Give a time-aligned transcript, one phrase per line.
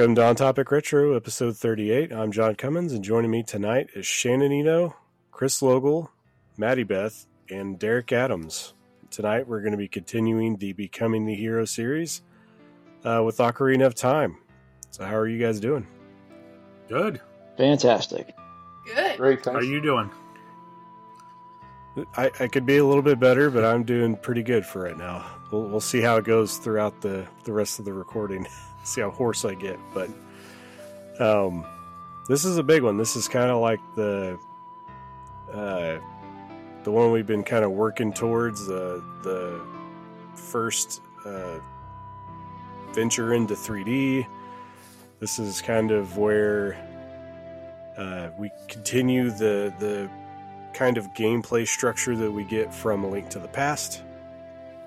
[0.00, 2.10] Welcome to On Topic Retro, episode 38.
[2.10, 4.96] I'm John Cummins, and joining me tonight is Shannon Eno,
[5.30, 6.08] Chris Logel,
[6.56, 8.72] Maddie Beth, and Derek Adams.
[9.10, 12.22] Tonight we're going to be continuing the Becoming the Hero series
[13.04, 14.38] uh, with Ocarina of Time.
[14.90, 15.86] So, how are you guys doing?
[16.88, 17.20] Good.
[17.58, 18.34] Fantastic.
[18.86, 19.18] Good.
[19.18, 20.10] Great, How are you doing?
[22.16, 24.96] I, I could be a little bit better, but I'm doing pretty good for right
[24.96, 25.26] now.
[25.52, 28.46] We'll, we'll see how it goes throughout the, the rest of the recording.
[28.84, 29.78] see how hoarse I get.
[29.94, 30.10] But
[31.20, 31.64] um,
[32.28, 32.96] this is a big one.
[32.96, 34.38] This is kind of like the
[35.52, 35.98] uh,
[36.84, 39.60] the one we've been kind of working towards the the
[40.34, 41.58] first uh,
[42.92, 44.26] venture into 3D.
[45.18, 46.76] This is kind of where
[47.98, 50.10] uh, we continue the the
[50.72, 54.02] kind of gameplay structure that we get from A Link to the Past.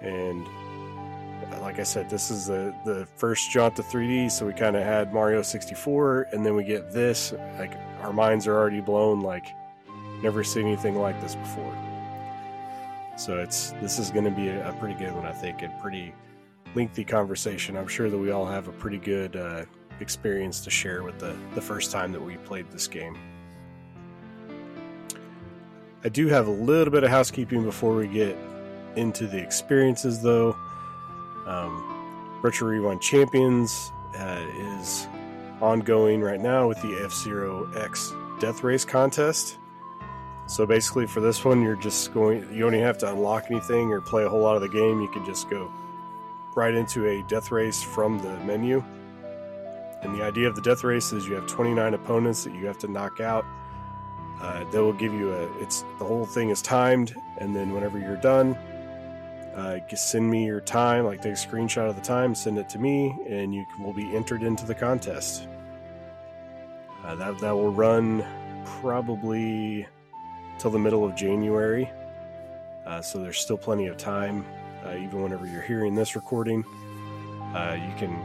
[0.02, 0.63] And uh,
[1.74, 4.84] like I said, this is the, the first jaunt to 3D, so we kind of
[4.84, 7.34] had Mario 64, and then we get this.
[7.58, 9.48] Like, our minds are already blown, like,
[10.22, 11.76] never seen anything like this before.
[13.18, 15.74] So it's this is going to be a, a pretty good one, I think, and
[15.82, 16.14] pretty
[16.76, 17.76] lengthy conversation.
[17.76, 19.66] I'm sure that we all have a pretty good uh,
[20.00, 23.18] experience to share with the, the first time that we played this game.
[26.04, 28.38] I do have a little bit of housekeeping before we get
[28.96, 30.56] into the experiences, though.
[31.46, 35.08] Um, Retro Rewind Champions uh, is
[35.62, 39.58] ongoing right now with the F Zero X Death Race contest.
[40.48, 43.92] So basically, for this one, you're just going, you don't even have to unlock anything
[43.92, 45.02] or play a whole lot of the game.
[45.02, 45.72] You can just go
[46.56, 48.84] right into a death race from the menu.
[50.02, 52.78] And the idea of the death race is you have 29 opponents that you have
[52.80, 53.46] to knock out
[54.44, 57.98] uh, they will give you a it's the whole thing is timed and then whenever
[57.98, 58.58] you're done
[59.56, 62.80] uh, send me your time like take a screenshot of the time send it to
[62.80, 65.48] me and you will be entered into the contest
[67.04, 68.26] uh, that, that will run
[68.66, 69.86] probably
[70.58, 71.90] till the middle of january
[72.86, 74.46] uh, so there's still plenty of time
[74.86, 76.64] uh, even whenever you're hearing this recording
[77.56, 78.20] uh, you can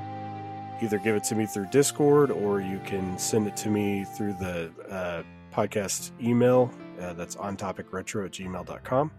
[0.81, 4.33] either give it to me through discord or you can send it to me through
[4.35, 5.23] the uh,
[5.53, 6.73] podcast email.
[6.97, 9.11] That's on topic retro at gmail.com.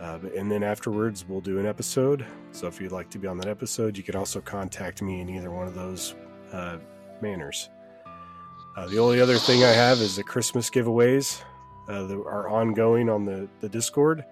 [0.00, 2.26] Uh, and then afterwards, we'll do an episode.
[2.52, 5.30] So if you'd like to be on that episode, you can also contact me in
[5.30, 6.14] either one of those
[6.52, 6.78] uh,
[7.20, 7.70] manners.
[8.76, 11.42] Uh, the only other thing I have is the Christmas giveaways
[11.88, 14.24] uh, that are ongoing on the, the Discord.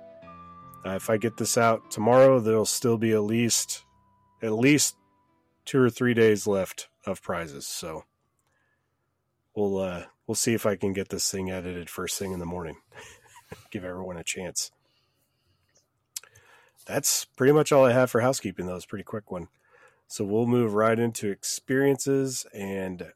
[0.84, 3.84] Uh, if I get this out tomorrow, there'll still be at least
[4.42, 4.96] at least
[5.64, 7.66] two or three days left of prizes.
[7.68, 8.04] So
[9.54, 12.46] we'll uh, we'll see if I can get this thing edited first thing in the
[12.46, 12.76] morning.
[13.70, 14.72] Give everyone a chance.
[16.92, 18.66] That's pretty much all I have for housekeeping.
[18.66, 19.48] That was a pretty quick one.
[20.08, 23.12] So we'll move right into experiences, and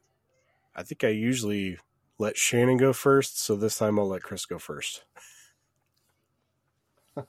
[0.75, 1.77] I think I usually
[2.17, 3.39] let Shannon go first.
[3.39, 5.03] So this time I'll let Chris go first.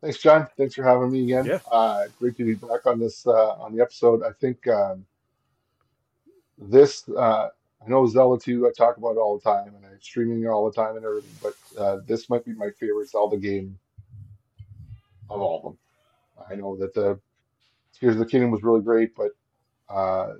[0.00, 0.46] Thanks, John.
[0.56, 1.46] Thanks for having me again.
[1.46, 1.58] Yeah.
[1.68, 4.22] Uh, great to be back on this uh, on the episode.
[4.22, 5.04] I think um,
[6.56, 7.48] this uh,
[7.84, 10.46] I know Zelda 2 I talk about it all the time and I'm streaming it
[10.46, 13.76] all the time and everything, but uh, this might be my favorite Zelda game
[15.30, 15.78] of all of them.
[16.50, 17.18] I know that the
[17.92, 19.30] Tears of the Kingdom was really great, but
[19.88, 20.34] uh,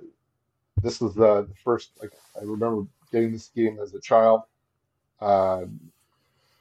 [0.81, 1.91] this was the, the first.
[2.01, 4.41] Like I remember getting this game as a child.
[5.19, 5.61] Uh,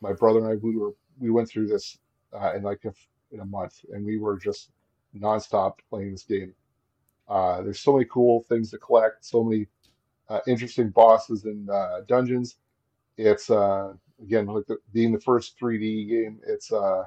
[0.00, 1.98] my brother and I we were we went through this
[2.32, 2.92] uh, in like a,
[3.32, 4.70] in a month, and we were just
[5.16, 6.54] nonstop playing this game.
[7.28, 9.66] Uh, there's so many cool things to collect, so many
[10.28, 12.56] uh, interesting bosses and uh, dungeons.
[13.16, 13.92] It's uh,
[14.22, 16.40] again like the, being the first 3D game.
[16.46, 17.04] It's uh,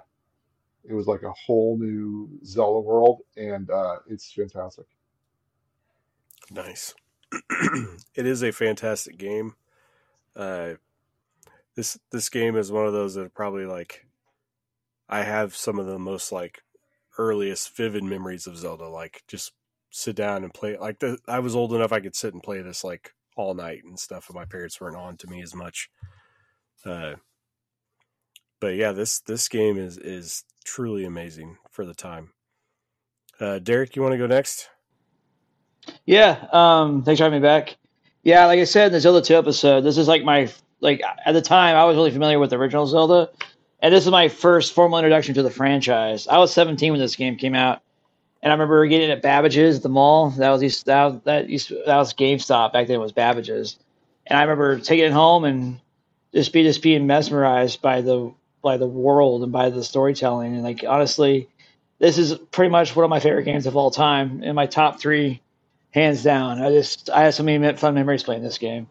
[0.88, 4.86] it was like a whole new Zelda world, and uh, it's fantastic.
[6.50, 6.94] Nice.
[8.16, 9.56] it is a fantastic game.
[10.36, 10.74] Uh,
[11.75, 14.06] this this game is one of those that probably like
[15.07, 16.63] I have some of the most like
[17.18, 18.88] earliest vivid memories of Zelda.
[18.88, 19.54] Like just
[19.92, 20.77] sit down and play.
[20.77, 23.84] Like the, I was old enough I could sit and play this like all night
[23.84, 25.89] and stuff, and my parents weren't on to me as much.
[26.86, 27.16] Uh,
[28.60, 32.31] but yeah, this this game is is truly amazing for the time.
[33.40, 34.69] Uh, Derek, you want to go next?
[36.06, 37.78] Yeah, um, thanks for having me back.
[38.24, 40.50] Yeah, like I said in the Zelda 2 episode, this is like my
[40.80, 43.30] like at the time I was really familiar with the original Zelda,
[43.80, 46.28] and this is my first formal introduction to the franchise.
[46.28, 47.81] I was 17 when this game came out,
[48.44, 50.30] and I remember getting it at Babbage's at the mall.
[50.31, 52.98] That was used that that used that was GameStop back then.
[52.98, 53.80] It was Babbage's,
[54.28, 55.80] and I remember taking it home and
[56.34, 60.54] just be just being mesmerized by the by the world and by the storytelling.
[60.54, 61.50] And like honestly,
[62.00, 65.00] this is pretty much one of my favorite games of all time in my top
[65.00, 65.42] three
[65.92, 66.62] hands down.
[66.62, 68.88] I just I have so many fun memories playing this game.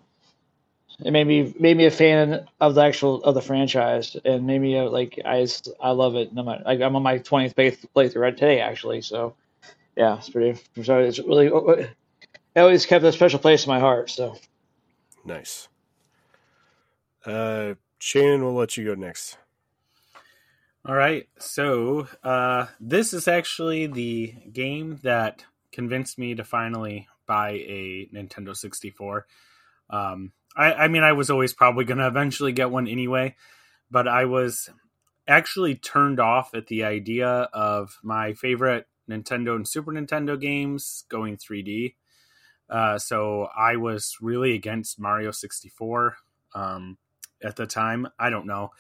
[1.03, 4.61] It made me made me a fan of the actual of the franchise, and made
[4.61, 5.47] me like I
[5.81, 6.33] I love it.
[6.33, 9.01] No matter, like I'm on my twentieth playthrough right today actually.
[9.01, 9.35] So
[9.97, 10.61] yeah, it's pretty.
[10.83, 14.11] So it's really it always kept a special place in my heart.
[14.11, 14.37] So
[15.25, 15.69] nice.
[17.25, 19.37] Uh, Shannon, we'll let you go next.
[20.91, 21.29] All right.
[21.39, 28.57] So uh, this is actually the game that convinced me to finally buy a Nintendo
[28.57, 29.25] 64.
[29.89, 33.37] Um, I, I mean, I was always probably going to eventually get one anyway,
[33.89, 34.69] but I was
[35.29, 41.37] actually turned off at the idea of my favorite Nintendo and Super Nintendo games going
[41.37, 41.95] 3D.
[42.69, 46.17] Uh, so I was really against Mario 64
[46.57, 46.99] um,
[47.45, 48.09] at the time.
[48.19, 48.73] I don't know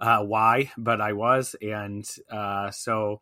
[0.00, 1.54] uh, why, but I was.
[1.60, 3.20] And uh, so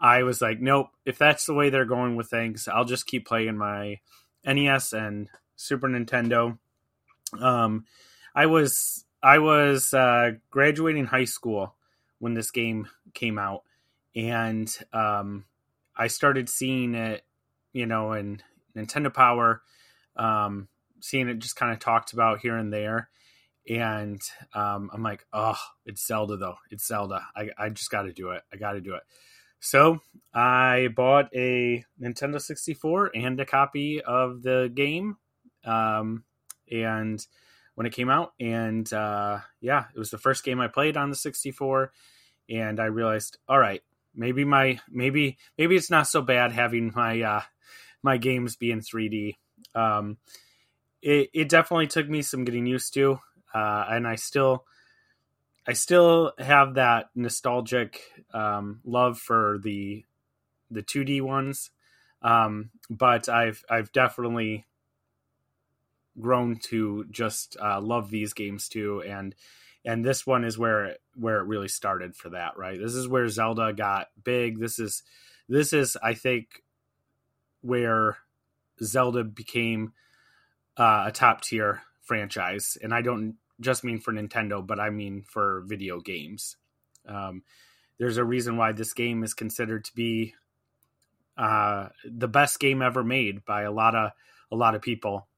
[0.00, 3.26] I was like, nope, if that's the way they're going with things, I'll just keep
[3.26, 4.00] playing my
[4.44, 6.58] NES and Super Nintendo.
[7.38, 7.84] Um,
[8.34, 11.74] I was I was uh, graduating high school
[12.20, 13.64] when this game came out,
[14.14, 15.44] and um,
[15.96, 17.24] I started seeing it,
[17.72, 18.40] you know, in
[18.76, 19.62] Nintendo Power,
[20.16, 20.68] um,
[21.00, 23.10] seeing it just kind of talked about here and there,
[23.68, 24.20] and
[24.54, 26.56] um, I'm like, oh, it's Zelda though.
[26.70, 27.26] It's Zelda.
[27.36, 28.42] I, I just got to do it.
[28.52, 29.02] I got to do it.
[29.60, 30.00] So
[30.32, 35.16] I bought a Nintendo 64 and a copy of the game,
[35.64, 36.24] um,
[36.70, 37.24] and
[37.74, 41.10] when it came out, and uh, yeah, it was the first game I played on
[41.10, 41.92] the 64,
[42.48, 43.82] and I realized, all right,
[44.14, 47.42] maybe my maybe maybe it's not so bad having my uh,
[48.02, 49.36] my games be in 3D.
[49.74, 50.18] Um,
[51.02, 53.18] it, it definitely took me some getting used to
[53.54, 54.64] uh, and I still
[55.66, 58.00] I still have that nostalgic
[58.32, 60.04] um, love for the
[60.70, 61.70] the 2D ones,
[62.22, 64.66] um, but I've I've definitely
[66.18, 69.34] grown to just uh, love these games too, and
[69.84, 72.56] and this one is where it, where it really started for that.
[72.56, 74.58] Right, this is where Zelda got big.
[74.58, 75.02] This is
[75.48, 76.62] this is I think
[77.60, 78.16] where
[78.82, 79.92] Zelda became
[80.78, 85.22] uh, a top tier franchise, and I don't just mean for Nintendo, but I mean
[85.22, 86.56] for video games.
[87.06, 87.42] Um,
[87.98, 90.34] there's a reason why this game is considered to be
[91.36, 94.12] uh, the best game ever made by a lot of
[94.50, 95.28] a lot of people,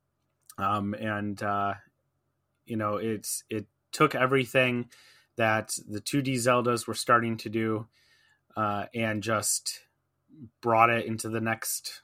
[0.57, 1.75] um, and uh,
[2.67, 4.89] you know it's it took everything
[5.37, 7.87] that the 2D Zeldas were starting to do
[8.57, 9.81] uh, and just
[10.61, 12.03] brought it into the next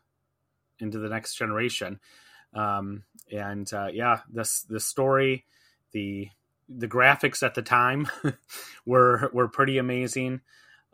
[0.78, 2.00] into the next generation.
[2.56, 5.44] Um, and uh, yeah, this the story,
[5.92, 6.28] the
[6.68, 8.08] the graphics at the time
[8.86, 10.40] were were pretty amazing.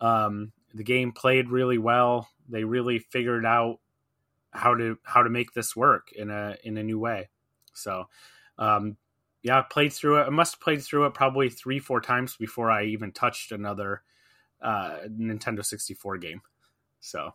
[0.01, 2.29] Um, the game played really well.
[2.49, 3.79] They really figured out
[4.51, 7.29] how to how to make this work in a in a new way.
[7.75, 8.09] So,
[8.59, 8.97] um,
[9.43, 10.27] yeah, I played through it.
[10.27, 14.03] I must have played through it probably three four times before I even touched another
[14.61, 16.43] uh, Nintendo sixty four game.
[17.01, 17.35] So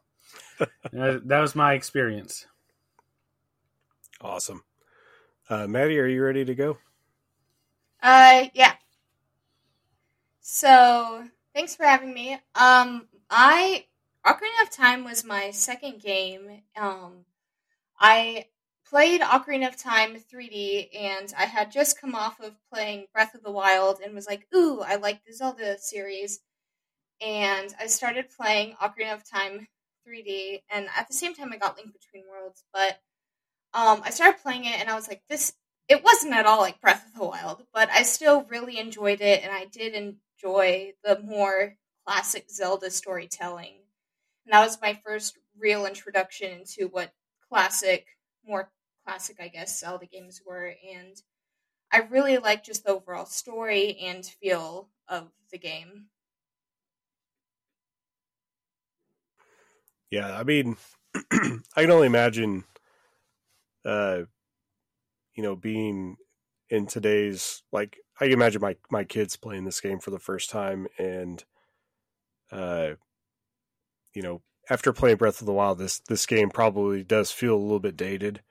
[0.92, 2.46] that was my experience.
[4.22, 4.64] Awesome.
[5.50, 6.78] Uh, Maddie, are you ready to go?
[8.02, 8.74] Uh, yeah.
[10.42, 12.34] So, thanks for having me.
[12.56, 13.86] Um, I
[14.26, 16.62] Ocarina of Time was my second game.
[16.76, 17.26] Um,
[18.00, 18.48] I
[18.90, 23.44] played Ocarina of Time 3D, and I had just come off of playing Breath of
[23.44, 26.40] the Wild, and was like, "Ooh, I like the Zelda series."
[27.22, 29.68] And I started playing Ocarina of Time
[30.06, 33.02] 3D, and at the same time, I got Link Between Worlds, but
[33.78, 35.54] um, I started playing it and I was like, this.
[35.88, 39.42] It wasn't at all like Breath of the Wild, but I still really enjoyed it,
[39.42, 43.76] and I did enjoy the more classic Zelda storytelling.
[44.46, 47.14] And that was my first real introduction into what
[47.48, 48.06] classic,
[48.46, 48.70] more
[49.06, 50.74] classic, I guess, Zelda games were.
[50.94, 51.16] And
[51.92, 56.08] I really liked just the overall story and feel of the game.
[60.12, 60.78] Yeah, I mean,
[61.32, 62.66] I can only imagine
[63.88, 64.24] uh,
[65.34, 66.18] you know, being
[66.70, 70.88] in today's like I imagine my my kids playing this game for the first time
[70.98, 71.44] and
[72.52, 72.92] uh
[74.14, 77.58] you know, after playing Breath of the Wild this this game probably does feel a
[77.58, 78.42] little bit dated.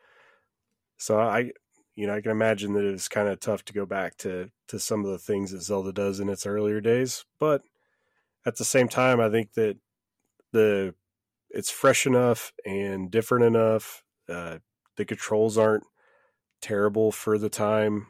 [0.97, 1.53] So I
[1.95, 4.79] you know, I can imagine that it's kind of tough to go back to to
[4.79, 7.63] some of the things that Zelda does in its earlier days, but
[8.47, 9.77] at the same time I think that
[10.53, 10.95] the
[11.51, 14.59] it's fresh enough and different enough uh,
[14.97, 15.85] the controls aren't
[16.61, 18.09] terrible for the time.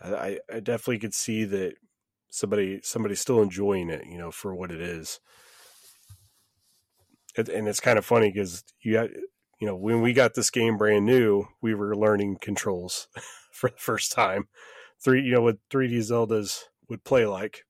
[0.00, 1.74] I, I definitely could see that
[2.30, 5.20] somebody somebody's still enjoying it, you know, for what it is.
[7.36, 9.10] and it's kind of funny because you got,
[9.60, 13.08] you know, when we got this game brand new, we were learning controls
[13.52, 14.48] for the first time.
[15.02, 17.64] Three, you know, what 3D Zeldas would play like.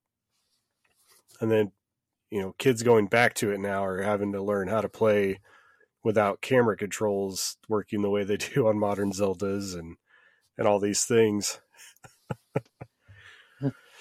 [1.40, 1.73] And then,
[2.31, 5.40] you know, kids going back to it now are having to learn how to play
[6.08, 9.98] without camera controls working the way they do on modern Zeldas and
[10.56, 11.60] and all these things.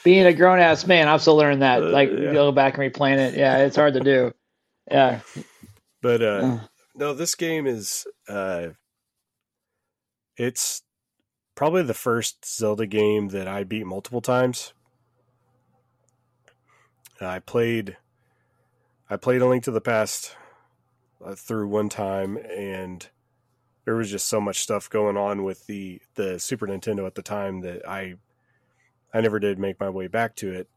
[0.06, 1.84] Being a grown ass man, I've still learned that.
[1.84, 2.32] Uh, like yeah.
[2.32, 3.36] go back and replaying it.
[3.36, 4.32] Yeah, it's hard to do.
[4.90, 5.20] Yeah.
[6.02, 6.60] But uh Uh,
[6.96, 8.70] no, this game is uh
[10.38, 10.82] it's
[11.56, 14.74] probably the first Zelda game that I beat multiple times.
[17.20, 17.98] I played
[19.10, 20.38] I played A Link to the Past
[21.24, 23.08] uh, through one time and
[23.88, 27.22] there was just so much stuff going on with the the Super Nintendo at the
[27.22, 28.16] time that I
[29.14, 30.68] I never did make my way back to it.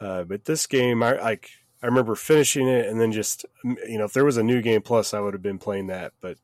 [0.00, 1.50] Uh, but this game, I like
[1.82, 4.80] I remember finishing it and then just you know if there was a new game
[4.80, 6.14] plus, I would have been playing that.
[6.22, 6.38] But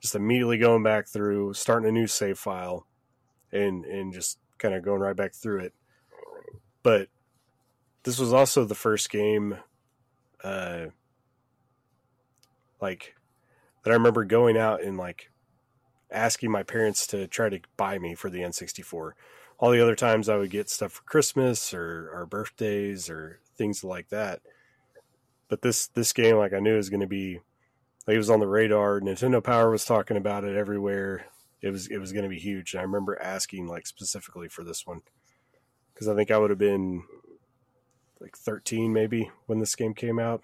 [0.00, 2.84] just immediately going back through, starting a new save file,
[3.52, 5.74] and and just kind of going right back through it.
[6.82, 7.08] But
[8.02, 9.58] this was also the first game,
[10.42, 10.86] uh,
[12.80, 13.14] like
[13.84, 15.30] that I remember going out and like
[16.10, 19.12] asking my parents to try to buy me for the N64.
[19.58, 23.82] All the other times I would get stuff for Christmas or, or birthdays or things
[23.82, 24.40] like that.
[25.48, 27.40] But this this game, like I knew, was going to be
[28.06, 29.00] like it was on the radar.
[29.00, 31.26] Nintendo Power was talking about it everywhere.
[31.62, 32.74] It was it was going to be huge.
[32.74, 35.02] And I remember asking like specifically for this one
[35.94, 37.04] because I think I would have been
[38.20, 40.42] like 13 maybe when this game came out.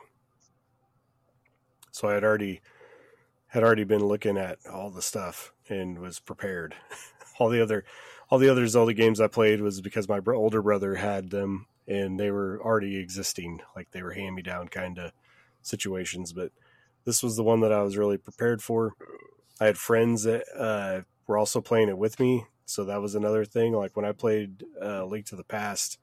[1.93, 2.61] So I had already
[3.49, 6.75] had already been looking at all the stuff and was prepared.
[7.39, 7.85] all the other
[8.31, 12.19] all the other Zelda games I played was because my older brother had them and
[12.19, 15.13] they were already existing, like they were hand me down kind of
[15.61, 16.33] situations.
[16.33, 16.51] But
[17.05, 18.95] this was the one that I was really prepared for.
[19.61, 23.45] I had friends that uh, were also playing it with me, so that was another
[23.45, 23.75] thing.
[23.75, 25.99] Like when I played uh, Link to the Past,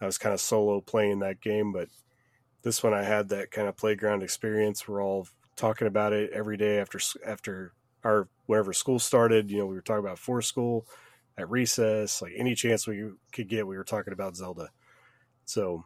[0.00, 1.88] I was kind of solo playing that game, but
[2.66, 4.88] this one I had that kind of playground experience.
[4.88, 9.52] We're all talking about it every day after after our whenever school started.
[9.52, 10.84] You know, we were talking about for school
[11.38, 14.70] at recess, like any chance we could get, we were talking about Zelda.
[15.44, 15.84] So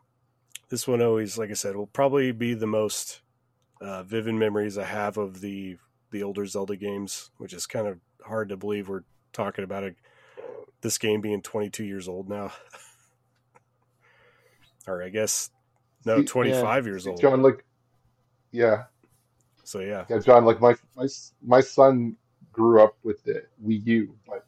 [0.70, 3.20] this one always, like I said, will probably be the most
[3.82, 5.76] uh, vivid memories I have of the
[6.12, 9.84] the older Zelda games, which is kind of hard to believe we're talking about.
[10.80, 12.52] This game being 22 years old now,
[14.86, 15.50] or I guess
[16.04, 17.20] no, See, 25 years old.
[17.20, 17.64] John, like,
[18.52, 18.84] yeah,
[19.64, 21.06] So yeah, yeah, John, like my my
[21.42, 22.16] my son
[22.52, 24.46] grew up with the Wii U, but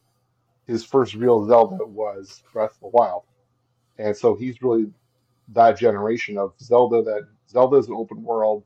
[0.67, 3.25] his first real Zelda was Breath of the Wild,
[3.99, 4.87] and so he's really
[5.49, 7.03] that generation of Zelda.
[7.03, 8.65] That Zelda is an open world.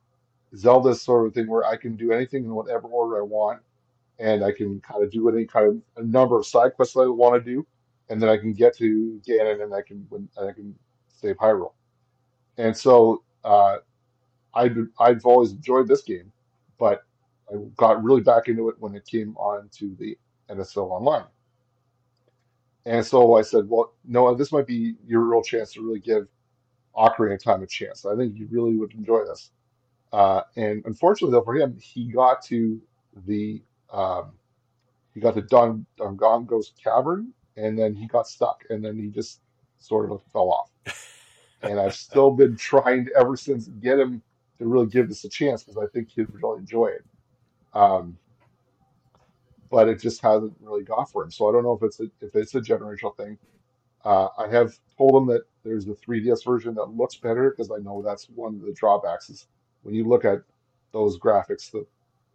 [0.57, 3.61] Zelda sort of thing where I can do anything in whatever order I want,
[4.19, 7.07] and I can kind of do any kind of a number of side quests I
[7.07, 7.67] want to do,
[8.09, 10.75] and then I can get to Ganon and I can and I can
[11.09, 11.73] save Hyrule.
[12.59, 13.79] And so uh,
[14.55, 16.33] I I've always enjoyed this game,
[16.79, 17.03] but
[17.51, 20.19] I got really back into it when it came on to the
[20.51, 21.27] NSO Online.
[22.87, 26.29] And so I said, well, Noah, this might be your real chance to really give
[26.97, 28.07] Ocarina of Time a chance.
[28.07, 29.51] I think you really would enjoy this.
[30.13, 32.81] Uh, and unfortunately, though, for him, he got to
[33.27, 34.33] the um,
[35.15, 39.41] he got to Don Dongongo's cavern, and then he got stuck, and then he just
[39.79, 40.71] sort of fell off.
[41.71, 44.23] And I've still been trying to, ever since get him
[44.59, 47.05] to really give this a chance because I think he'd really enjoy it.
[47.75, 48.17] Um,
[49.71, 51.31] but it just hasn't really got for him.
[51.31, 53.39] So I don't know if it's a, if it's a generational thing.
[54.05, 57.79] Uh, I have told him that there's the 3DS version that looks better because I
[57.79, 59.49] know that's one of the drawbacks is
[59.83, 60.43] when you look at
[60.93, 61.85] those graphics, the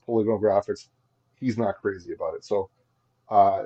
[0.05, 0.89] polygonal graphics,
[1.39, 2.43] he's not crazy about it.
[2.43, 2.69] So
[3.29, 3.63] uh,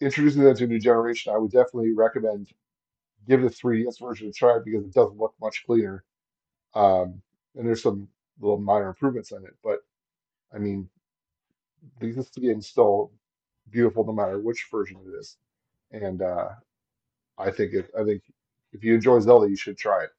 [0.00, 2.48] introducing that to a new generation, I would definitely recommend
[3.28, 6.04] give the 3DS version a try because it does look much cleaner.
[6.74, 7.22] Um,
[7.56, 8.08] and there's some
[8.40, 9.80] little minor improvements in it, but
[10.54, 10.88] I mean,
[12.00, 13.12] this game's still
[13.70, 15.36] beautiful no matter which version it is.
[15.92, 16.50] And uh,
[17.38, 18.22] I think it, I think
[18.72, 20.10] if you enjoy Zelda, you should try it.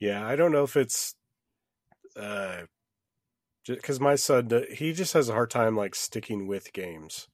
[0.00, 0.26] yeah.
[0.26, 1.14] I don't know if it's
[2.16, 2.62] uh,
[3.66, 7.28] because my son uh, he just has a hard time like sticking with games.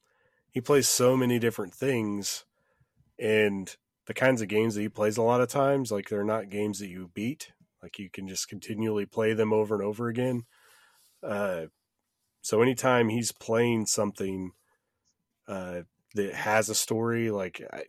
[0.51, 2.45] He plays so many different things,
[3.19, 6.51] and the kinds of games that he plays a lot of times, like they're not
[6.51, 7.53] games that you beat.
[7.83, 10.45] Like you can just continually play them over and over again.
[11.23, 11.67] Uh,
[12.43, 14.53] so anytime he's playing something
[15.49, 15.83] uh,
[16.15, 17.85] that has a story, like I,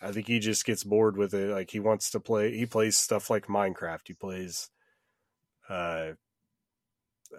[0.00, 1.50] I think he just gets bored with it.
[1.50, 2.56] Like he wants to play.
[2.56, 4.06] He plays stuff like Minecraft.
[4.06, 4.70] He plays,
[5.68, 6.12] uh,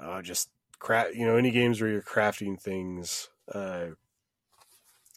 [0.01, 1.15] uh just craft.
[1.15, 3.29] You know, any games where you're crafting things.
[3.51, 3.89] Uh,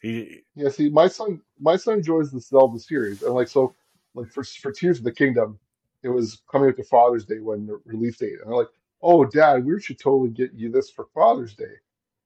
[0.00, 3.74] he, Yeah, see, my son, my son enjoys the Zelda series, and like so,
[4.14, 5.58] like for for Tears of the Kingdom,
[6.02, 8.68] it was coming up to Father's Day when the release date, and I'm like,
[9.02, 11.74] "Oh, Dad, we should totally get you this for Father's Day."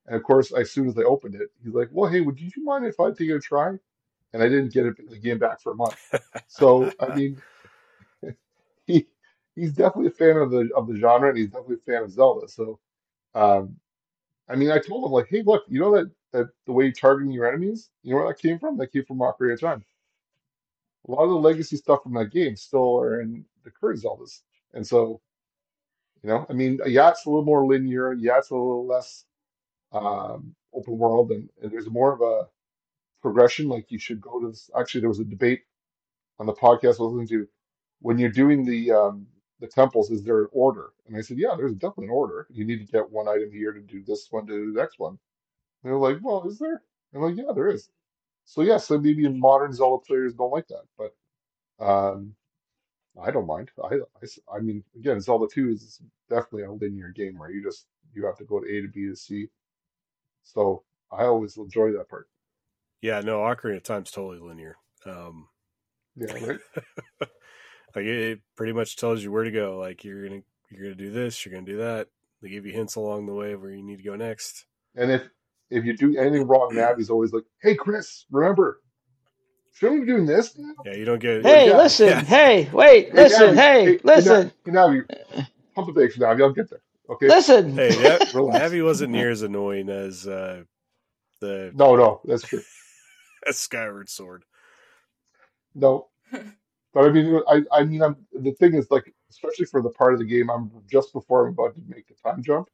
[0.06, 2.50] And of course, as soon as they opened it, he's like, "Well, hey, would you
[2.64, 3.78] mind if I take a try?"
[4.34, 5.96] And I didn't get it the game back for a month.
[6.48, 7.42] So I mean,
[8.86, 9.06] he
[9.54, 12.10] he's definitely a fan of the of the genre, and he's definitely a fan of
[12.10, 12.48] Zelda.
[12.48, 12.78] So,
[13.34, 13.76] um,
[14.48, 16.92] I mean, I told him like, "Hey, look, you know that that the way you're
[16.92, 18.78] targeting your enemies, you know where that came from?
[18.78, 19.84] That came from Ocarina of Time.
[21.08, 24.40] A lot of the legacy stuff from that game still are in the current Zeldas,
[24.74, 25.20] and so
[26.22, 29.24] you know, I mean, yeah, it's a little more linear, yeah, it's a little less
[29.92, 32.48] um, open world, and, and there's more of a
[33.22, 33.68] progression.
[33.68, 34.70] Like you should go to this.
[34.78, 35.62] Actually, there was a debate
[36.38, 37.48] on the podcast I was listening to
[38.00, 39.26] when you're doing the um,
[39.60, 40.10] the temples.
[40.10, 40.90] Is there an order?
[41.06, 42.46] And I said, yeah, there's definitely an order.
[42.50, 44.98] You need to get one item here to do this one to do the next
[44.98, 45.18] one.
[45.82, 46.82] They're like, well, is there?
[47.12, 47.88] And I'm like, yeah, there is.
[48.44, 51.14] So yes, so maybe modern Zelda players don't like that, but
[51.84, 52.34] um,
[53.20, 53.70] I don't mind.
[53.82, 57.86] I, I, I mean, again, Zelda 2 is definitely a linear game where you just
[58.14, 59.48] you have to go to A to B to C.
[60.42, 62.28] So I always enjoy that part.
[63.00, 64.76] yeah, no, Ocarina of Time's totally linear.
[65.04, 65.48] Um,
[66.16, 66.60] Yeah, right.
[67.20, 69.78] like it, it pretty much tells you where to go.
[69.78, 72.08] Like you're gonna you're gonna do this, you're gonna do that.
[72.40, 74.66] They give you hints along the way of where you need to go next.
[74.96, 75.28] And if
[75.72, 78.80] if you do anything wrong, Navi's always like, "Hey, Chris, remember,
[79.72, 81.42] shouldn't we be doing this now?" Yeah, you don't get.
[81.44, 82.08] Hey, yeah, listen.
[82.08, 82.20] yeah.
[82.22, 83.10] Hey, wait.
[83.10, 83.54] Hey, Listen.
[83.54, 84.52] Navi, Hey, hey, listen.
[84.64, 85.04] Hey, Navi,
[85.74, 86.42] pump the brakes, Navi.
[86.42, 86.82] I'll get there.
[87.10, 87.28] Okay.
[87.28, 87.74] Listen.
[87.74, 88.58] Hey, that, Relax.
[88.72, 90.64] Navi wasn't near as annoying as uh,
[91.40, 92.62] the No, no, that's true.
[93.46, 94.44] as Skyward Sword.
[95.74, 96.08] No,
[96.92, 100.12] but I mean, I, I mean, I'm the thing is like, especially for the part
[100.12, 102.68] of the game, I'm just before I'm about to make the time jump,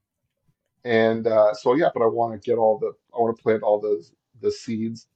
[0.85, 1.91] and uh, so yeah.
[1.95, 4.05] But I want to get all the, I want to plant all the
[4.41, 5.07] the seeds.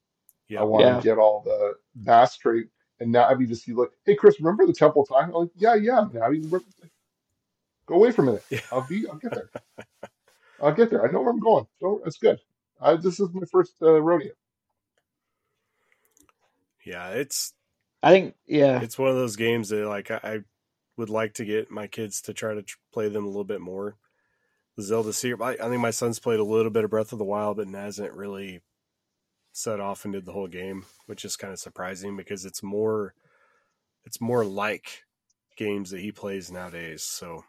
[0.59, 1.01] I want to Yeah.
[1.01, 2.66] get all the bass straight.
[3.01, 5.31] And Navi just see like, hey Chris, remember the temple time?
[5.31, 6.44] I'm like, yeah, yeah, Navi.
[6.44, 6.61] remember-
[7.87, 8.44] Go away for a minute.
[8.51, 8.61] Yeah.
[8.70, 9.51] I'll be, I'll get there.
[10.62, 11.07] I'll get there.
[11.07, 11.66] I know where I'm going.
[11.81, 12.38] So it's good.
[12.81, 14.33] I, this is my first uh, rodeo.
[16.85, 17.55] yeah, it's
[18.03, 18.35] I think.
[18.46, 18.81] Yeah.
[18.83, 20.38] it's one of those games that like I, I
[20.96, 23.61] would like to get my kids to try to tr- play them a little bit
[23.61, 23.96] more.
[24.77, 25.41] The Zelda series.
[25.41, 27.69] I, I think my son's played a little bit of Breath of the Wild, but
[27.69, 28.63] hasn't really
[29.53, 33.15] set off and did the whole game, which is kind of surprising because it's more
[34.05, 35.05] it's more like
[35.57, 37.03] games that he plays nowadays.
[37.03, 37.45] So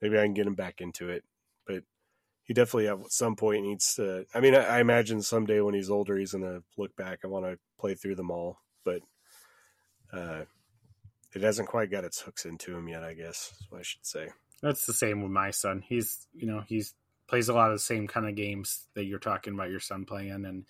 [0.00, 1.24] maybe I can get him back into it,
[1.66, 1.84] but
[2.42, 4.26] he definitely at some point needs to.
[4.34, 7.44] I mean, I, I imagine someday when he's older, he's gonna look back and want
[7.44, 9.02] to play through them all, but
[10.12, 10.44] uh,
[11.34, 13.04] it hasn't quite got its hooks into him yet.
[13.04, 14.30] I guess I should say.
[14.62, 15.82] That's the same with my son.
[15.86, 16.94] He's you know he's
[17.26, 20.04] plays a lot of the same kind of games that you're talking about your son
[20.04, 20.66] playing, and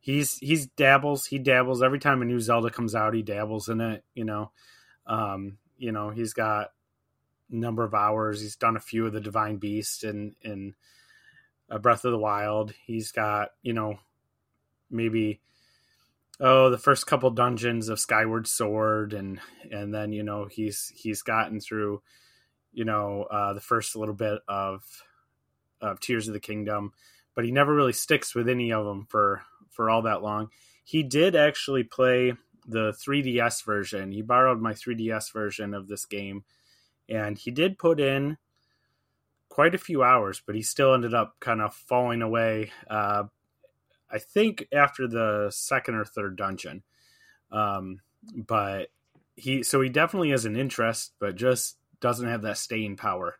[0.00, 1.26] he's he's dabbles.
[1.26, 3.14] He dabbles every time a new Zelda comes out.
[3.14, 4.04] He dabbles in it.
[4.14, 4.50] You know,
[5.06, 6.72] um, you know he's got
[7.50, 8.40] number of hours.
[8.40, 10.74] He's done a few of the Divine Beast and and
[11.68, 12.72] a Breath of the Wild.
[12.86, 13.98] He's got you know
[14.90, 15.40] maybe
[16.40, 19.40] oh the first couple dungeons of Skyward Sword and
[19.70, 22.02] and then you know he's he's gotten through
[22.72, 24.82] you know uh, the first little bit of
[25.80, 26.92] of Tears of the Kingdom,
[27.34, 30.50] but he never really sticks with any of them for for all that long.
[30.84, 32.34] He did actually play
[32.66, 34.12] the 3DS version.
[34.12, 36.44] He borrowed my 3DS version of this game,
[37.08, 38.36] and he did put in
[39.48, 42.72] quite a few hours, but he still ended up kind of falling away.
[42.88, 43.24] Uh,
[44.10, 46.82] I think after the second or third dungeon,
[47.52, 48.00] um,
[48.34, 48.88] but
[49.36, 53.36] he so he definitely has an interest, but just doesn't have that staying power.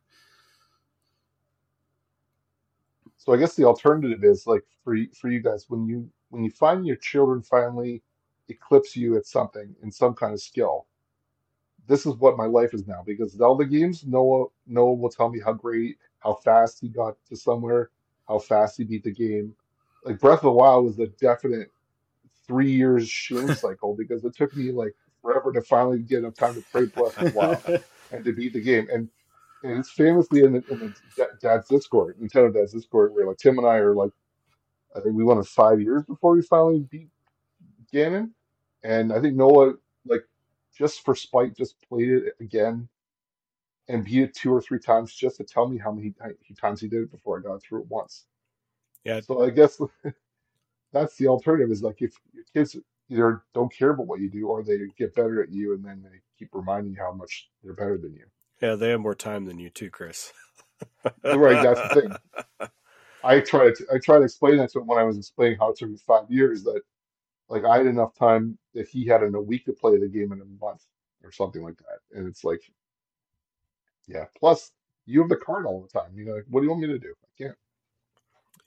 [3.16, 6.50] So I guess the alternative is like for for you guys when you when you
[6.50, 8.02] find your children finally
[8.48, 10.86] eclipse you at something in some kind of skill.
[11.86, 15.38] This is what my life is now because Zelda games, Noah Noah will tell me
[15.38, 17.90] how great, how fast he got to somewhere,
[18.26, 19.54] how fast he beat the game.
[20.04, 21.70] Like Breath of the Wild was a definite
[22.46, 26.54] three years shooting cycle because it took me like forever to finally get enough time
[26.54, 28.88] to play Breath of the Wild and to beat the game.
[28.92, 29.08] And
[29.62, 33.36] and it's famously in the, in the Da- Dad's Discord, Nintendo Dad's Discord, where like
[33.36, 34.12] Tim and I are like,
[34.96, 37.08] I think we went on five years before we finally beat
[37.92, 38.30] Ganon.
[38.82, 39.74] And I think Noah,
[40.06, 40.24] like,
[40.76, 42.88] just for spite, just played it again
[43.88, 46.54] and beat it two or three times just to tell me how many how many
[46.58, 48.24] times he did it before I got through it once.
[49.04, 49.20] Yeah.
[49.20, 49.80] So I guess
[50.92, 52.76] that's the alternative is like if your kids
[53.10, 56.02] either don't care about what you do or they get better at you and then
[56.02, 58.24] they keep reminding you how much they're better than you.
[58.62, 60.32] Yeah, they have more time than you too, Chris.
[61.24, 62.68] right, that's the thing.
[63.22, 65.70] I try to I try to explain that to him when I was explaining how
[65.70, 66.80] it took me five years that
[67.48, 70.32] like I had enough time that he had in a week to play the game
[70.32, 70.84] in a month
[71.22, 72.18] or something like that.
[72.18, 72.60] And it's like,
[74.06, 74.24] yeah.
[74.38, 74.72] Plus,
[75.06, 76.10] you have the card all the time.
[76.14, 77.14] You know, like, what do you want me to do?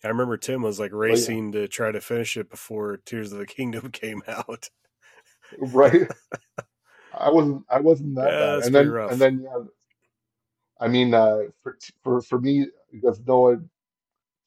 [0.04, 3.46] I remember Tim was like racing to try to finish it before Tears of the
[3.48, 4.70] Kingdom came out.
[5.58, 6.10] Right.
[7.14, 7.64] I wasn't.
[7.70, 8.64] I wasn't that Yeah, bad.
[8.64, 9.10] And then, rough.
[9.10, 9.64] and then, yeah.
[10.80, 13.58] I mean, uh, for for for me, because Noah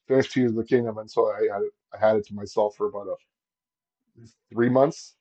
[0.08, 2.76] finished Tears of the Kingdom, and so I had it, I had it to myself
[2.76, 3.16] for about a
[4.52, 5.16] three months,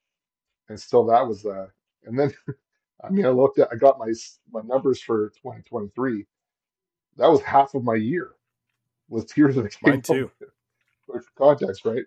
[0.70, 1.68] and still that was uh.
[2.06, 2.34] And then,
[3.04, 4.08] I mean, I looked at, I got my
[4.52, 6.26] my numbers for 2023.
[7.18, 8.35] That was half of my year
[9.10, 10.02] was Tears of the Mine Kingdom.
[10.02, 10.32] too.
[11.06, 12.04] For context, right?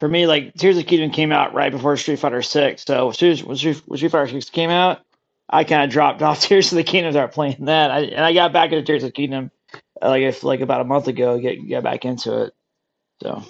[0.00, 2.84] For me, like Tears of the Kingdom came out right before Street Fighter Six.
[2.84, 5.00] So as soon as when Street, when Street Fighter Six came out,
[5.48, 8.32] I kind of dropped off Tears of the Kingdom, started playing that, I, and I
[8.32, 9.50] got back into Tears of the Kingdom
[10.02, 11.38] uh, like if like about a month ago.
[11.38, 12.52] Get get back into it.
[13.22, 13.44] So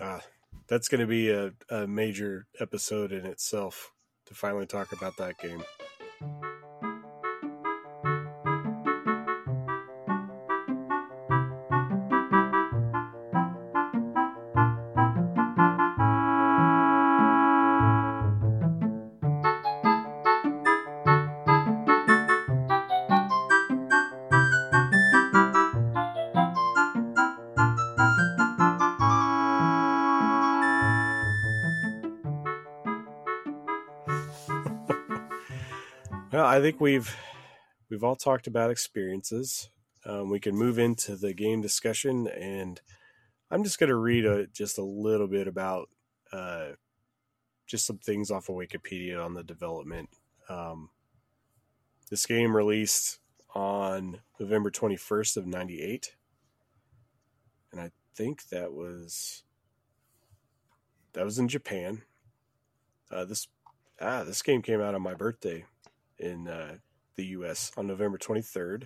[0.00, 0.20] Ah,
[0.68, 3.92] that's going to be a, a major episode in itself
[4.26, 5.62] to finally talk about that game.
[36.66, 37.16] Think we've
[37.88, 39.70] we've all talked about experiences.
[40.04, 42.80] Um, we can move into the game discussion, and
[43.52, 45.88] I'm just going to read a, just a little bit about
[46.32, 46.70] uh,
[47.68, 50.08] just some things off of Wikipedia on the development.
[50.48, 50.90] Um,
[52.10, 53.20] this game released
[53.54, 56.16] on November 21st of '98,
[57.70, 59.44] and I think that was
[61.12, 62.02] that was in Japan.
[63.08, 63.46] Uh, this
[64.00, 65.64] ah, this game came out on my birthday
[66.18, 66.76] in uh,
[67.16, 67.72] the U.S.
[67.76, 68.84] on November 23rd,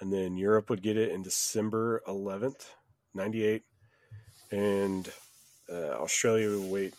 [0.00, 2.66] and then Europe would get it in December 11th,
[3.14, 3.62] 98,
[4.50, 5.10] and
[5.70, 6.94] uh, Australia would wait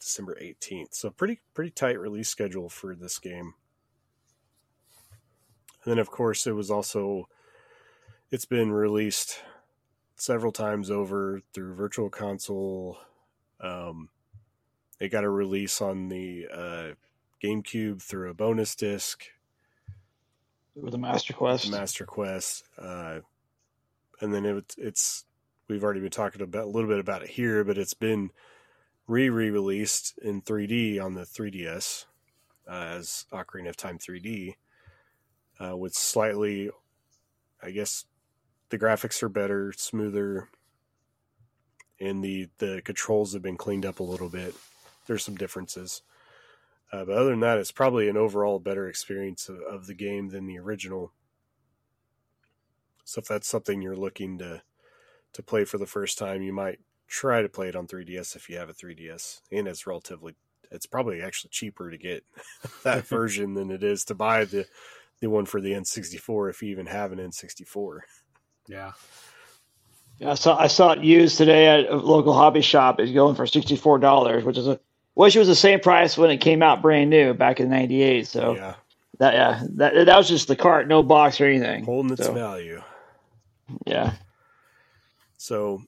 [0.00, 0.94] December 18th.
[0.94, 3.54] So pretty pretty tight release schedule for this game.
[5.84, 7.28] And then of course it was also
[8.30, 9.40] it's been released
[10.16, 12.98] several times over through Virtual Console.
[13.60, 14.08] Um,
[14.98, 16.88] it got a release on the uh,
[17.42, 19.24] GameCube through a bonus disc,
[20.74, 23.20] with a Master Quest, Master Quest, uh,
[24.20, 25.24] and then it, it's
[25.68, 28.30] we've already been talking about a little bit about it here, but it's been
[29.06, 32.06] re re released in 3D on the 3DS
[32.68, 34.54] uh, as Ocarina of Time 3D
[35.60, 36.70] uh, with slightly,
[37.62, 38.04] I guess,
[38.70, 40.48] the graphics are better, smoother,
[42.00, 44.54] and the the controls have been cleaned up a little bit.
[45.06, 46.02] There's some differences.
[46.92, 50.28] Uh, but other than that, it's probably an overall better experience of, of the game
[50.28, 51.12] than the original.
[53.04, 54.62] So if that's something you're looking to
[55.32, 56.78] to play for the first time, you might
[57.08, 60.34] try to play it on 3DS if you have a 3DS, and it's relatively
[60.70, 62.24] it's probably actually cheaper to get
[62.84, 64.66] that version than it is to buy the
[65.20, 68.00] the one for the N64 if you even have an N64.
[68.66, 68.92] Yeah.
[70.18, 73.00] Yeah, I saw I saw it used today at a local hobby shop.
[73.00, 74.78] It's going for sixty four dollars, which is a
[75.14, 78.26] which was the same price when it came out brand new back in '98.
[78.26, 78.74] So yeah,
[79.18, 81.84] that yeah that that was just the cart, no box or anything.
[81.84, 82.82] holding its So, value.
[83.86, 84.14] yeah,
[85.36, 85.82] So,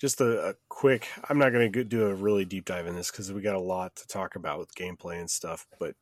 [0.00, 1.08] just a, a quick.
[1.28, 3.60] I'm not going to do a really deep dive in this because we got a
[3.60, 5.66] lot to talk about with gameplay and stuff.
[5.78, 5.94] But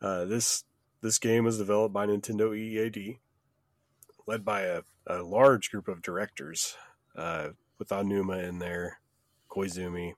[0.00, 0.64] uh, this
[1.02, 3.18] this game was developed by Nintendo EAD,
[4.26, 6.76] led by a, a large group of directors,
[7.16, 9.00] uh, with Aonuma in there,
[9.50, 10.14] Koizumi,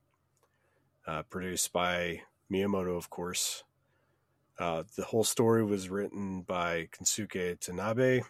[1.07, 3.65] uh, produced by Miyamoto, of course.
[4.59, 8.23] Uh, the whole story was written by Kensuke Tanabe,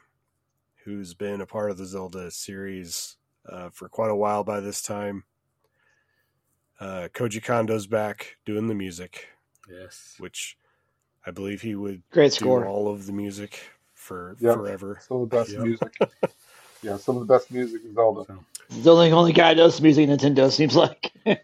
[0.84, 3.16] who's been a part of the Zelda series
[3.50, 5.24] uh, for quite a while by this time.
[6.78, 9.28] Uh, Koji Kondo's back doing the music,
[9.68, 10.14] Yes.
[10.18, 10.56] which
[11.26, 12.66] I believe he would great do score.
[12.66, 13.60] all of the music
[13.94, 14.54] for Yep.
[14.54, 15.00] forever.
[15.06, 15.60] Some of the best Yep.
[15.62, 15.98] music.
[16.82, 18.24] Yeah, some of the best music in Zelda.
[18.26, 18.44] So,
[18.82, 21.12] The only only guy that does music in Nintendo seems like.
[21.26, 21.36] yeah.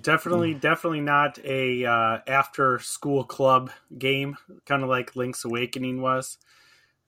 [0.00, 6.38] Definitely, definitely not a uh, after school club game, kind of like Link's Awakening was,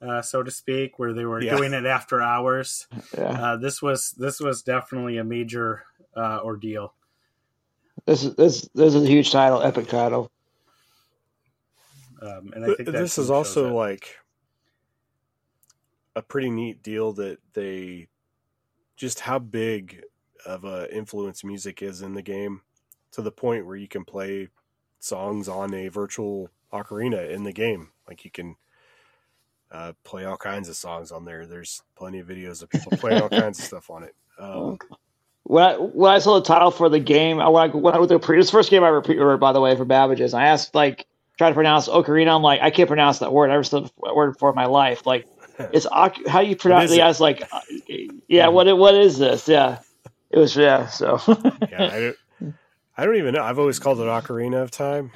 [0.02, 1.56] uh, so to speak, where they were Yeah.
[1.56, 2.86] doing it after hours.
[3.16, 6.94] yeah, Uh, this was this was definitely a major uh, ordeal.
[8.06, 10.30] this is this this is a huge title, epic title.
[12.20, 13.74] Um, and I think that this is also it.
[13.74, 14.16] like
[16.16, 18.08] a pretty neat deal that they
[18.96, 20.02] just how big
[20.46, 22.60] of a influence music is in the game
[23.14, 24.48] to the point where you can play
[24.98, 28.56] songs on a virtual ocarina in the game like you can
[29.70, 33.20] uh, play all kinds of songs on there there's plenty of videos of people playing
[33.20, 34.78] all kinds of stuff on it um,
[35.44, 37.98] When I, when I saw the title for the game, I when I, when I
[37.98, 40.32] went to pre- this first game I ever pre-ordered, by the way, for Babbage's.
[40.32, 42.34] I asked like try to pronounce Ocarina.
[42.34, 43.50] I'm like I can't pronounce that word.
[43.50, 45.06] I never said that word before in my life.
[45.06, 45.26] Like
[45.58, 47.00] it's how you pronounce it?
[47.00, 47.60] I was like, uh,
[48.26, 49.46] yeah, what what is this?
[49.46, 49.80] Yeah,
[50.30, 50.86] it was yeah.
[50.86, 51.20] So
[51.70, 52.14] yeah I
[52.96, 55.12] I don't even know i've always called it ocarina of time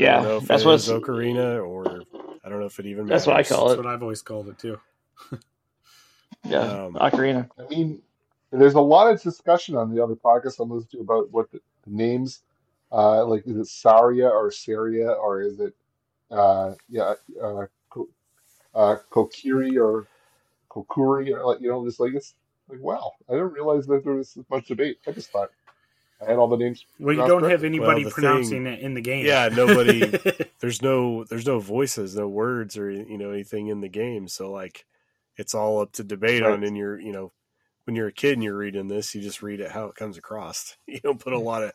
[0.00, 2.06] yeah, don't know if that's it what is it's, ocarina or
[2.44, 3.44] i don't know if it even That's what I matters.
[3.44, 3.84] call That's it.
[3.84, 4.78] what I've always called it too.
[6.44, 7.50] yeah um, Ocarina.
[7.58, 8.02] I mean,
[8.52, 11.60] there's a lot of discussion on the other podcasts I'm listening to about what the,
[11.86, 12.42] the names,
[12.92, 15.74] uh, like is it Saria or Saria or is it,
[16.30, 18.08] uh, yeah, uh, Ko-
[18.74, 20.08] uh, Kokiri or
[20.70, 22.34] Kokuri or like you know, just like it's
[22.68, 24.98] like wow, I didn't realize that there was this much debate.
[25.06, 25.50] I just thought
[26.20, 26.84] I had all the names.
[26.98, 27.50] Well, you don't correctly.
[27.50, 29.26] have anybody the pronouncing thing- it in the game.
[29.26, 30.18] Yeah, nobody-
[30.60, 34.50] there's no there's no voices no words or you know anything in the game so
[34.50, 34.86] like
[35.36, 36.52] it's all up to debate Right.
[36.52, 37.32] on and you're you know
[37.84, 40.16] when you're a kid and you're reading this you just read it how it comes
[40.16, 41.72] across you don't put a lot of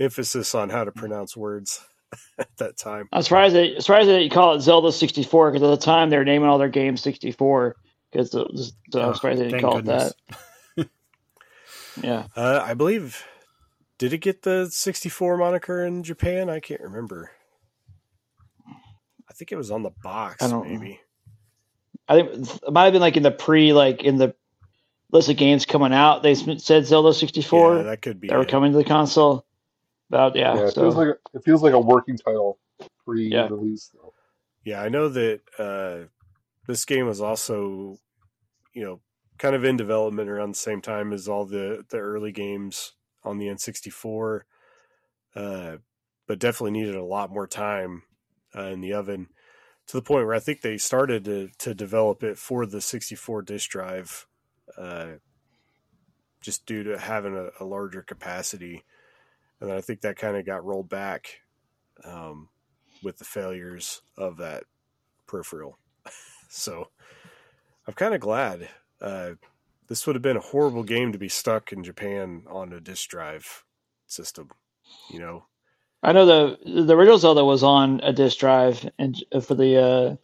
[0.00, 1.86] emphasis on how to pronounce words
[2.38, 5.78] at that time I'm surprised that surprised that you call it Zelda 64 because at
[5.78, 7.76] the time they were naming all their games 64
[8.10, 8.48] because so
[8.94, 10.12] Oh, I'm surprised they didn't thank call goodness.
[10.12, 10.34] it
[10.76, 10.88] that.
[12.02, 12.26] Yeah.
[12.36, 13.24] uh, i believe
[13.98, 17.30] did it get the 64 moniker in japan i can't remember
[19.28, 21.00] i think it was on the box I don't- maybe
[22.08, 24.34] I think it might have been like in the pre, like in the
[25.10, 26.22] list of games coming out.
[26.22, 29.44] They said Zelda 64 yeah that could be that were coming to the console.
[30.08, 32.60] About yeah, Yeah, it so feels like a, it feels like a working title
[33.04, 33.90] pre-release.
[33.92, 34.14] though.
[34.64, 36.06] Yeah, I know that uh,
[36.68, 37.98] this game was also,
[38.72, 39.00] you know,
[39.38, 42.92] kind of in development around the same time as all the the early games
[43.26, 44.40] on the N64,
[45.34, 45.76] uh,
[46.26, 48.02] but definitely needed a lot more time
[48.56, 49.28] uh, in the oven
[49.86, 53.42] to the point where I think they started to to develop it for the 64
[53.42, 54.26] disk drive,
[54.76, 55.14] uh,
[56.40, 58.84] just due to having a, a larger capacity,
[59.60, 61.40] and I think that kind of got rolled back.
[62.04, 62.48] Um,
[63.02, 64.64] with the failures of that
[65.26, 65.78] peripheral.
[66.48, 66.88] so
[67.86, 68.68] I'm kind of glad.
[69.00, 69.32] Uh,
[69.88, 73.08] this would have been a horrible game to be stuck in Japan on a disk
[73.08, 73.64] drive
[74.06, 74.50] system.
[75.08, 75.46] You know,
[76.02, 80.16] I know the the original Zelda was on a disc drive and for the uh,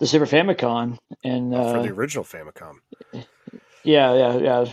[0.00, 2.76] the Super Famicom and uh, for uh, the original Famicom.
[3.84, 4.64] yeah yeah yeah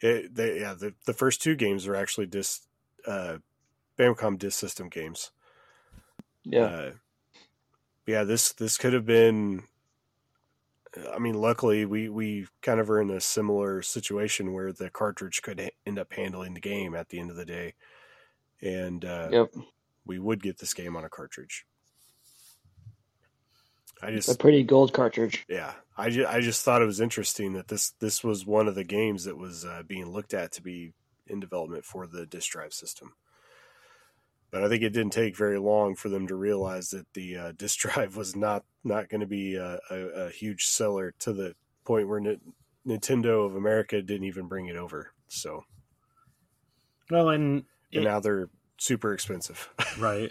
[0.00, 2.62] It, they, yeah, the, the first two games are actually disc,
[3.06, 3.38] uh,
[3.98, 5.32] Famicom disk system games.
[6.44, 6.90] yeah Uh,
[8.06, 9.64] yeah, this this could have been.
[11.12, 15.42] I mean, luckily we we kind of are in a similar situation where the cartridge
[15.42, 17.74] could ha- end up handling the game at the end of the day,
[18.60, 19.54] and uh, yep.
[20.06, 21.66] we would get this game on a cartridge.
[24.02, 25.44] I It's just a pretty gold cartridge.
[25.48, 28.74] yeah, I just, I just thought it was interesting that this this was one of
[28.74, 30.92] the games that was uh, being looked at to be
[31.26, 33.14] in development for the disk drive system.
[34.50, 37.52] But I think it didn't take very long for them to realize that the uh,
[37.52, 41.54] disk drive was not not going to be a, a, a huge seller to the
[41.84, 42.38] point where Ni-
[42.86, 45.12] Nintendo of America didn't even bring it over.
[45.28, 45.64] So
[47.10, 49.68] Well, and and it- now they're super expensive.
[49.98, 50.30] right.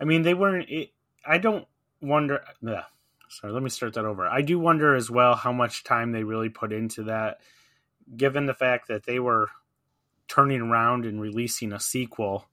[0.00, 0.68] I mean, they weren't.
[0.70, 0.90] It,
[1.26, 1.66] I don't
[2.00, 2.42] wonder.
[2.62, 2.84] Yeah.
[3.30, 4.26] Sorry, let me start that over.
[4.26, 7.40] I do wonder as well how much time they really put into that,
[8.16, 9.50] given the fact that they were
[10.28, 12.46] turning around and releasing a sequel,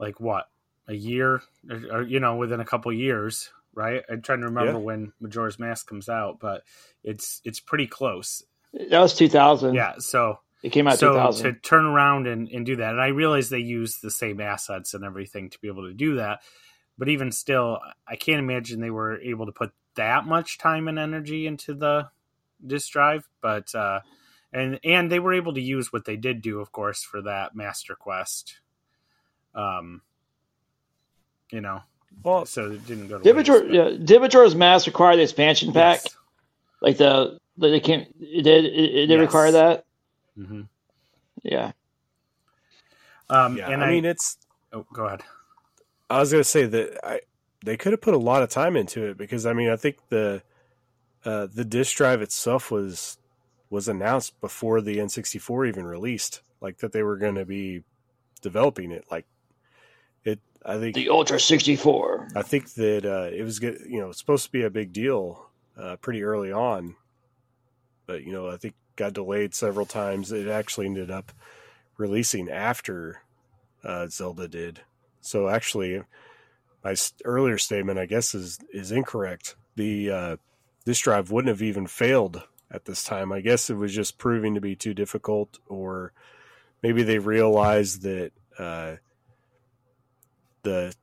[0.00, 0.48] like what
[0.88, 4.02] a year, or, or, you know, within a couple years, right?
[4.10, 4.78] I'm trying to remember Yeah.
[4.78, 6.64] when Majora's Mask comes out, but
[7.04, 8.42] it's it's pretty close.
[8.72, 9.74] That was 2000.
[9.74, 9.94] Yeah.
[9.98, 11.44] So It came out so 2000.
[11.54, 14.92] to turn around and, and do that and i realize they use the same assets
[14.94, 16.40] and everything to be able to do that
[16.98, 20.98] but even still i can't imagine they were able to put that much time and
[20.98, 22.08] energy into the
[22.66, 24.00] disk drive but uh
[24.52, 27.54] and and they were able to use what they did do of course for that
[27.56, 28.60] master quest
[29.54, 30.00] um
[31.50, 31.82] you know
[32.22, 36.00] well, so it didn't go to Divitor, waste, yeah, Divitor's Mask required the expansion pack.
[36.04, 36.16] Yes.
[36.82, 39.20] Like the, like they can't, it did, it, it did Yes.
[39.20, 39.84] require that.
[40.38, 40.62] Mm-hmm.
[41.42, 41.72] Yeah.
[43.30, 43.70] um yeah.
[43.70, 44.36] and I i, mean, it's
[44.72, 45.22] oh go ahead
[46.10, 47.20] I was going to say that I
[47.64, 49.96] they could have put a lot of time into it because I mean I think
[50.08, 50.42] the
[51.24, 53.18] uh, the disk drive itself was
[53.68, 57.82] was announced before the N64 even released, like that they were going to be
[58.42, 59.04] developing it.
[59.10, 59.26] Like it,
[60.64, 62.28] I think The Ultra 64.
[62.36, 63.80] I think that uh, it was good.
[63.88, 65.46] You know, supposed to be a big deal
[65.78, 66.96] uh, pretty early on,
[68.06, 70.32] but you know, I think got delayed several times.
[70.32, 71.32] It actually ended up
[71.96, 73.22] releasing after
[73.82, 74.80] uh, Zelda did.
[75.22, 76.02] So actually,
[76.84, 76.94] my
[77.24, 79.56] earlier statement, I guess, is is incorrect.
[79.76, 80.36] The uh,
[80.84, 83.32] disk drive wouldn't have even failed at this time.
[83.32, 86.12] I guess it was just proving to be too difficult, or
[86.82, 88.96] maybe they realized that uh,
[90.62, 90.94] the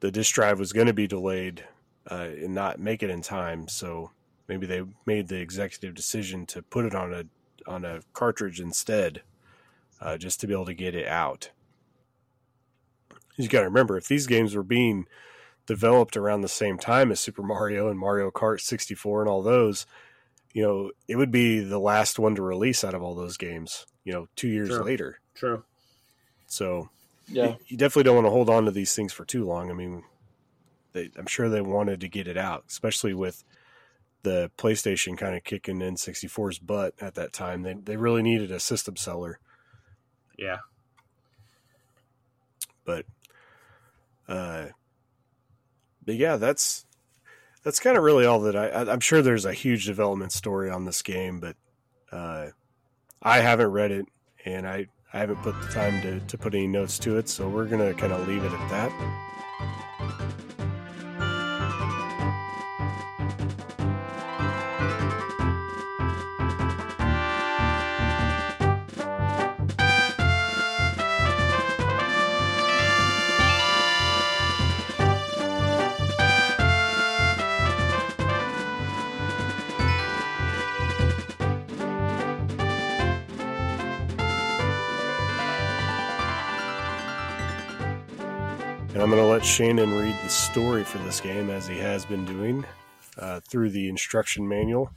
[0.00, 1.64] the disk drive was going to be delayed
[2.10, 3.68] uh, and not make it in time.
[3.68, 4.10] So
[4.48, 7.24] maybe they made the executive decision to put it on a
[7.70, 9.22] on a cartridge instead,
[10.00, 11.50] uh, just to be able to get it out.
[13.36, 15.06] You got to remember, if these games were being
[15.66, 19.86] developed around the same time as Super Mario and Mario Kart 64 and all those,
[20.52, 23.86] you know, it would be the last one to release out of all those games.
[24.04, 24.84] You know, two years Sure.
[24.84, 25.20] later.
[25.34, 25.64] True.
[26.46, 26.90] So
[27.32, 27.54] Yeah.
[27.66, 29.70] you definitely don't want to hold on to these things for too long.
[29.70, 30.04] I mean,
[30.92, 33.42] they, I'm sure they wanted to get it out, especially with
[34.22, 37.62] the PlayStation kind of kicking in 64's butt at that time.
[37.62, 39.38] They they really needed a system seller,
[40.38, 40.58] Yeah.
[42.84, 43.04] but
[44.28, 44.66] uh,
[46.04, 46.86] but yeah, that's
[47.64, 48.92] that's kind of really all that I, I.
[48.92, 51.56] I'm sure there's a huge development story on this game, but
[52.10, 52.48] uh,
[53.22, 54.06] I haven't read it,
[54.44, 57.48] and I I haven't put the time to to put any notes to it, so
[57.48, 59.31] we're gonna kind of leave it at that.
[89.12, 92.64] Going to let Shannon read the story for this game as he has been doing
[93.18, 94.90] uh, through the instruction manual.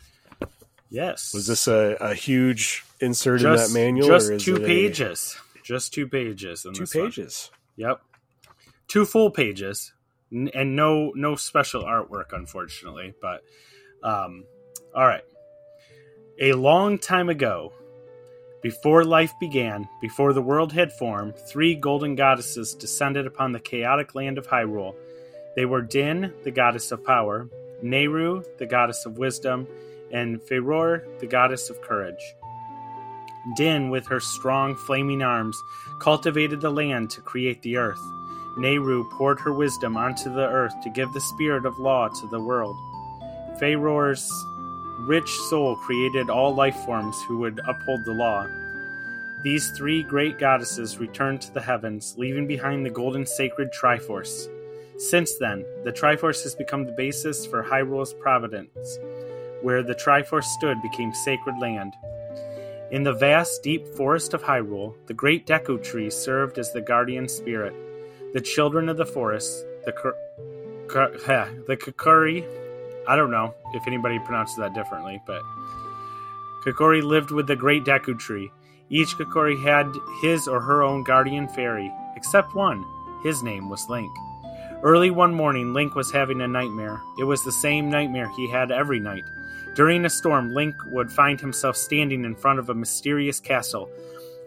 [0.89, 1.33] Yes.
[1.33, 4.07] Was this a, a huge insert just, in that manual?
[4.07, 5.37] Just or is two it a- pages.
[5.65, 6.63] Just two pages.
[6.63, 7.07] In two this one.
[7.07, 7.51] pages.
[7.75, 7.99] Yep.
[8.87, 9.91] Two full pages,
[10.31, 13.13] and no no special artwork, unfortunately.
[13.21, 13.41] But
[14.01, 14.45] um,
[14.95, 15.23] all right.
[16.39, 17.73] A long time ago,
[18.65, 24.15] before life began, before the world had formed, three golden goddesses descended upon the chaotic
[24.15, 24.95] land of Hyrule.
[25.55, 27.47] They were Din, the goddess of power,
[27.83, 29.67] Nayru, the goddess of wisdom,
[30.11, 32.33] and Farore, the goddess of courage.
[33.55, 35.61] Din, with her strong, flaming arms,
[36.01, 38.01] cultivated the land to create the earth.
[38.57, 42.41] Nayru poured her wisdom onto the earth to give the spirit of law to the
[42.41, 42.75] world.
[43.59, 44.27] Farore's
[44.99, 48.47] rich soul created all life forms who would uphold the law.
[49.43, 54.49] These three great goddesses returned to the heavens, leaving behind the golden sacred Triforce.
[54.97, 58.97] Since then, the Triforce has become the basis for Hyrule's providence.
[59.61, 61.93] Where the Triforce stood became sacred land.
[62.91, 67.27] In the vast, deep forest of Hyrule, the great Deku Tree served as the guardian
[67.27, 67.73] spirit.
[68.33, 70.17] The children of the forest, the Kur-
[70.87, 71.17] Kur-
[71.67, 72.45] the Kakuri,
[73.07, 75.41] I don't know if anybody pronounces that differently, but
[76.65, 78.51] Kakuri lived with the great Deku Tree.
[78.89, 82.83] Each Kakuri had his or her own guardian fairy, except one.
[83.23, 84.11] His name was Link.
[84.83, 86.99] Early one morning, Link was having a nightmare.
[87.19, 89.23] It was the same nightmare he had every night.
[89.75, 93.89] During a storm, Link would find himself standing in front of a mysterious castle.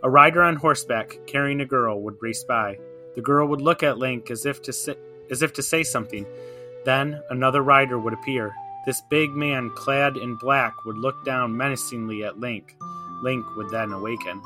[0.02, 2.78] A rider on horseback, carrying a girl, would race by.
[3.14, 4.94] The girl would look at Link as if to say,
[5.30, 6.24] as if to say something.
[6.88, 8.54] Then another rider would appear.
[8.86, 12.74] This big man, clad in black, would look down menacingly at Link.
[13.22, 14.40] Link would then awaken.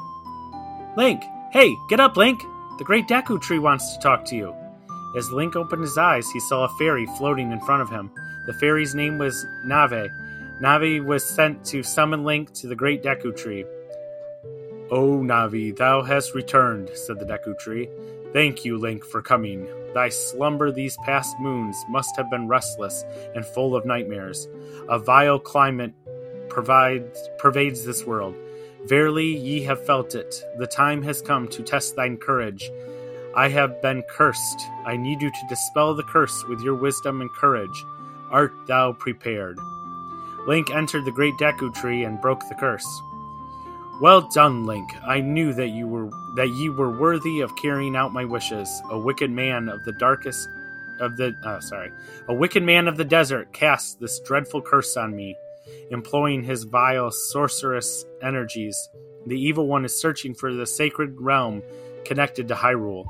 [0.97, 1.23] Link!
[1.53, 2.43] Hey, get up, Link!
[2.79, 4.53] The great Deku Tree wants to talk to you.
[5.17, 8.11] As Link opened his eyes, he saw a fairy floating in front of him.
[8.49, 10.11] The fairy's name was Nave.
[10.61, 13.65] Navi was sent to summon Link to the great Deku Tree.
[14.91, 17.89] Oh, o Navi, thou hast returned, said the Deku Tree.
[18.33, 19.69] Thank you, Link, for coming.
[19.95, 24.49] Thy slumber these past moons must have been restless and full of nightmares.
[24.89, 25.95] A vile climate
[26.49, 28.35] provides, pervades this world.
[28.87, 30.35] Verily, ye have felt it.
[30.59, 32.71] The time has come to test thine courage.
[33.35, 34.67] I have been cursed.
[34.85, 37.85] I need you to dispel the curse with your wisdom and courage.
[38.31, 39.59] Art thou prepared?
[40.47, 42.87] Link entered the great Deku tree and broke the curse.
[44.01, 44.91] Well done, Link.
[45.07, 48.69] I knew that you were that ye were worthy of carrying out my wishes.
[48.91, 50.49] A wicked man of the darkest
[51.01, 51.93] of the uh, sorry,
[52.29, 55.37] a wicked man of the desert cast this dreadful curse on me,
[55.91, 58.89] employing his vile sorcerous energies.
[59.27, 61.63] The evil one is searching for the sacred realm
[62.05, 63.05] connected to Hyrule.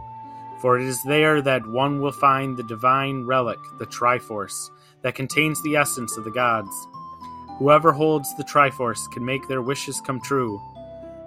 [0.61, 4.71] For it is there that one will find the divine relic, the Triforce,
[5.03, 6.75] that contains the essence of the gods.
[7.59, 10.61] Whoever holds the Triforce can make their wishes come true.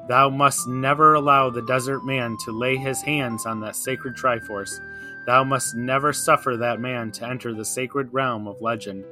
[0.08, 4.80] Thou must never allow the desert man to lay his hands on that sacred Triforce.
[5.26, 9.06] Thou must never suffer that man to enter the sacred realm of legend.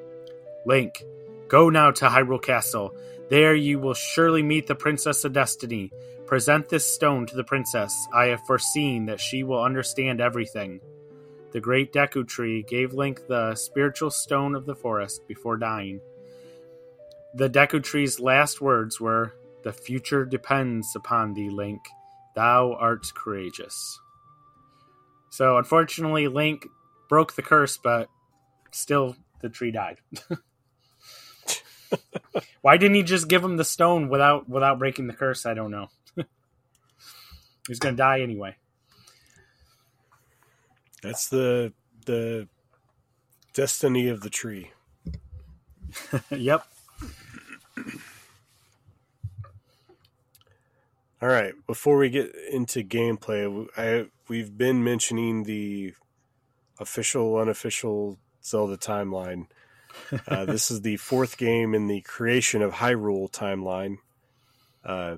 [0.65, 1.03] Link,
[1.47, 2.95] go now to Hyrule Castle.
[3.29, 5.91] There you will surely meet the Princess of Destiny.
[6.27, 8.07] Present this stone to the princess.
[8.13, 10.79] I have foreseen that she will understand everything.
[11.51, 16.01] The great Deku Tree gave Link the spiritual stone of the forest before dying.
[17.35, 19.33] The Deku Tree's last words were,
[19.63, 21.81] The future depends upon thee, Link.
[22.35, 23.99] Thou art courageous.
[25.29, 26.67] So, unfortunately, Link
[27.09, 28.09] broke the curse, but
[28.71, 29.97] still, the tree died.
[32.61, 35.45] Why didn't he just give him the stone without without breaking the curse?
[35.45, 35.89] I don't know.
[37.67, 38.55] He's gonna die anyway.
[41.01, 41.73] That's the
[42.05, 42.47] the
[43.53, 44.71] destiny of the tree.
[46.29, 46.65] yep.
[51.23, 51.53] All right.
[51.67, 55.93] Before we get into gameplay, I we've been mentioning the
[56.81, 59.45] official, unofficial Zelda timeline.
[60.27, 63.99] Uh, this is the fourth game in the creation of Hyrule timeline,
[64.83, 65.15] uh,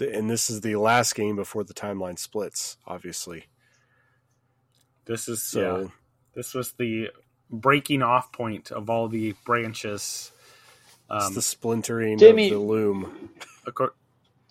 [0.00, 2.76] and this is the last game before the timeline splits.
[2.84, 3.44] Obviously,
[5.04, 5.88] This is so yeah.
[6.34, 7.10] This was the
[7.50, 10.32] breaking off point of all the branches.
[11.08, 13.30] it's Um, the splintering Jimmy- of the loom.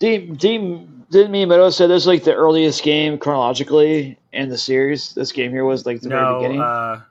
[0.00, 4.48] Dean, Dean, didn't me and Meadow say this was like the earliest game chronologically in
[4.48, 5.14] the series?
[5.14, 6.60] This game here was like the very beginning.
[6.60, 7.02] uh,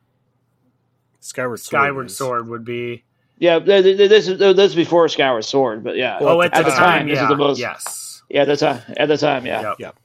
[1.19, 1.81] Skyward Sword.
[1.81, 3.03] Skyward is- Sword would be.
[3.39, 6.53] yeah, th- th- this is this is before Skyward Sword, but yeah, Well, oh, at
[6.53, 8.21] at, the the time, time, this is the most- yes.
[8.29, 9.73] yeah, at the time, at the time, yeah.
[9.79, 9.95] Yep.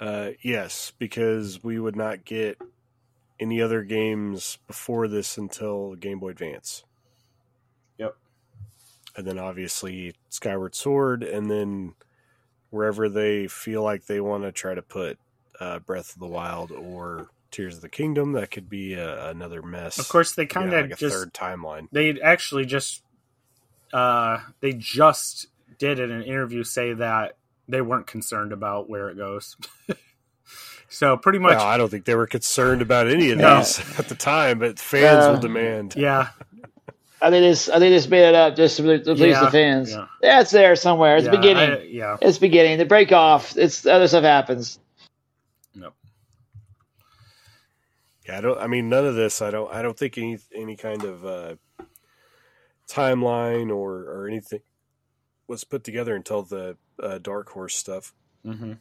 [0.00, 2.58] Uh, yes, because we would not get
[3.38, 6.84] any other games before this until Game Boy Advance.
[9.20, 11.92] And then obviously Skyward Sword, and then
[12.70, 15.18] wherever they feel like they want to try to put
[15.60, 19.60] uh, Breath of the Wild or Tears of the Kingdom, that could be uh, another
[19.60, 19.98] mess.
[19.98, 21.88] Of course, they kind of like just third timeline.
[21.92, 23.02] they actually just
[23.92, 25.48] uh they just
[25.78, 27.36] did in an interview say that
[27.68, 29.56] they weren't concerned about where it goes
[30.88, 33.56] so pretty much I don't think they were concerned about any of No.
[33.58, 35.94] these at the time, but fans Uh, will demand.
[35.96, 36.28] yeah
[37.22, 39.50] I think this, I think this made it up just to, to please Yeah, the
[39.50, 39.90] fans.
[39.90, 40.06] yeah.
[40.22, 40.40] Yeah.
[40.40, 41.16] it's there somewhere.
[41.16, 41.70] It's yeah, beginning.
[41.70, 42.78] I- yeah it's beginning.
[42.78, 43.56] The break off.
[43.56, 44.78] It's other stuff happens.
[45.74, 45.94] nope
[48.26, 48.58] Yeah, I don't.
[48.58, 49.42] I mean, none of this.
[49.42, 49.72] I don't.
[49.72, 51.54] I don't think any any kind of uh,
[52.88, 54.60] timeline or or anything
[55.46, 58.14] was put together until the uh, Dark Horse stuff.
[58.44, 58.74] hmm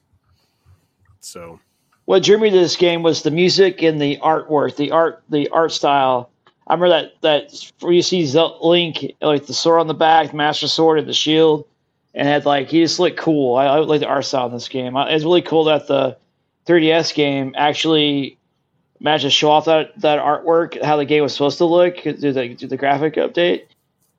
[1.20, 1.60] So
[2.06, 5.50] what drew me to this game was the music and the artwork, the art, the
[5.50, 6.32] art style.
[6.70, 8.26] I remember that that where you see
[8.62, 11.68] Link like the sword on the back, the Master Sword, and the shield,
[12.14, 13.56] and had like he just looked cool.
[13.56, 14.96] I, I like the art style in this game.
[14.96, 16.18] It's really cool that the
[16.68, 18.38] 3DS game actually
[19.00, 22.14] managed to show off that that artwork, how the game was supposed to look, do
[22.14, 23.64] the, the graphic update.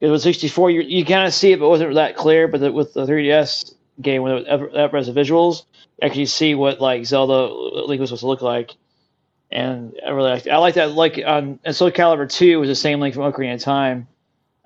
[0.01, 0.71] It was 64.
[0.71, 2.49] You, you kind of see it, but it wasn't that clear.
[2.49, 5.65] But the, with the 3DS game, when it that has the visuals,
[6.03, 7.53] actually see what like Zelda
[7.87, 8.75] Link was supposed to look like.
[9.53, 10.93] And I really like I like that.
[10.93, 14.07] Like on and Soul Calibur Two was the same Link from Ocarina of Time.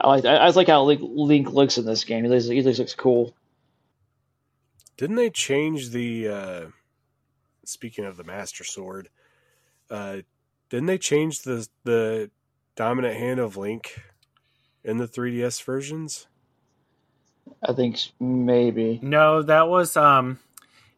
[0.00, 2.24] I like I, I like how Link, Link looks in this game.
[2.24, 3.34] He looks, he looks, looks cool.
[4.96, 6.28] didn't they change the?
[6.28, 6.66] Uh,
[7.64, 9.08] speaking of the Master Sword,
[9.90, 10.18] uh,
[10.68, 12.30] didn't they change the the
[12.76, 14.02] dominant hand of Link
[14.82, 16.26] in the 3DS versions?
[17.62, 18.98] I think maybe.
[19.02, 20.38] no that was um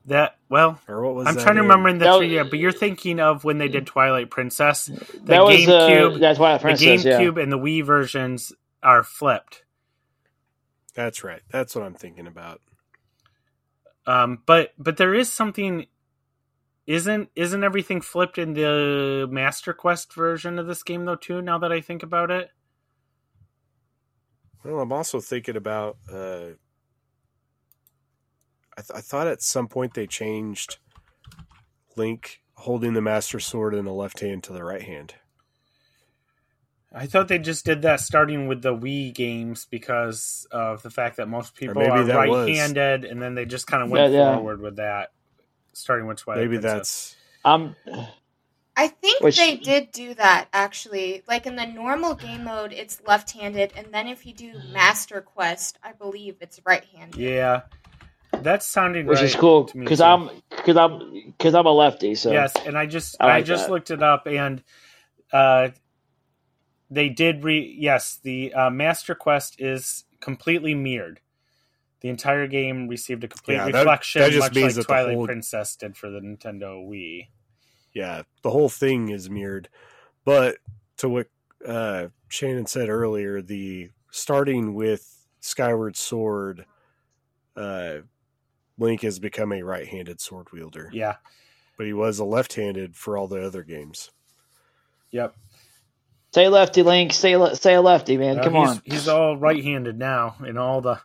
[0.07, 1.27] that well Or what was?
[1.27, 1.63] i'm that trying to in?
[1.63, 4.93] remember in the That 3d but you're thinking of when they did twilight princess
[5.25, 7.05] the that was gamecube uh, that's why the Princess.
[7.05, 7.21] Yeah.
[7.21, 8.53] gamecube and the wii versions
[8.83, 9.65] are flipped
[10.95, 11.43] That's right.
[11.51, 12.61] That's what I'm thinking about.
[14.07, 15.87] Um, but but there is something.
[16.87, 21.43] Isn't isn't everything flipped in the Master Quest version of this game though too?
[21.43, 22.51] Now that I think about it,
[24.65, 25.99] Well, I'm also thinking about.
[26.13, 26.51] Uh,
[28.79, 30.79] I, th- I thought at some point they changed
[31.97, 35.15] Link holding the Master Sword in the left hand to the right hand.
[36.95, 41.17] I thought they just did that starting with the Wii games because of the fact
[41.19, 44.35] that most people maybe are right-handed, and then they just kind of went Yeah, yeah.
[44.37, 45.11] forward with that,
[45.73, 46.45] starting with Twilight.
[46.45, 46.73] Maybe Princess.
[46.73, 47.77] that's Um,
[48.77, 51.23] I think Which- they did do that actually.
[51.29, 55.79] Like in the normal game mode, it's left-handed, and then if you do Master Quest,
[55.83, 57.21] I believe it's right-handed.
[57.21, 57.63] yeah.
[58.43, 60.01] That's sounding which right is cool because.
[60.01, 62.15] I'm because I'm because I'm a lefty.
[62.15, 63.73] So Yes, and I just I I, just that.
[63.73, 64.63] looked it up, and
[65.33, 65.69] uh,
[66.91, 67.77] they did re.
[67.79, 71.21] Yes, the uh, Master Quest is completely mirrored.
[72.01, 74.81] The entire game received a complete Yeah, that- reflection, that just much means like that
[74.83, 77.29] the Twilight whole- Princess did for the Nintendo Wii.
[77.95, 79.69] yeah, the whole thing is mirrored.
[80.25, 80.59] But
[80.99, 81.29] to what
[81.67, 86.67] uh, Shannon said earlier, the starting with Skyward Sword,
[87.57, 87.99] uh,
[88.79, 91.17] Link has become a right-handed sword wielder, Yeah.
[91.79, 94.11] but he was a left-handed for all the other games.
[95.13, 95.35] Yep.
[96.35, 97.13] Say lefty, Link.
[97.15, 98.39] Say le- stay a lefty, man.
[98.41, 98.83] Uh, Come he's, on.
[98.85, 101.01] He's all right-handed now in all the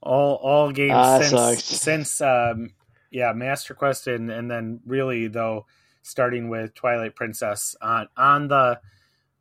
[0.00, 1.64] all all games Ah, since sucks.
[1.64, 2.70] since um,
[3.10, 5.64] yeah Master Quest and and then really though
[6.02, 8.80] starting with Twilight Princess on on the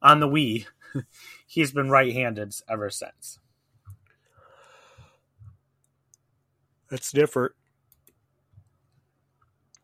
[0.01, 0.65] on the Wii,
[1.47, 3.39] he's been right-handed ever since.
[6.89, 7.53] That's different.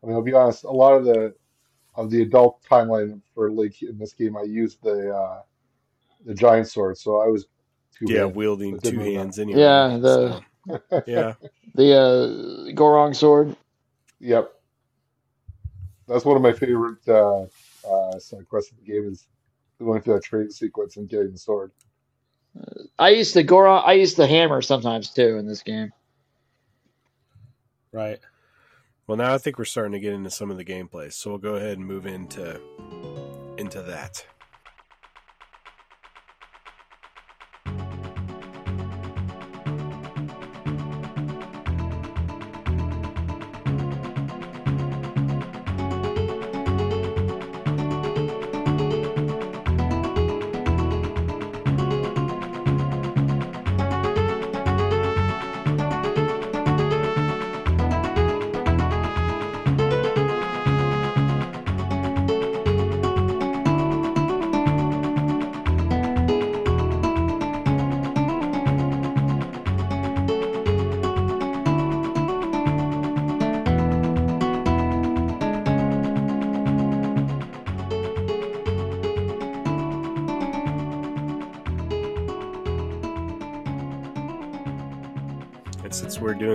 [0.02, 0.64] I mean, I'll be honest.
[0.64, 1.34] A lot of the
[1.96, 5.42] of the adult timeline for Link in this game, I used the uh,
[6.24, 7.46] the giant sword, so I was
[7.98, 8.36] two Yeah, handed.
[8.36, 9.10] wielding two know that.
[9.10, 9.60] hands anyway.
[9.60, 11.34] Yeah, the- so, yeah.
[11.74, 13.56] The uh, Goron sword.
[14.20, 14.52] Yep.
[16.08, 17.42] That's one of my favorite uh,
[17.88, 19.26] uh, side quests in the game is
[19.78, 21.72] going through that training sequence and getting the sword.
[22.98, 23.82] I used the Goron.
[23.86, 25.92] I used the hammer sometimes too in this game.
[27.92, 28.18] Right.
[29.10, 31.40] Well, now I think we're starting to get into some of the gameplay, so we'll
[31.40, 32.60] go ahead and move into
[33.58, 34.24] into that.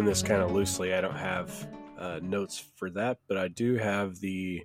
[0.06, 4.20] This kind of loosely, I don't have uh, notes for that, but I do have
[4.20, 4.64] the.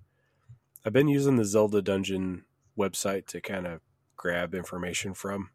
[0.85, 2.45] I've been using the Zelda Dungeon
[2.79, 3.81] website to kind of
[4.17, 5.51] grab information from,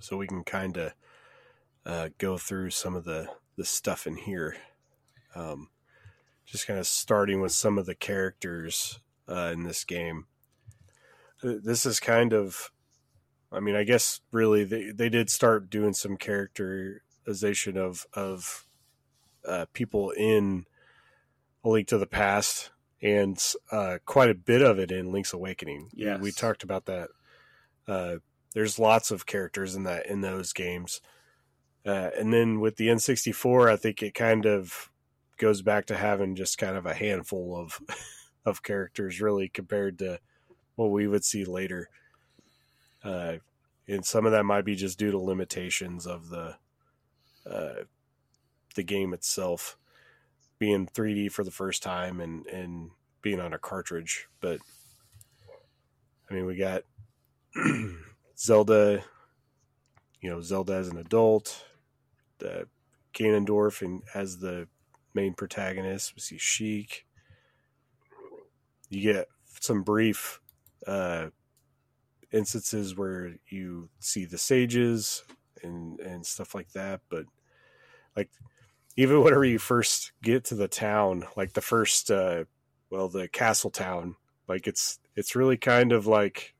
[0.00, 0.92] so we can kind of
[1.86, 4.56] uh, go through some of the the stuff in here.
[5.34, 5.68] Um,
[6.44, 10.26] just kind of starting with some of the characters uh, in this game.
[11.42, 12.70] This is kind of
[13.52, 16.16] I mean, I guess really they, they did start doing some
[17.24, 18.66] characterization of of
[19.46, 20.66] uh, people in
[21.64, 22.70] A Link to the Past,
[23.00, 23.38] and
[23.70, 25.90] uh, quite a bit of it in Link's Awakening.
[25.92, 27.08] yeah we talked about that.
[27.86, 28.16] Uh,
[28.54, 31.00] there's lots of characters in that in those games,
[31.86, 34.90] uh, and then with the N64, I think it kind of
[35.38, 37.80] goes back to having just kind of a handful of
[38.44, 40.18] of characters, really, compared to
[40.74, 41.88] what we would see later
[43.04, 43.34] uh,
[43.88, 46.56] and some of that might be just due to limitations of the
[47.48, 47.84] uh,
[48.74, 49.76] the game itself
[50.58, 52.90] being 3D for the first time and and
[53.20, 54.28] being on a cartridge.
[54.40, 54.60] But
[56.30, 56.82] I mean, we got
[58.38, 59.02] Zelda,
[60.20, 61.64] you know, Zelda as an adult,
[62.38, 62.68] the
[63.14, 64.68] Ganondorf and as the
[65.14, 66.14] main protagonist.
[66.14, 67.06] We see Sheik.
[68.88, 69.28] You get
[69.60, 70.40] some brief
[70.86, 71.28] uh,
[72.32, 75.22] instances where you see the sages
[75.62, 77.24] and and stuff like that but
[78.16, 78.30] like
[78.96, 82.44] even whenever you first get to the town like the first uh
[82.90, 84.16] well the castle town
[84.48, 86.54] like it's it's really kind of like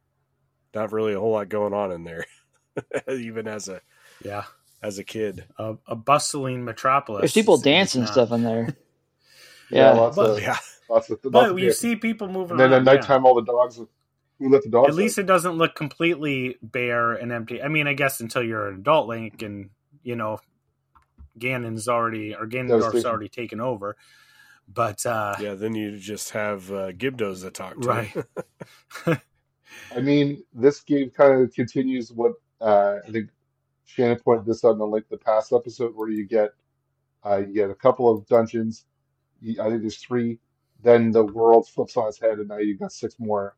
[0.75, 2.25] not really a whole lot going on in there
[3.11, 3.81] even as a
[4.25, 4.45] Yeah.
[4.83, 7.21] as a kid A, a bustling metropolis.
[7.21, 8.77] There's people It's- it's dancing stuff in there.
[9.71, 10.01] Yeah, Yeah.
[10.01, 10.57] lots But- of yeah
[10.91, 12.89] lots of lots But of you see people moving and then around.
[12.89, 13.01] at yeah.
[13.01, 13.81] nighttime, all the dogs.
[14.43, 14.89] Who let the dogs?
[14.89, 15.23] At least out?
[15.23, 17.63] it doesn't look completely bare and empty.
[17.63, 19.71] I mean, I guess until you're an adult Link and,
[20.03, 20.39] you know,
[21.39, 23.11] Ganon's already, or Ganondorf's Devastation.
[23.11, 23.97] already taken over.
[24.73, 28.15] But, uh, yeah then you just have uh, gibdos to talk to Right.
[29.95, 33.31] I mean, this game kind of continues what uh, I think
[33.85, 36.51] Shannon pointed this out in the Link the Past episode, where you get
[37.25, 38.85] uh, you get a couple of dungeons.
[39.41, 40.39] You, I think there's three.
[40.83, 43.57] Then the world flips on its head, and now you've got six more.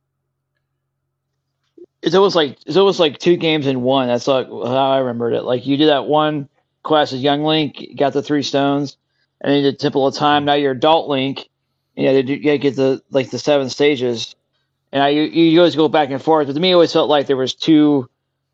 [2.05, 4.09] It's almost like it's almost like two games in one.
[4.09, 5.43] That's like how I remembered it.
[5.43, 6.49] Like you do that one
[6.83, 8.97] quest as young Link, got the three stones,
[9.41, 10.45] and then you did Temple of Time.
[10.45, 11.49] Now you're adult Link,
[11.97, 14.37] and you had to, do, you had to get the like the seven stages,
[14.93, 16.47] and I, you you always go back and forth.
[16.47, 18.09] But to me, it always felt like there was two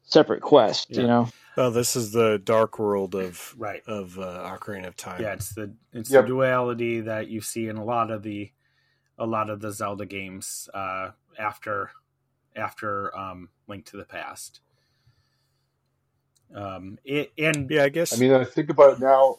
[0.05, 0.87] separate quests.
[0.91, 1.01] Yeah.
[1.01, 3.83] You know, Oh, this is the dark world of Right.
[3.87, 5.23] of uh, Ocarina of Time.
[5.23, 6.23] Yeah, it's the it's Yep.
[6.23, 8.53] the duality that you see in a lot of the
[9.19, 11.91] a lot of the Zelda games uh, after
[12.57, 14.61] after um, Link to the Past.
[16.55, 17.85] Um, it, and yeah.
[17.85, 18.13] I guess.
[18.13, 19.37] I mean, I think about it now.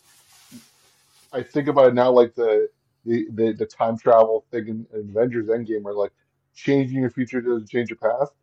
[1.33, 2.69] I think about it now, like the
[3.05, 6.11] the the, the time travel thing in, in Avengers Endgame, where like
[6.55, 8.33] changing your future doesn't change your past.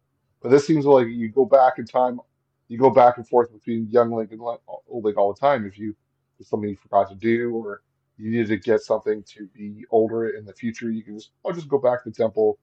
[0.42, 2.20] But this seems like you go back in time,
[2.68, 5.66] you go back and forth between young Link and Link- old Link all the time.
[5.66, 5.94] If you
[6.38, 7.82] if something you forgot to do, or
[8.18, 11.52] you needed to get something to be older in the future, you can just I'll
[11.52, 12.58] just go back to the temple,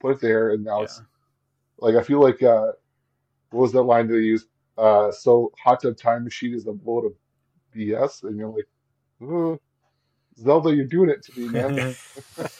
[0.00, 1.00] put it there, and now it's
[1.78, 2.72] like I feel like uh,
[3.50, 4.46] what was that line that they used?
[4.76, 7.12] Uh, so hot tub time machine is a load of
[7.74, 8.68] BS, and you're like,
[9.22, 9.58] "Ugh,
[10.38, 11.96] Zelda, you're doing it to me, man.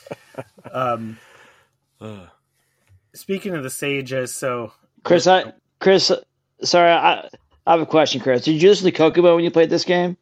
[0.72, 1.18] um,
[2.00, 2.26] uh,
[3.14, 4.72] speaking of the sages, so
[5.04, 6.10] Chris, I Chris,
[6.62, 7.28] sorry, I
[7.66, 8.44] I have a question, Chris.
[8.44, 10.16] Did you listen to Kokobo when you played this game?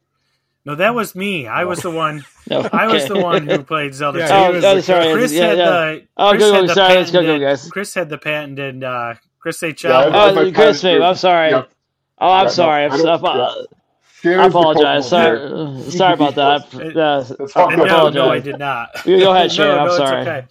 [0.67, 1.47] No, that was me.
[1.47, 2.23] I was the one.
[2.49, 4.19] No, I was the one who played Zelda.
[4.19, 4.33] Yeah, too.
[4.65, 5.11] Oh, oh, sorry.
[5.13, 5.65] Chris yeah, had yeah.
[5.69, 7.69] the Oh, Chris go, had go, the sorry, let's go, go, guys.
[7.69, 9.83] Chris had the patented uh, Chris H.
[9.83, 10.15] Yeah, I- L.
[10.15, 11.49] I- Oh, Chris, plan- babe, I'm sorry.
[11.49, 11.63] Yeah.
[12.19, 12.83] Oh, I'm Yeah, sorry.
[12.83, 13.59] I I'm, don't-
[14.25, 15.09] I apologize.
[15.09, 16.73] Sorry, sorry about that.
[16.73, 17.23] It- Uh,
[17.55, 17.85] I good.
[17.87, 19.05] no, no, I did not.
[19.05, 20.21] You go ahead, Sharon, no, I'm no, sorry.
[20.21, 20.45] Okay.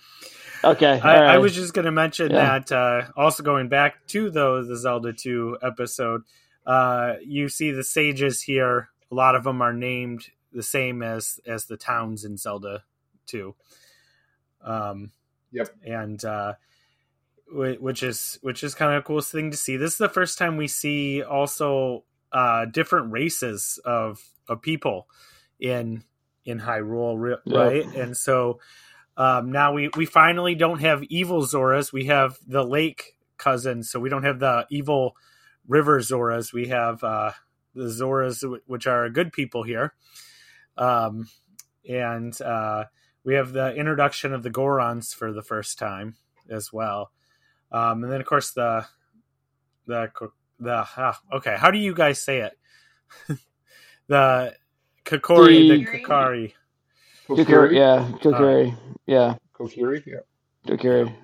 [0.64, 1.34] okay, I, all right.
[1.34, 2.58] I was just going to mention Yeah.
[2.58, 6.24] that uh, also going back to though the Zelda 2 episode,
[6.66, 8.90] uh, you see the sages here.
[9.11, 12.84] A lot of them are named the same as as the towns in Zelda
[13.26, 13.54] 2.
[14.62, 15.12] Um,
[15.52, 15.68] Yep.
[15.86, 16.54] And uh,
[17.50, 19.76] which is which is kind of a cool thing to see.
[19.76, 25.09] This is the first time we see also uh, different races of of people
[25.61, 26.02] in
[26.44, 27.59] in Hyrule, ri- Yeah.
[27.59, 27.86] right?
[27.94, 28.61] And so
[29.16, 31.92] um, now we we finally don't have evil Zoras.
[31.92, 35.16] We have the lake cousins, so we don't have the evil
[35.68, 36.52] river Zoras.
[36.52, 37.32] We have uh,
[37.77, 39.95] the Zoras, which are good people here,
[40.79, 41.29] um,
[41.89, 42.87] and uh,
[43.24, 46.16] we have the introduction of the Gorons for the first time
[46.51, 47.12] as well,
[47.72, 48.87] um, and then of course the
[49.87, 50.11] the
[50.61, 51.57] the ah, okay.
[51.59, 52.59] How do you guys say it?
[54.09, 54.55] the
[55.05, 56.55] Kokori, the The- Kokari.
[57.29, 57.72] Kokiri, Kokiri?
[57.72, 60.03] yeah, Kokiri, yeah, Kokiri?
[60.07, 60.20] Yeah.
[60.68, 61.14] Kokiri.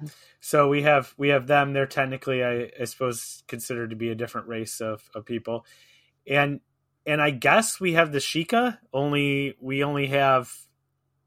[0.41, 1.73] So we have we have them.
[1.73, 5.67] They're technically, I, I suppose, considered to be a different race of, of people,
[6.27, 6.61] and
[7.07, 8.79] and I guess we have the Sheikah.
[8.93, 10.53] Only we only have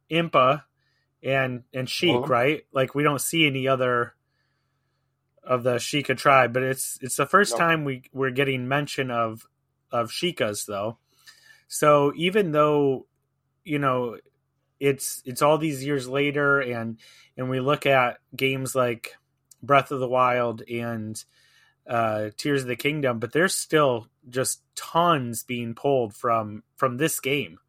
[0.10, 0.64] Impa
[1.24, 2.64] and and Sheik, right?
[2.72, 4.16] Like we don't see any other
[5.44, 7.58] of the Sheikah tribe, but it's it's the first No.
[7.58, 9.46] time we we're getting mention of
[9.92, 10.98] of Sheikas though.
[11.68, 13.08] So even though
[13.64, 14.18] you know
[14.80, 17.00] it's it's all these years later and
[17.38, 19.16] and we look at games like
[19.62, 21.22] Breath of the Wild and
[21.88, 27.20] uh, Tears of the Kingdom, but there's still just tons being pulled from from this
[27.20, 27.60] game.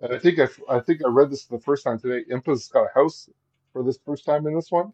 [0.00, 2.24] And I think I, I think I read this the first time today.
[2.30, 3.28] Impa's got a house
[3.72, 4.92] for this first time in this one.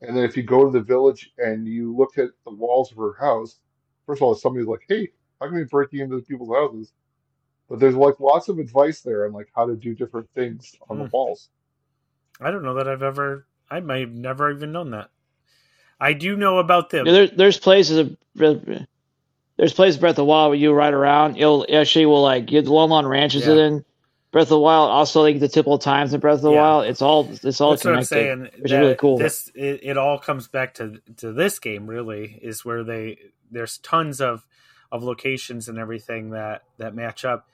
[0.00, 2.98] And then if you go to the village and you look at the walls of
[2.98, 3.58] her house,
[4.06, 6.92] first of all, somebody's like, "Hey, how come you breaking into people's houses?"
[7.68, 10.98] But there's like lots of advice there on like how to do different things on
[10.98, 11.10] the Hmm.
[11.12, 11.50] walls.
[12.40, 13.46] I don't know that I've ever.
[13.70, 15.10] I might have never even known that.
[16.00, 17.06] I do know about them.
[17.06, 18.16] Yeah, there, there's places of
[19.56, 21.36] there's places Breath of the Wild where you ride around.
[21.36, 23.54] You'll actually will like get the Lon Lon Ranches Yeah.
[23.54, 23.84] in
[24.30, 24.90] Breath of the Wild.
[24.90, 26.60] Also, like the typical times in Breath of the Yeah.
[26.60, 26.86] Wild.
[26.86, 28.08] It's all it's all That's what I'm connected.
[28.08, 28.40] saying.
[28.62, 29.16] which is really cool.
[29.18, 31.86] This it, it all comes back to to this game.
[31.86, 33.18] Really, is where they
[33.50, 34.46] there's tons of
[34.92, 37.48] of locations and everything that that match up.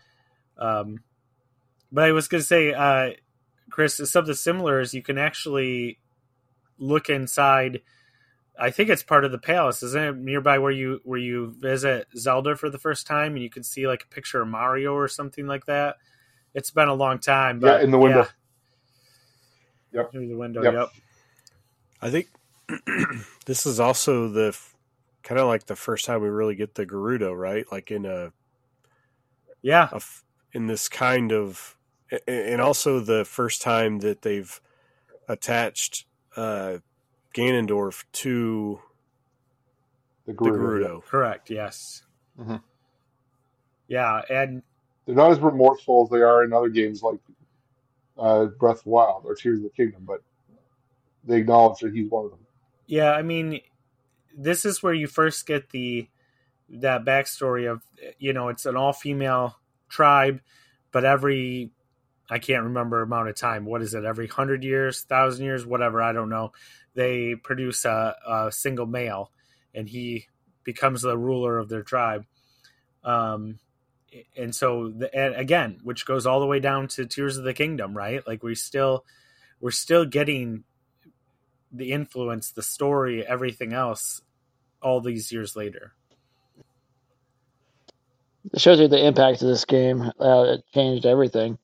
[0.59, 1.01] Um,
[1.93, 3.11] but I was going to say, uh,
[3.70, 5.99] Chris, something similar is you can actually
[6.78, 7.80] look inside.
[8.59, 10.16] I think it's part of the palace, isn't it?
[10.16, 13.86] Nearby where you where you visit Zelda for the first time, and you can see
[13.88, 15.96] like a picture of Mario or something like that.
[16.55, 18.26] It's been a long time, but Yeah, in the window.
[19.92, 20.00] yeah.
[20.00, 20.12] Yep.
[20.12, 20.62] through the window.
[20.62, 20.72] Yep.
[20.74, 20.88] Yep.
[22.03, 22.28] I think
[23.46, 24.57] this is also the
[25.22, 27.64] kind of like the first time we really get the Gerudo, right?
[27.70, 28.32] Like in a,
[29.62, 29.88] Yeah.
[29.92, 31.76] a f- in this kind of,
[32.26, 34.61] and also the first time that they've
[35.28, 36.05] attached
[36.36, 36.78] uh,
[37.35, 38.80] Ganondorf to
[40.26, 41.01] The the Gerudo.
[41.01, 41.05] Gerudo.
[41.05, 41.51] Correct.
[41.51, 42.03] Yes.
[42.39, 42.62] Mhm.
[43.89, 44.62] Yeah, and
[45.07, 47.18] They're not as remorseful as they are in other games like
[48.18, 50.22] uh, Breath of the Wild or Tears of the Kingdom, but
[51.24, 52.41] they acknowledge that he's one of them.
[52.87, 53.61] yeah, I mean,
[54.37, 56.09] this is where you first get the
[56.68, 57.83] that backstory of
[58.18, 59.59] you know it's an all female
[59.89, 60.41] tribe,
[60.91, 61.70] but every
[62.31, 63.64] I can't remember amount of time.
[63.64, 64.05] What is it?
[64.05, 66.03] Every hundred years, thousand years, whatever.
[66.03, 66.53] I don't know.
[66.95, 69.31] They produce a, a single male,
[69.75, 70.27] and he
[70.64, 72.27] becomes the ruler of their tribe.
[73.05, 73.59] Um,
[74.37, 77.55] and so the, and again, which goes all the way down to Tears of the
[77.55, 78.27] Kingdom, right?
[78.27, 79.05] Like we still
[79.61, 80.64] we're still getting
[81.73, 84.20] the influence, the story, everything else,
[84.83, 85.95] all these years later.
[88.53, 90.03] It shows you the impact of this game.
[90.20, 91.59] Uh, it changed everything.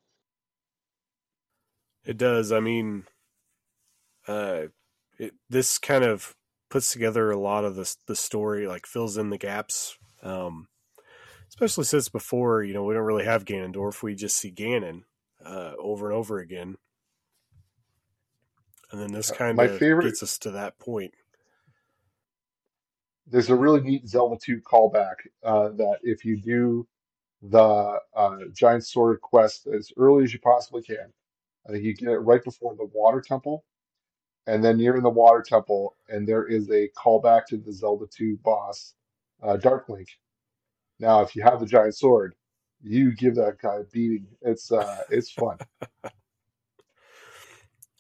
[2.09, 2.53] It does.
[2.53, 3.05] I mean,
[4.27, 4.63] uh,
[5.19, 6.35] it, this kind of
[6.71, 9.99] puts together a lot of the the story, like fills in the gaps.
[10.23, 10.69] Um,
[11.51, 14.03] especially since before, you know, we don't really have Ganondorf.
[14.03, 15.03] We just see Ganon
[15.45, 16.79] uh, over and over again,
[18.91, 21.13] and then this Uh, kind of favorite- gets us to that point.
[23.27, 26.89] There's a really neat Zelda 2 callback uh, that if you do
[27.43, 31.13] the uh, Giant Sword quest as early as you possibly can,
[31.69, 33.65] I think you get it right before the Water Temple,
[34.47, 38.07] and then you're in the Water Temple, and there is a callback to the Zelda
[38.07, 38.95] 2 boss,
[39.43, 40.09] uh, Dark Link.
[40.99, 42.35] Now, if you have the Giant Sword,
[42.83, 44.27] you give that guy a beating.
[44.41, 45.59] It's uh, it's fun.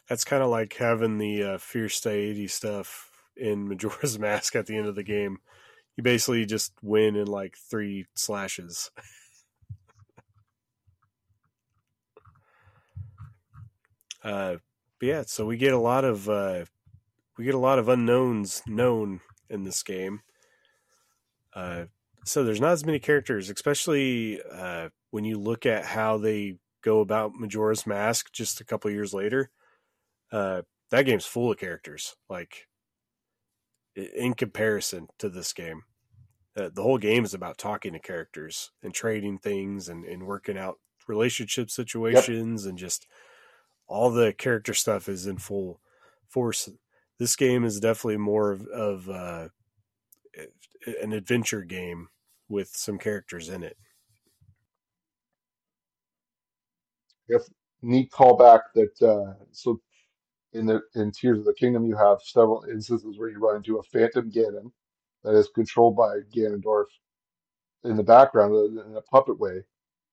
[0.09, 4.77] That's kind of like having the uh, Fierce Deity stuff in Majora's Mask at the
[4.77, 5.39] end of the game.
[5.97, 8.91] You basically just win in like three slashes.
[14.23, 14.57] uh,
[14.99, 16.65] but yeah, so we get a lot of uh,
[17.37, 20.21] we get a lot of unknowns known in this game.
[21.55, 21.85] Uh,
[22.25, 27.01] so there's not as many characters, especially uh, when you look at how they go
[27.01, 29.51] about Majora's Mask just a couple years later.
[30.31, 32.17] Uh, that game's full of characters.
[32.29, 32.67] Like
[33.97, 35.83] in comparison to this game,
[36.57, 40.59] uh, the whole game is about talking to characters and trading things and, and working
[40.59, 43.07] out relationship situations and just
[43.89, 45.81] all the character stuff is in full
[46.29, 46.69] force.
[47.19, 49.49] This game is definitely more of, of uh,
[51.03, 52.09] an adventure game
[52.49, 53.77] with some characters in it.
[57.29, 57.43] If
[57.83, 59.81] neat callback that uh, so
[60.53, 63.79] in the in Tears of the Kingdom you have several instances where you run into
[63.79, 64.73] a Phantom Ganon
[65.25, 66.87] that is controlled by Ganondorf
[67.85, 69.63] in the background uh, in a puppet way.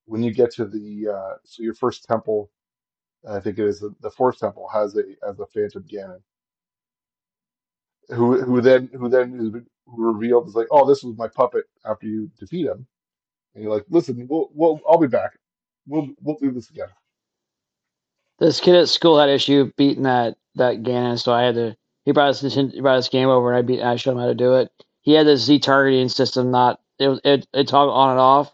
[0.06, 2.52] When you get to the uh, so your first temple,
[3.30, 6.22] I think it is the, fourth temple has a as a Phantom Ganon
[8.10, 12.08] who who then who then is revealed as like oh this was my puppet after
[12.08, 12.88] you defeat him
[13.56, 15.38] and you're like listen we'll, we'll I'll be back
[15.88, 16.90] we'll we'll do this again.
[18.40, 21.76] This kid at school had issue beating that that Ganon, so I had to.
[22.04, 23.82] He brought this he brought this game over, and I beat.
[23.82, 24.70] I showed him how to do it.
[25.02, 27.08] He had this Z targeting system, not it.
[27.08, 28.54] was- It it toggled on and off.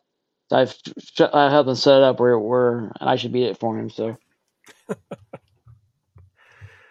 [0.50, 0.76] So I've
[1.34, 3.90] I helped him set it up where where and I should beat it for him.
[3.90, 4.18] So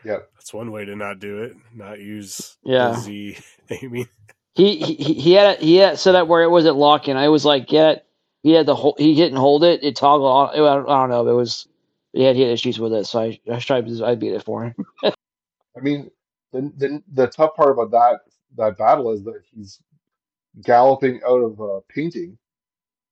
[0.05, 2.95] Yeah, that's one way to not do it, not use Yeah.
[2.95, 3.39] Z
[3.71, 4.09] aiming.
[4.55, 5.61] he he he had it.
[5.63, 7.17] He had it set up where it wasn't locking.
[7.17, 8.07] I was like, get.
[8.43, 8.97] He had the whole.
[8.99, 9.85] He didn't hold it.
[9.85, 10.51] It toggled on.
[10.51, 11.29] I don't, I don't know.
[11.29, 11.69] It was.
[12.13, 13.87] He had, he had issues with it, so I I tried.
[13.87, 14.75] to- I beat it for him.
[15.77, 16.11] I mean,
[16.53, 18.21] the, the the tough part about that
[18.57, 19.81] that battle is that he's
[20.65, 22.39] galloping out of a painting,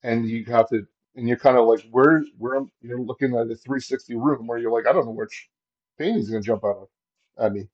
[0.02, 0.86] and you have to,
[1.16, 4.72] and you're kind of like, where where you're looking at a 360 room where you're
[4.72, 5.48] like, I don't know which
[5.98, 6.88] painting's gonna jump out of
[7.38, 7.68] at me.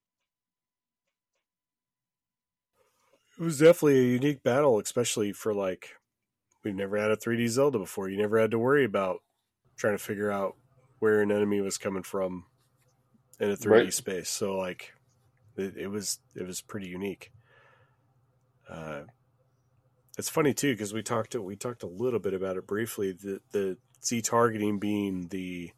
[3.37, 5.95] It was definitely a unique battle, especially for like
[6.63, 8.09] we've never had a 3D Zelda before.
[8.09, 9.21] You never had to worry about
[9.77, 10.55] trying to figure out
[10.99, 12.45] where an enemy was coming from
[13.39, 13.93] in a 3D Right.
[13.93, 14.29] space.
[14.29, 14.93] So like
[15.57, 17.31] it, it was it was pretty unique.
[18.69, 19.03] Uh,
[20.17, 23.11] it's funny too because we talked we talked a little bit about it briefly.
[23.13, 25.71] The the Z targeting being the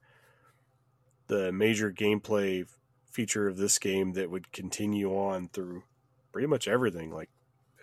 [1.27, 2.65] the major gameplay
[3.11, 5.83] feature of this game that would continue on through
[6.31, 7.11] pretty much everything.
[7.11, 7.29] Like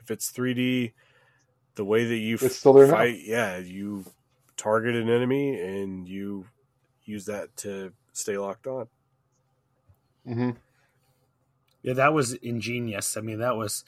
[0.01, 0.93] if it's 3D,
[1.77, 3.07] the way that you It's still there now.
[3.07, 4.05] fight, yeah, you
[4.57, 6.47] target an enemy and you
[7.05, 8.89] use that to stay locked on.
[10.27, 10.51] hmm
[11.83, 13.17] Yeah, that was ingenious.
[13.17, 13.85] I mean, that was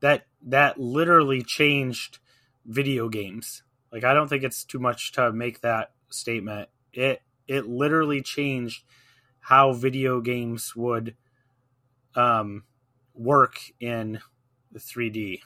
[0.00, 2.18] that that literally changed
[2.64, 3.62] video games.
[3.92, 6.68] Like I don't think it's too much to make that statement.
[6.92, 8.84] It it literally changed
[9.40, 11.16] how video games would
[12.14, 12.64] um
[13.14, 14.20] work in
[14.72, 15.40] the 3D.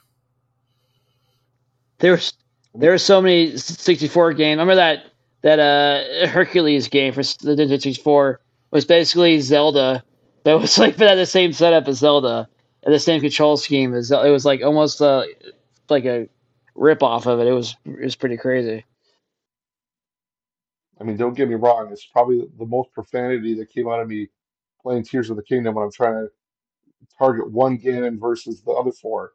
[1.98, 2.34] There's
[2.74, 4.59] there were so many 64 games.
[4.59, 5.05] Remember that
[5.42, 8.40] that uh Hercules game for the Nintendo 64
[8.70, 10.03] was basically Zelda.
[10.44, 12.48] That was like that the same setup as Zelda
[12.91, 15.24] the same control scheme as it was like almost uh,
[15.89, 16.28] like a
[16.74, 17.47] rip off of it.
[17.47, 18.85] It was it was pretty crazy.
[21.01, 21.91] I mean, don't get me wrong.
[21.91, 24.28] It's probably the most profanity that came out of me
[24.83, 26.30] playing Tears of the Kingdom when I'm trying to
[27.18, 29.33] target one Ganon versus the other four,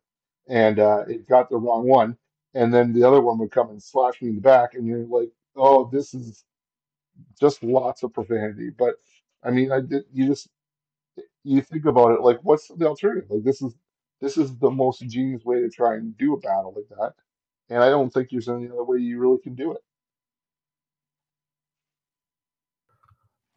[0.47, 2.17] and uh, it got the wrong one,
[2.53, 5.05] and then the other one would come and slash me in the back, and you're
[5.05, 6.45] like, oh, this is
[7.39, 8.69] just lots of profanity.
[8.69, 8.95] But
[9.43, 10.03] I mean, I did.
[10.13, 10.49] You just
[11.47, 13.29] you think about it, like, what's the alternative?
[13.29, 13.75] Like, this is
[14.19, 17.13] this is the most ingenious way to try and do a battle like that,
[17.69, 19.81] and I don't think there's any other way you really can do it.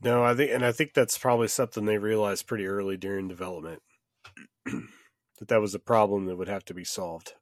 [0.03, 3.82] No, I think, and I think that's probably something they realized pretty early during development
[4.64, 7.34] that that was a problem that would have to be solved,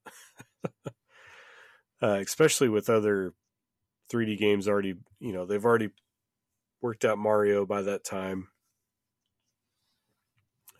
[2.02, 3.32] uh, especially with other
[4.12, 4.94] 3D games already.
[5.20, 5.90] You know, they've already
[6.80, 8.48] worked out Mario by that time,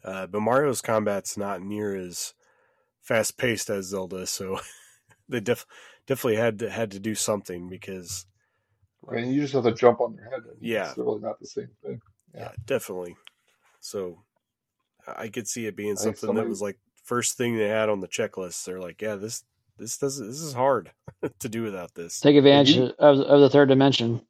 [0.05, 2.35] uh, but Mario's combat's not near as
[3.01, 4.61] fast paced as Zelda, so
[5.29, 5.67] they def-
[6.07, 8.27] definitely had to had to do something because
[9.03, 10.41] Right, and you just have to jump on their head.
[10.47, 10.89] I Yeah.
[10.89, 12.01] it's really not the same thing.
[12.35, 12.53] yeah, Yeah.
[12.67, 13.17] definitely.
[13.81, 14.23] So
[15.07, 17.89] I could see it being I think something that was like first thing they had
[17.89, 18.65] on the checklist.
[18.65, 19.45] They're like, yeah, this
[19.79, 20.91] this does this is hard
[21.39, 22.21] to do without this.
[22.21, 24.21] Take advantage you- of, of the third dimension.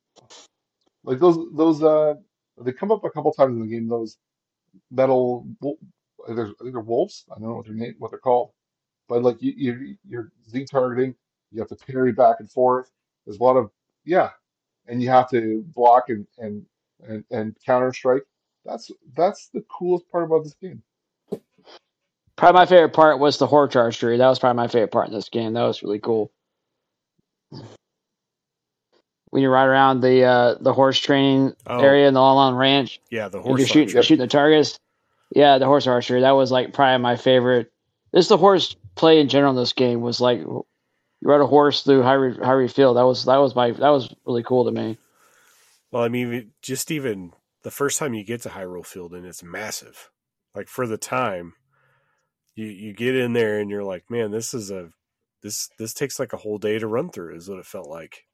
[1.05, 2.15] Like those those uh
[2.63, 3.89] they come up a couple times in the game.
[3.89, 4.17] Those
[4.91, 5.47] metal
[6.29, 7.25] there's I think they're wolves.
[7.31, 8.51] I don't know what their name what they're called,
[9.09, 11.15] but like you, you you're Z targeting.
[11.51, 12.91] You have to parry back and forth.
[13.25, 13.71] There's a lot of
[14.05, 14.31] yeah,
[14.87, 16.65] and you have to block and and
[17.07, 18.25] and, and counter strike.
[18.65, 20.83] That's that's the coolest part about this game.
[22.37, 24.17] Probably my favorite part was the horse archery.
[24.17, 25.55] That was probably my favorite part in this game.
[25.55, 26.31] That was really cool.
[29.31, 31.81] When you ride around the uh, the horse training Oh.
[31.81, 34.03] area in the Lon Lon Ranch, Yeah, the horse you're shooting, archery.
[34.03, 34.79] shooting the targets.
[35.35, 36.23] Yeah, the horse archery.
[36.23, 37.71] That was like probably my favorite.
[38.13, 39.51] This the horse play in general.
[39.51, 40.65] in This game was like you
[41.23, 42.97] ride a horse through Hyrule, Hyrule Field.
[42.97, 44.97] That was that was my that was really cool to me.
[45.91, 47.33] Well, I mean, just even
[47.65, 50.11] the first time you get to Hyrule Field and it's massive.
[50.55, 51.53] Like for the time,
[52.55, 54.89] you you get in there and you're like, man, this is a
[55.43, 57.37] this this takes like a whole day to run through.
[57.37, 58.25] Is what it felt like.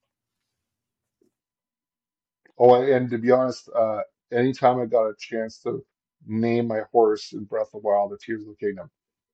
[2.59, 4.01] Oh, and to be honest, uh,
[4.33, 5.85] anytime I got a chance to
[6.27, 8.91] name my horse in Breath of the Wild or Tears of the Kingdom,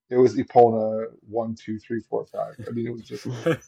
[0.09, 2.55] it was Epona one, two, three, four, five.
[2.66, 3.27] I mean, it was just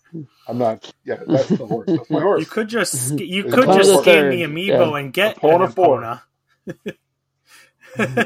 [0.49, 0.93] I'm not.
[1.05, 1.93] Yeah, that's the horse.
[1.95, 2.41] That's my horse.
[2.41, 4.97] You could just sk- you It's could Epona just the scan third, the amiibo yeah.
[4.99, 6.01] and get Epona an four.
[6.01, 6.23] Epona.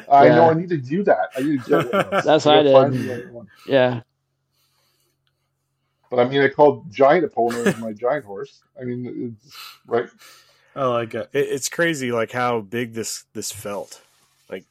[0.08, 0.50] I know Yeah.
[0.50, 1.30] I need to do that.
[1.36, 2.04] I need to get one.
[2.04, 2.24] of those.
[2.24, 3.02] That's I what I gotta find did.
[3.02, 3.48] the other one.
[3.66, 4.00] Yeah,
[6.10, 8.62] But I mean, I called Giant Epona as my giant horse.
[8.80, 9.54] I mean, it's,
[9.86, 10.08] right?
[10.76, 11.30] I like it.
[11.34, 14.02] It, it's crazy, like how big this this felt.
[14.50, 14.66] Like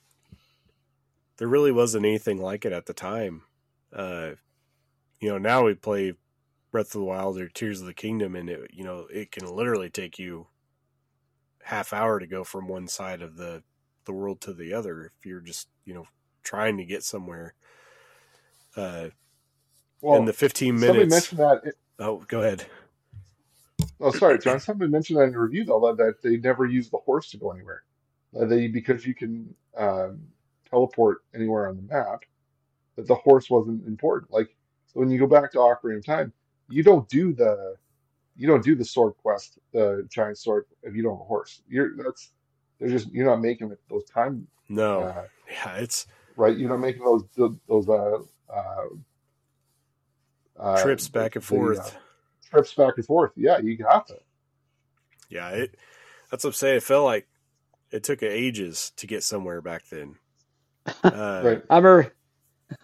[1.38, 3.44] there really wasn't anything like it at the time.
[3.94, 4.34] Uh,
[5.22, 6.14] you know, now we play
[6.72, 9.48] Breath of the Wild or Tears of the Kingdom, and it you know it can
[9.48, 10.48] literally take you
[11.64, 13.64] half hour to go from one side of the
[14.06, 16.06] the world to the other if you're just you know
[16.44, 17.56] trying to get somewhere.
[18.78, 19.10] Uh,
[20.02, 21.10] Well, in the 15 somebody minutes.
[21.10, 21.62] mentioned that.
[21.66, 22.66] It, Oh, go ahead.
[24.02, 24.60] Oh, sorry, John.
[24.60, 27.38] Somebody mentioned that in the review though that, that they never use the horse to
[27.38, 27.84] go anywhere.
[28.40, 30.22] Uh, they because you can um,
[30.70, 32.24] teleport anywhere on the map.
[32.96, 34.32] That the horse wasn't important.
[34.32, 34.56] Like
[34.88, 36.32] so, when you go back to Ocarina of Time,
[36.70, 37.76] you don't do the
[38.38, 41.62] you don't do the sword quest, the giant sword, if you don't have a horse.
[41.68, 42.32] You're that's
[42.80, 46.58] they're just you're not making it those time No, uh, yeah, it's right.
[46.58, 47.24] You're not making those
[47.68, 48.20] those uh,
[48.54, 48.86] uh,
[50.60, 51.98] uh, trips back and the, forth.
[52.56, 53.32] Trips back and forth.
[53.36, 54.16] Yeah, you have to.
[55.30, 55.76] Yeah, it.
[56.32, 56.78] That's what I'm saying.
[56.78, 57.28] It felt like
[57.92, 60.16] it took ages to get somewhere back then.
[61.04, 61.64] Uh, Right.
[61.70, 62.14] I remember.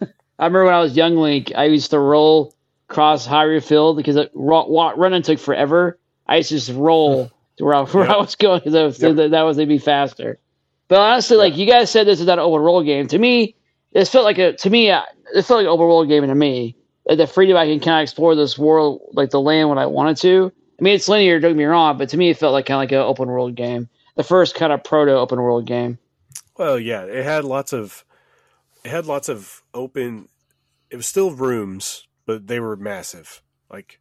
[0.38, 2.54] I remember when I was young Link, I used to roll
[2.88, 5.98] across Hyrule Field because it, ro- wa- running took forever.
[6.26, 9.16] I used to just roll to where I, where I was going because Yep.
[9.16, 10.38] that, that was to be faster.
[10.88, 13.06] But honestly, like you guys said, this is not an open world game.
[13.08, 13.54] To me,
[13.92, 15.02] this felt like a to me uh,
[15.34, 16.76] it felt like an open world game to me.
[17.06, 19.86] Like the freedom I can kind of explore this world, like the land when I
[19.86, 20.52] wanted to.
[20.78, 21.40] I mean, it's linear.
[21.40, 23.28] Don't get me wrong, but to me, it felt like kind of like an open
[23.28, 23.88] world game.
[24.16, 25.98] The first kind of proto open world game.
[26.56, 28.04] Well, yeah, it had lots of
[28.84, 30.28] it had lots of open.
[30.90, 33.42] It was still rooms, but they were massive.
[33.70, 34.00] Like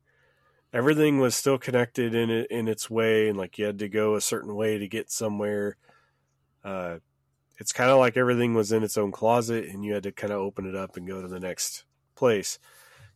[0.73, 4.15] everything was still connected in it in its way, and like you had to go
[4.15, 5.77] a certain way to get somewhere.
[6.63, 6.97] Uh,
[7.57, 10.33] it's kind of like everything was in its own closet, and you had to kind
[10.33, 11.83] of open it up and go to the next
[12.15, 12.59] place.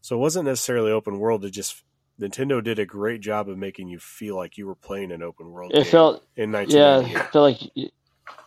[0.05, 1.43] So it wasn't necessarily open world.
[1.45, 1.83] It just
[2.21, 5.49] Nintendo did a great job of making you feel like you were playing an open
[5.49, 5.71] world.
[5.71, 6.77] It game felt in nineteen.
[6.77, 7.17] Yeah, 1998.
[7.17, 7.89] I feel like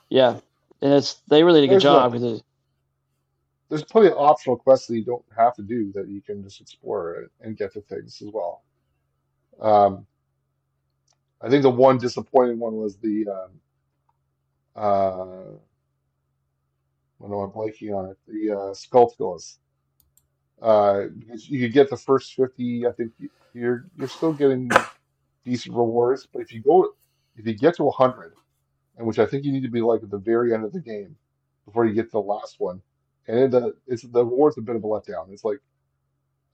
[0.09, 0.41] yeah,
[0.81, 2.43] and it's they really did a good There's job a- with it.
[3.69, 6.61] there's plenty of optional quests that you don't have to do that you can just
[6.61, 8.63] explore and get to things as well.
[9.61, 10.07] Um,
[11.43, 13.51] I think the one disappointing one was the um,
[14.77, 15.57] uh,
[17.25, 18.19] I know I'm blanking on it.
[18.29, 19.57] The uh, Skulltulas.
[20.61, 22.87] Uh, because you get the first fifty.
[22.87, 24.71] I think you- you're you're still getting
[25.45, 26.93] decent rewards, but if you go
[27.37, 28.35] if you get to hundred,
[28.97, 30.81] and which I think you need to be like at the very end of the
[30.81, 31.17] game
[31.65, 32.83] before you get to the last one,
[33.27, 35.31] and the it's the reward's a bit of a letdown.
[35.31, 35.61] It's like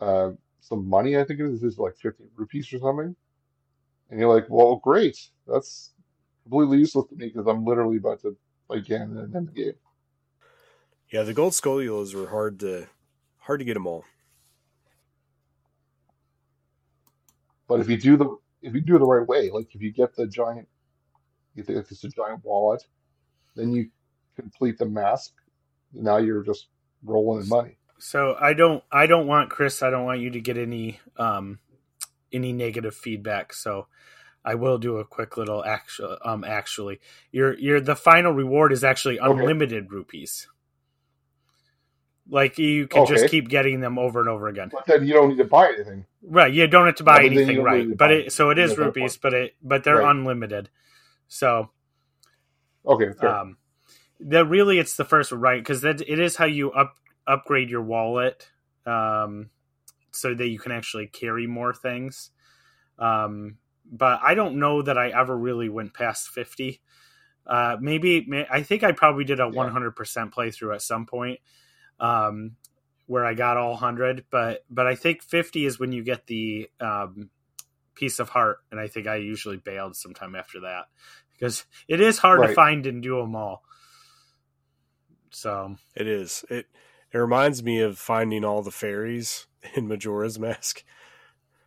[0.01, 1.17] uh, some money.
[1.17, 1.63] I think it is.
[1.63, 3.17] It's like fifty rupees or something,
[4.11, 5.19] and you're like, well, great.
[5.47, 5.93] That's
[6.43, 8.37] completely useless to me because I'm literally about to
[8.69, 9.75] play again and end the game.
[11.11, 12.89] Yeah, the gold Skulltulas were hard to
[13.47, 14.05] hard to get them all.
[17.69, 19.93] But if you do the if you do it the right way, like if you
[19.93, 20.69] get the giant,
[21.57, 22.83] if if it's a giant wallet,
[23.57, 23.91] then you
[24.37, 25.33] complete the mask.
[25.93, 26.69] Now you're just
[27.05, 27.79] rolling in money.
[27.99, 31.61] So I don't I don't want Chris, I don't want you to get any um
[32.33, 33.55] any negative feedback.
[33.55, 33.89] So
[34.45, 37.01] I will do a quick little actual um actually.
[37.33, 39.49] Your your the final reward is actually Okay.
[39.49, 40.49] unlimited rupees.
[42.29, 44.73] Like you can just keep getting them over and over again.
[44.73, 46.07] But then you don't need to buy anything.
[46.23, 47.89] Right, you don't have to buy Yeah, but then you anything, right?
[47.97, 50.03] But it so it is rupees, but it but they're Right.
[50.03, 50.71] unlimited.
[51.29, 51.71] So
[52.87, 53.41] Okay, fair.
[53.41, 53.57] um
[54.21, 56.97] that really it's the first right because that it is how you up
[57.27, 58.51] upgrade your wallet
[58.87, 59.51] um
[60.13, 62.31] so that you can actually carry more things
[62.99, 63.59] um
[63.91, 66.81] but i don't know that i ever really went past 50
[67.47, 69.95] uh maybe may, i think i probably did a 100%
[70.33, 71.41] playthrough at some point
[72.01, 72.57] um
[73.07, 76.71] where i got all 100 but but i think 50 is when you get the
[76.81, 77.31] um
[77.95, 80.87] piece of heart and i think i usually bailed sometime after that
[81.33, 83.63] because it is hard to find and do them all
[85.31, 86.45] so It is.
[86.49, 86.67] It
[87.13, 90.85] it reminds me of finding all the fairies in Majora's Mask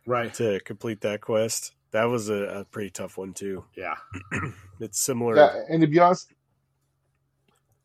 [0.06, 1.74] right to complete that quest.
[1.90, 3.64] That was a, a pretty tough one too.
[3.76, 3.96] yeah
[4.80, 5.36] It's similar.
[5.36, 6.32] Yeah, and to be honest,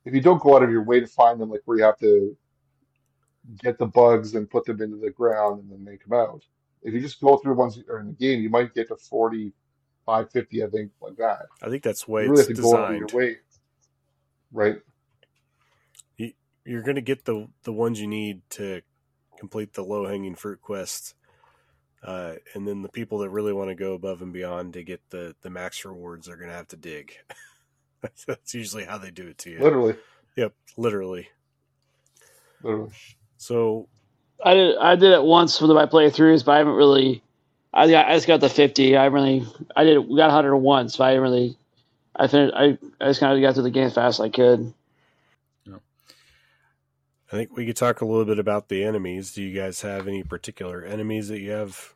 [0.06, 2.00] if you don't go out of your way to find them, like where you have
[2.00, 2.36] to
[3.62, 6.44] get the bugs and put them into the ground and then make them out,
[6.82, 8.96] if you just go through ones that are in the game, you might get to
[8.96, 11.46] 45, 50, I think, like that.
[11.62, 13.12] I think that's way You really it's have to go out of your designed.
[13.12, 13.38] way,
[14.52, 14.78] right?
[16.66, 18.82] You're going to get the the ones you need to
[19.38, 21.14] complete the low hanging fruit quests,
[22.02, 25.02] uh, and then the people that really want to go above and beyond to get
[25.10, 27.16] the the max rewards are going to have to dig.
[28.04, 29.64] that's, that's usually how they do it to you.
[29.64, 29.96] Literally,
[30.38, 31.30] Yep, literally.
[32.64, 32.92] literally.
[33.38, 33.90] So
[34.44, 37.24] I did I did it once with my playthroughs, but I haven't really.
[37.74, 38.98] I got I just got the fifty.
[38.98, 39.46] I really
[39.76, 41.58] I did we got hundred once, but I didn't really.
[42.16, 42.56] I finished.
[42.56, 44.74] I I just kind of got through the game as fast as I could.
[47.32, 49.34] I think we could talk a little bit about the enemies.
[49.34, 51.96] Do you guys have any particular enemies that you have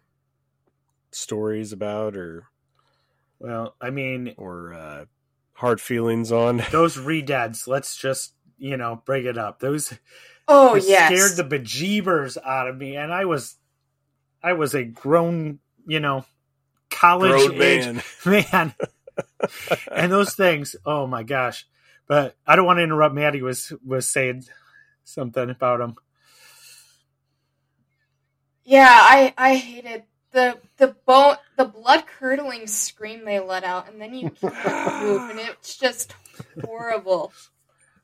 [1.12, 2.45] stories about or
[3.39, 5.05] well i mean or uh,
[5.58, 6.58] hard feelings on?
[6.72, 9.93] those redeads let's just you know bring it up those
[10.47, 11.12] Oh it yes.
[11.12, 13.58] scared the bejeebers out of me and i was
[14.41, 16.26] i was a grown you know
[16.89, 18.03] college Grown age man.
[18.51, 18.74] man.
[19.91, 21.66] and those things, oh my gosh.
[22.08, 23.14] But I don't want to interrupt.
[23.14, 24.45] Maddie was was saying
[25.03, 25.95] something about them.
[28.64, 33.99] Yeah, I I hated the the bone the blood curdling scream they let out, and
[33.99, 36.14] then you can't move, and it's just
[36.64, 37.34] horrible.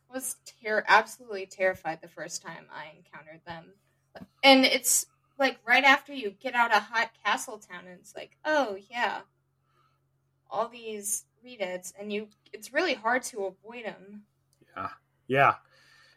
[0.10, 3.66] I was ter- absolutely terrified the first time I encountered them,
[4.44, 5.06] and it's
[5.40, 9.22] like right after you get out of Hot Castle Town, and it's like, oh yeah,
[10.50, 14.24] all these redeads, and you it's really hard to avoid them.
[14.76, 14.90] Yeah.
[15.26, 15.54] Yeah,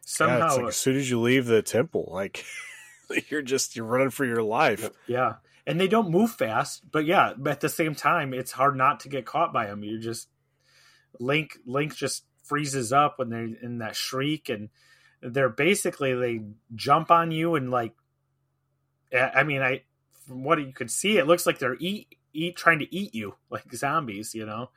[0.04, 2.44] Somehow, it's like as soon as you leave the temple, like
[3.28, 4.90] you're just you're running for your life.
[5.06, 5.34] yeah.
[5.66, 9.00] And they don't move fast, but yeah, but at the same time, it's hard not
[9.00, 9.82] to get caught by them.
[9.82, 10.28] You just
[11.18, 14.68] Link Link just freezes up when they're in that shriek, and
[15.20, 16.42] they're basically they
[16.76, 17.94] jump on you and like,
[19.12, 19.82] I mean, I
[20.26, 23.34] from what you could see, it looks like they're eat eat trying to eat you
[23.50, 24.70] like zombies, you know.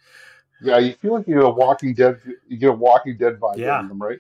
[0.61, 2.19] Yeah, you feel like you get a Walking Dead.
[2.47, 3.77] You get a Walking Dead vibe Yeah.
[3.77, 4.19] from them, right?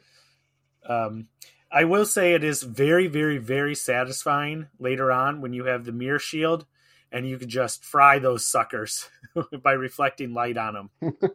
[0.87, 1.27] Um,
[1.71, 5.91] I will say it is very, very, very satisfying later on when you have the
[5.91, 6.65] mirror shield
[7.11, 9.09] and you can just fry those suckers
[9.63, 11.13] by reflecting light on them.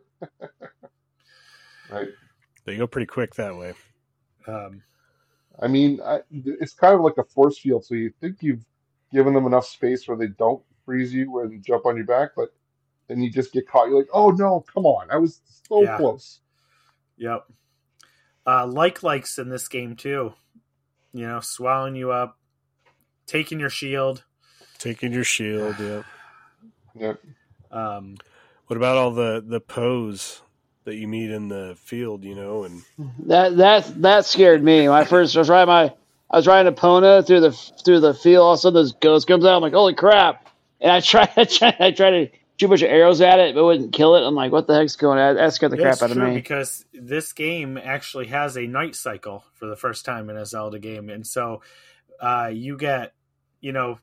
[1.90, 2.08] Right.
[2.64, 3.74] They go pretty quick that way.
[4.46, 4.82] Um,
[5.60, 8.64] I mean, I, it's kind of like a force field, so you think you've
[9.12, 12.48] given them enough space where they don't freeze you and jump on your back, but
[13.06, 13.88] then you just get caught.
[13.88, 15.96] You're like, oh no, come on, I was so Yeah.
[15.96, 16.40] close.
[17.16, 17.44] yep.
[18.46, 20.34] Uh, like likes in this game too.
[21.12, 22.38] you know, swallowing you up,
[23.26, 24.24] taking your shield.
[24.78, 26.02] Taking your shield, yeah.
[26.96, 27.20] Yep.
[27.70, 28.16] Um,
[28.66, 30.42] What about all the the Poes
[30.84, 32.82] that you meet in the field, you know, and
[33.26, 34.88] That that that scared me.
[34.88, 35.92] When I first was riding my
[36.30, 38.42] I was riding Epona through the through the field.
[38.44, 39.56] All of a sudden, this ghost comes out.
[39.56, 40.48] I'm like, holy crap!
[40.80, 42.28] And I try I try I try to
[42.58, 44.26] shoot a bunch of arrows at it, but wouldn't kill it.
[44.26, 45.36] I'm like, what the heck's going on?
[45.36, 46.34] That scared the crap out of me.
[46.34, 50.78] because this game actually has a night cycle for the first time in a Zelda
[50.78, 51.62] game, and so
[52.20, 53.14] uh, you get
[53.60, 53.98] you know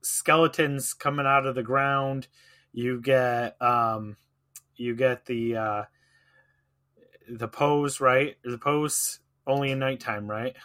[0.00, 2.26] skeletons coming out of the ground.
[2.72, 4.16] You get um,
[4.76, 5.82] you get the uh,
[7.28, 8.36] the Poes right.
[8.42, 10.56] The Poes only in nighttime, right?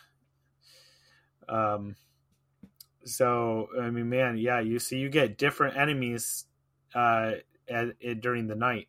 [1.47, 1.95] Um.
[3.05, 4.59] So I mean, man, yeah.
[4.59, 6.45] You see, you get different enemies
[6.95, 7.33] uh,
[7.69, 8.88] at, at, during the night.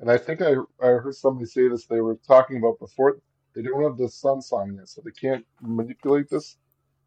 [0.00, 1.86] And I think I, I heard somebody say this.
[1.86, 3.18] They were talking about before
[3.54, 6.56] they don't have the sun song yet, so they can't manipulate this.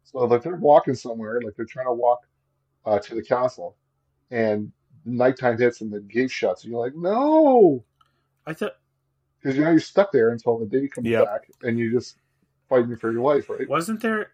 [0.04, 2.20] So like they're walking somewhere, like they're trying to walk
[2.84, 3.76] uh, to the castle,
[4.30, 4.72] and
[5.04, 7.84] nighttime hits and the gate shuts, and you're like, no,
[8.46, 8.76] I thought
[9.40, 11.24] because you know you're stuck there until the day comes Yep.
[11.24, 12.16] back, and you just
[12.68, 13.68] fighting for your life, right?
[13.68, 14.32] wasn't there.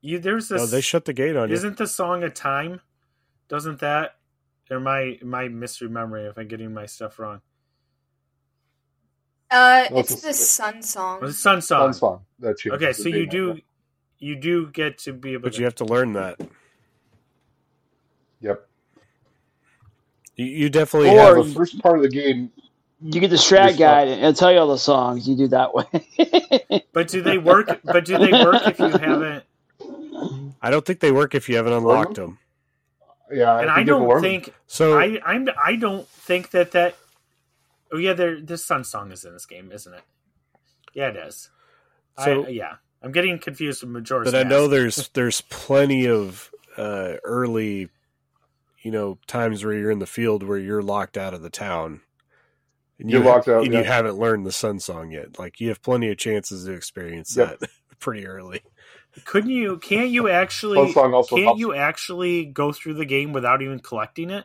[0.00, 0.62] You there's this.
[0.62, 1.54] oh, they shut the gate on you.
[1.54, 2.80] Isn't the song a time?
[3.48, 4.16] Doesn't that?
[4.70, 7.40] Or am I am I misremembering if I'm getting my stuff wrong?
[9.50, 11.18] Uh, No, it's it's the Sun Song.
[11.20, 11.92] Well, the sun song.
[11.92, 12.82] Sun song that changes.
[12.82, 13.60] Okay, so you do yeah.
[14.18, 16.38] you do get to be able But to you have to learn that.
[18.40, 18.68] Yep.
[20.36, 21.46] You, you definitely Or- have.
[21.48, 22.52] the first part of the game,
[23.00, 25.26] You get the strat guide and it'll tell you all the songs.
[25.28, 26.84] You do that way.
[26.92, 29.44] But do they work but do they work if you haven't
[30.62, 32.38] I don't think they work if you haven't unlocked them.
[33.32, 34.22] yeah, and I think you have to don't learn.
[34.22, 36.96] think So I I'm I don't think that that
[37.92, 40.02] Oh yeah, there this sun song is in this game, isn't it?
[40.94, 41.50] Yeah, it is.
[42.22, 42.74] So- I, yeah.
[43.00, 47.88] I'm getting confused with Majora's but I know there's there's plenty of uh, early,
[48.82, 52.00] you know, times where you're in the field where you're locked out of the town.
[52.98, 53.78] And You're you, locked out, and yeah.
[53.78, 55.38] you haven't learned the sun song yet.
[55.38, 57.60] Like you have plenty of chances to experience Yep.
[57.60, 58.62] that pretty early.
[59.24, 59.78] Couldn't you?
[59.78, 60.92] Can't you actually?
[60.92, 61.60] Song also can't helps.
[61.60, 64.44] you actually go through the game without even collecting it?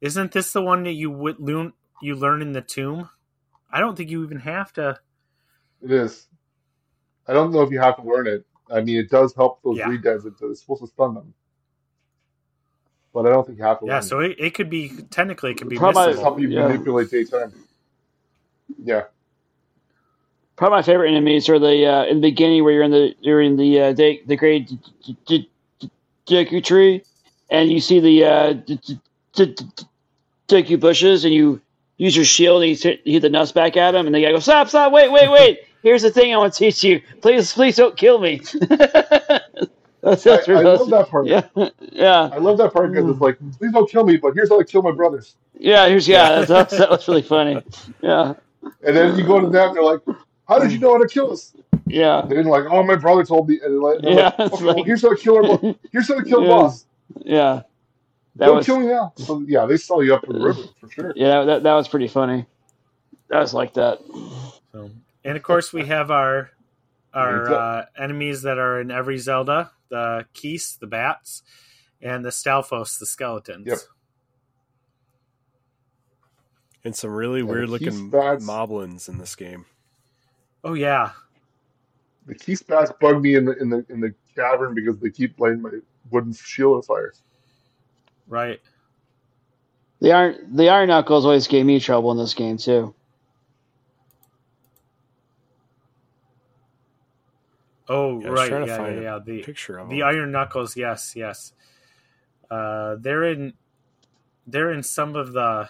[0.00, 1.72] Isn't this the one that you would learn?
[2.02, 3.10] You learn in the tomb.
[3.70, 4.98] I don't think you even have to.
[5.82, 6.26] It is.
[7.28, 8.44] I don't know if you have to learn it.
[8.72, 9.88] I mean, it does help those Yeah.
[9.88, 10.24] redeads.
[10.26, 11.34] It- It's supposed to stun them,
[13.12, 13.86] but I don't think you have to.
[13.86, 14.30] Yeah, learn so it.
[14.32, 16.22] it, it could be technically it could be Probably- It's missable.
[16.22, 16.68] help you Yeah.
[16.68, 17.52] manipulate daytime.
[18.82, 19.04] Yeah,
[20.60, 23.40] Probably my favorite enemies are the uh, in the beginning where you're in the you're
[23.40, 24.70] in the uh, the, the great
[26.28, 27.02] Deku tree,
[27.48, 28.54] and you see the uh,
[30.48, 31.62] Deku bushes, and you
[31.96, 34.38] use your shield and you hit, the nuts back at them, and they gotta go
[34.38, 35.60] stop, stop, wait, wait, wait.
[35.82, 37.00] Here's the thing I want to teach you.
[37.22, 38.42] Please, please don't kill me.
[38.68, 41.26] that's, that's I, I love that part.
[41.26, 41.46] Yeah,
[41.90, 44.60] yeah, I love that part because it's like, please don't kill me, but here's how
[44.60, 45.36] I kill my brothers.
[45.54, 45.88] yeah.
[45.88, 46.44] Here's yeah.
[46.44, 47.62] That's, that's, that was really funny.
[48.02, 48.34] Yeah,
[48.84, 50.00] And then you go to them, and they're like,
[50.50, 51.54] how did you know how to kill us?
[51.86, 53.58] yeah, And they're like, oh, my brother told me.
[53.62, 55.74] And they're like, they're Yeah, like, it's okay, well, here's how to kill our boss.
[55.92, 56.48] Here's how to kill Yeah.
[56.48, 56.86] boss.
[57.22, 57.62] yeah.
[58.36, 59.12] That Don't was kill me now.
[59.16, 61.12] So yeah, they sell you up to the river for sure.
[61.16, 61.44] yeah.
[61.44, 62.46] That that was pretty funny.
[63.28, 63.98] That was like that.
[64.72, 64.90] So,
[65.24, 66.50] and of course, we have our
[67.12, 71.42] our uh, enemies that are in every Zelda: the Keese, the bats,
[72.00, 73.66] and the Stalfos, the skeletons.
[73.66, 73.78] Yep.
[76.84, 79.66] And some really Yeah, weird looking bats- moblins in this game.
[80.64, 81.12] Oh yeah,
[82.26, 85.38] The Keese bats bug me in the in the in the cavern because they keep
[85.40, 85.70] lighting my
[86.10, 87.12] wooden shield on fire.
[88.28, 88.60] right.
[90.00, 92.94] The iron the iron knuckles always gave me trouble in this game too.
[97.88, 99.18] Oh Yeah, right, yeah, yeah, yeah.
[99.24, 100.08] The Picture of the them.
[100.08, 101.52] Iron Knuckles, yes, yes.
[102.50, 103.54] Uh, they're in
[104.46, 105.68] they're in some of the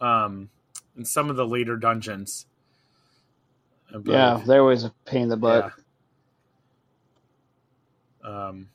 [0.00, 0.50] um
[0.96, 2.46] in some of the later dungeons.
[3.94, 3.98] I.
[4.04, 5.72] Yeah, they're always a pain in the butt.
[8.24, 8.46] Yeah.
[8.48, 8.68] Um,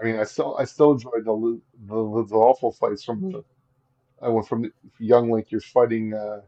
[0.00, 3.44] I mean, I still I still enjoyed the the, the awful fights from the
[4.20, 5.50] I went from the young Link.
[5.50, 6.42] You're fighting uh,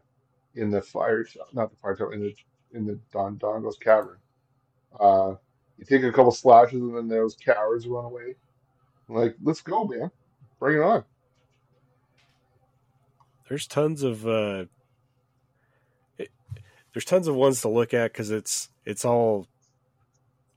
[0.55, 2.35] in the fire, not the fire tower, in the
[2.73, 4.17] in the Dodongo's cavern.
[4.99, 5.35] Uh,
[5.77, 8.35] you take a couple slashes, and then those cowards run away.
[9.07, 10.11] I'm like, let's go, man,
[10.59, 11.03] bring it on.
[13.49, 14.65] There's tons of uh,
[16.17, 16.29] it,
[16.93, 19.47] there's tons of ones to look at because it's it's all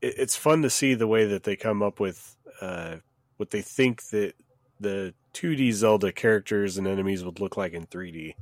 [0.01, 2.97] it, it's fun to see the way that they come up with uh,
[3.37, 4.33] what they think that
[4.79, 8.35] the 2D Zelda characters and enemies would look like in 3D.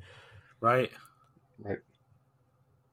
[0.59, 0.91] Right.
[1.59, 1.79] Right.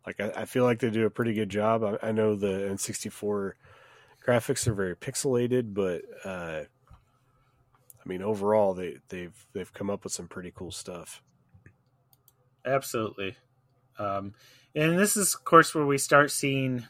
[0.06, 1.82] Like I, I feel like they do a pretty good job.
[1.82, 3.52] I, I know the N64
[4.26, 10.12] graphics are very pixelated, but uh, I mean overall they they've they've come up with
[10.12, 11.22] some pretty cool stuff.
[12.68, 13.36] Absolutely.
[13.98, 14.34] Um,
[14.74, 16.86] and this is, of course, where we start seeing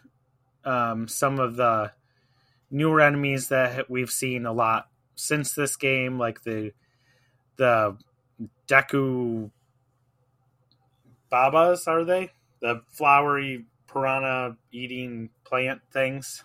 [0.64, 1.92] um, some of the
[2.70, 6.72] newer enemies that we've seen a lot since this game, like the
[7.56, 7.96] the
[8.68, 9.50] Deku
[11.30, 12.30] Babas, are they?
[12.60, 16.44] The flowery piranha eating plant things.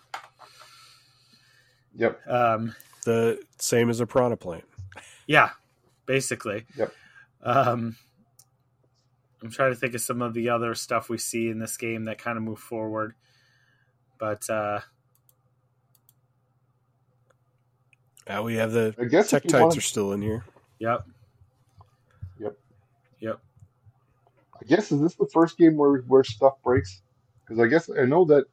[1.96, 2.20] Yep.
[2.28, 2.74] Um,
[3.04, 4.64] The same as a piranha plant.
[5.26, 5.50] yeah,
[6.06, 6.64] basically.
[6.76, 6.92] Yep.
[7.42, 7.96] Um,
[9.44, 12.04] I'm trying to think of some of the other stuff we see in this game
[12.04, 13.14] that kind of move forward,
[14.18, 14.80] but uh,
[18.26, 20.44] Uh, we have the I guess tech you Tektites wanted- are still in here.
[20.78, 21.04] yep,
[22.38, 22.56] Yep.
[23.20, 23.38] yep.
[24.62, 27.02] I guess is this the first game where where stuff breaks?
[27.44, 28.46] Because I guess I know that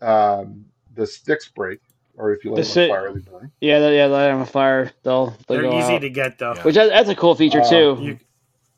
[0.00, 0.64] um,
[0.94, 1.80] the sticks break,
[2.16, 3.52] or if you The light them on fire, they burn.
[3.60, 4.90] Yeah, they- yeah, light on fire.
[5.02, 5.98] They'll they They're go easy out.
[6.00, 6.54] to get though.
[6.54, 6.62] Yeah.
[6.62, 7.98] Which that's a cool feature Uh, too.
[8.00, 8.18] You,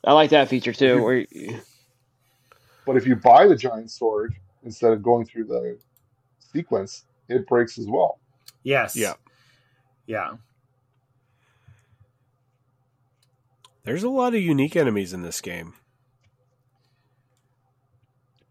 [0.03, 1.03] I like that feature too.
[1.03, 1.59] Where you,
[2.85, 5.77] But if you buy the giant sword instead of going through the
[6.53, 8.19] sequence, it breaks as well.
[8.63, 8.95] yes.
[8.95, 9.13] Yeah.
[10.07, 10.33] Yeah.
[13.83, 15.73] There's a lot of unique enemies in this game.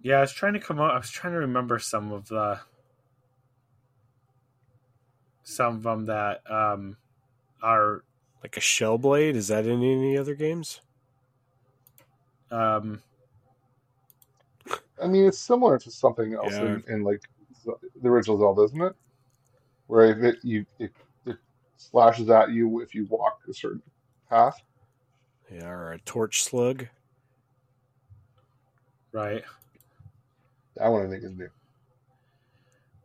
[0.00, 0.18] Yeah.
[0.18, 0.92] I was trying to come up.
[0.92, 2.60] I was trying to remember some of the
[5.42, 6.96] some of them that um,
[7.62, 8.04] are
[8.42, 10.80] Like a shell blade, is that in any other games?
[12.50, 13.02] Um,
[15.02, 16.64] I mean, it's similar to something else Yeah.
[16.64, 17.22] in, in like
[17.64, 18.92] the original Zelda, isn't it?
[19.86, 20.92] Where if it you it,
[21.26, 21.36] it
[21.76, 23.82] slashes at you if you walk a certain
[24.28, 24.60] path.
[25.52, 26.86] Yeah, or a torch slug.
[29.12, 29.42] right.
[30.76, 31.48] That one I think is new.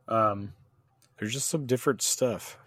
[0.07, 0.53] Um,
[1.17, 2.57] There's just some different stuff.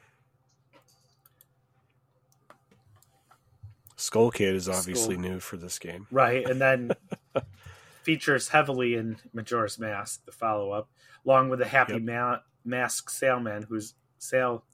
[3.96, 6.06] Skull Kid is obviously Skull- new for this game.
[6.10, 6.92] Right, and then
[8.02, 10.88] features heavily in Majora's Mask, the follow up,
[11.24, 12.02] along with the Happy Yep.
[12.02, 14.64] Ma- Mask Salesman, who's Sail.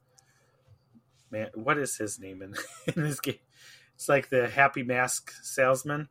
[1.31, 2.55] Man, what is his name in,
[2.94, 3.39] in this game?
[3.94, 6.09] It's like the Happy Mask Salesman,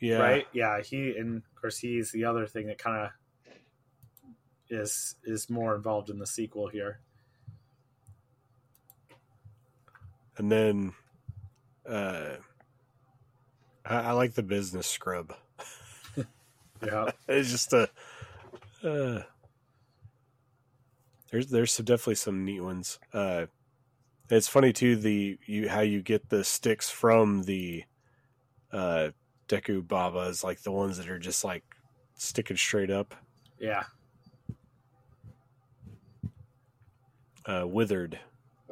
[0.00, 0.46] Yeah, right?
[0.52, 3.10] Yeah, he and of course he's the other thing that kind of
[4.68, 7.00] is is more involved in the sequel here.
[10.36, 10.92] and then
[11.88, 12.36] uh,
[13.84, 15.34] I, I like the business scrub.
[16.84, 17.90] Yeah, It's just a.
[18.84, 19.22] Uh,
[21.30, 22.98] there's there's some, definitely some neat ones.
[23.12, 23.46] Uh,
[24.30, 27.84] it's funny too the you how you get the sticks from the
[28.72, 29.08] uh,
[29.48, 31.64] Deku Babas, like the ones that are just like
[32.14, 33.14] sticking straight up,
[33.58, 33.84] yeah,
[37.46, 38.18] uh, withered.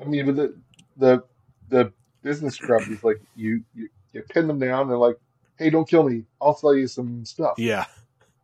[0.01, 0.61] I mean, but the
[0.97, 1.23] the
[1.69, 1.93] the
[2.27, 4.89] business scrub is like you you, you pin them down.
[4.89, 5.17] They're like,
[5.59, 6.25] "Hey, don't kill me.
[6.43, 7.85] I'll sell you some stuff." Yeah,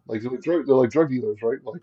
[0.06, 1.58] Like they're like drug, they're like drug dealers, right?
[1.64, 1.82] Like,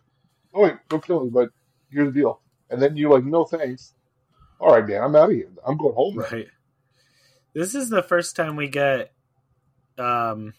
[0.53, 1.49] oh wait, don't kill me, but
[1.91, 2.39] here's the deal.
[2.69, 3.93] And then you're like, no thanks.
[4.59, 5.49] All right, man, I'm out of here.
[5.65, 6.15] I'm going home.
[6.15, 6.47] now." right.
[7.53, 9.11] This is the first time we get
[9.97, 10.53] um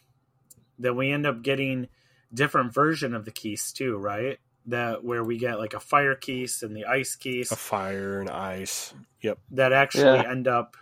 [0.79, 1.89] that we end up getting
[2.33, 4.39] different version of the Keese too, right?
[4.67, 8.29] That where we get like a fire Keese and the ice Keese a fire and
[8.31, 8.93] ice.
[9.23, 9.39] Yep.
[9.53, 10.31] that actually Yeah.
[10.31, 10.77] end up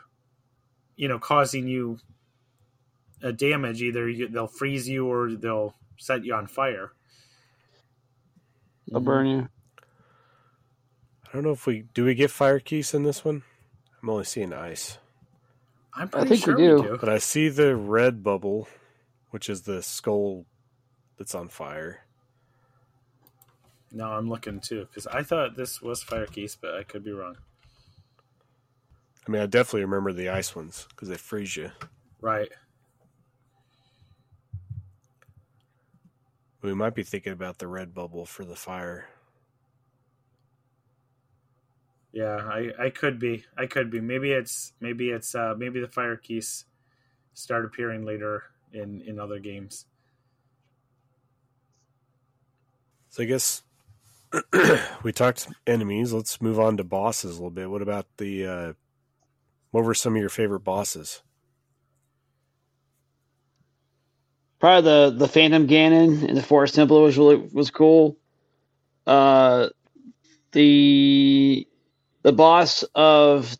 [0.98, 1.98] you know causing you
[3.22, 6.92] a damage either you, they'll freeze you or they'll set you on fire.
[8.88, 9.48] they'll burn you.
[11.26, 13.42] I don't know if we do we get fire Keese in this one.
[14.02, 14.98] I'm only seeing ice,
[15.94, 16.82] I'm I think we sure we do.
[16.82, 16.98] do.
[17.00, 18.68] but I see the red bubble,
[19.30, 20.46] which is the skull
[21.16, 22.04] that's on fire.
[23.92, 27.12] No, I'm looking too because I thought this was fire Keese, but I could be
[27.12, 27.36] wrong.
[29.28, 31.70] I mean, I definitely remember the ice ones because they freeze you.
[32.22, 32.48] Right.
[36.62, 39.06] We might be thinking about the red bubble for the fire.
[42.10, 43.44] Yeah, I, I could be.
[43.56, 44.00] I could be.
[44.00, 46.64] Maybe it's maybe it's uh maybe the fire Keese
[47.34, 49.84] start appearing later in in other games.
[53.10, 53.62] So I guess
[55.02, 56.14] we talked enemies.
[56.14, 57.70] Let's move on to bosses a little bit.
[57.70, 58.46] What about the?
[58.46, 58.72] Uh,
[59.70, 61.22] what were some of your favorite bosses?
[64.58, 68.16] Probably the the Phantom Ganon in the Forest Temple was really was cool.
[69.06, 69.68] Uh,
[70.52, 71.66] the
[72.22, 73.56] the boss of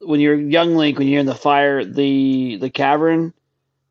[0.00, 3.32] when you're young Link, when you're in the fire, the the cavern,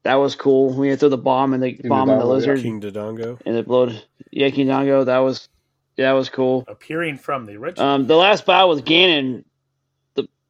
[0.03, 0.71] that was cool.
[0.71, 3.41] When you throw the bomb and the King bomb and the lizard King Dodongo.
[3.45, 4.03] and it blowed.
[4.31, 5.49] Yeah, King Dodongo, that was
[5.97, 6.63] yeah, that was cool.
[6.67, 7.87] Appearing from the original.
[7.89, 9.45] Um, the last battle with Ganon,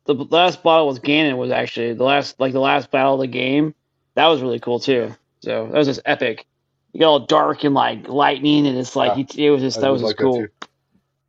[0.05, 3.19] the the last battle with Ganon was actually the last like the last battle of
[3.19, 3.75] the game.
[4.15, 5.13] That was really cool too.
[5.41, 6.45] So that was just epic.
[6.93, 9.87] You got all dark and like lightning, and it's like it was just I that
[9.87, 10.47] did was just like cool.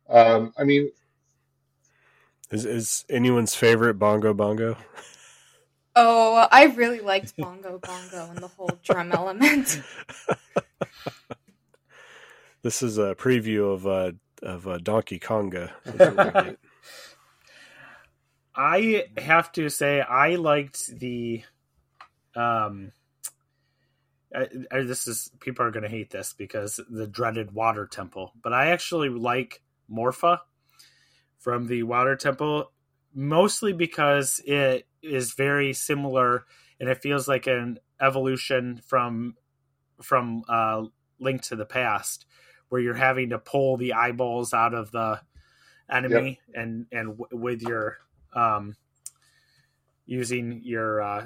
[0.09, 0.91] Um, I mean,
[2.51, 4.77] Is is anyone's favorite Bongo Bongo?
[5.95, 9.81] Oh, I really liked Bongo Bongo and the whole drum element.
[12.63, 15.71] This is a preview of uh, of uh, Donkey Konga.
[15.85, 16.59] is what we get.
[18.57, 21.43] I have to say I liked the
[22.35, 22.91] um
[24.35, 28.33] I, I, this is people are going to hate this because the dreaded water temple,
[28.41, 30.39] but I actually like Morpha
[31.39, 32.71] from the water temple
[33.13, 36.45] mostly because it is very similar
[36.79, 39.35] and it feels like an evolution from
[40.01, 40.83] from uh
[41.19, 42.25] Link to the Past
[42.69, 45.21] where you're having to pull the eyeballs out of the
[45.89, 47.97] enemy and and w- with your
[48.37, 48.75] um
[50.05, 51.25] using your uh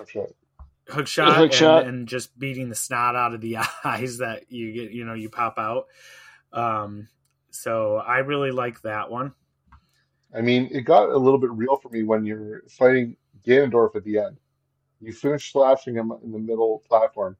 [0.00, 0.26] okay.
[0.88, 1.86] hook shot, hook and, shot.
[1.86, 5.30] and just beating the snot out of the eyes that you get you know you
[5.30, 5.86] pop out
[6.52, 7.08] um
[7.50, 9.32] so i really like that one
[10.34, 13.16] I mean, it got a little bit real for me when you're fighting
[13.46, 14.36] Ganondorf at the end.
[15.00, 17.36] You finish slashing him in the middle platform,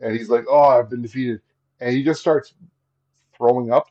[0.00, 1.40] and he's like, "Oh, I've been defeated,"
[1.80, 2.54] and he just starts
[3.36, 3.88] throwing up,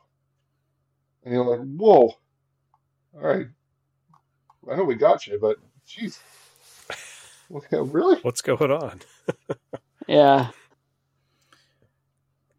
[1.22, 2.14] and you're like, "Whoa,
[3.14, 3.46] all right,
[4.70, 6.18] I know we got you, but jeez,
[7.70, 9.00] really?" What's going on?
[10.08, 10.50] Yeah,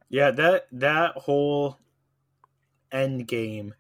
[0.10, 1.78] yeah that that whole
[2.92, 3.74] end game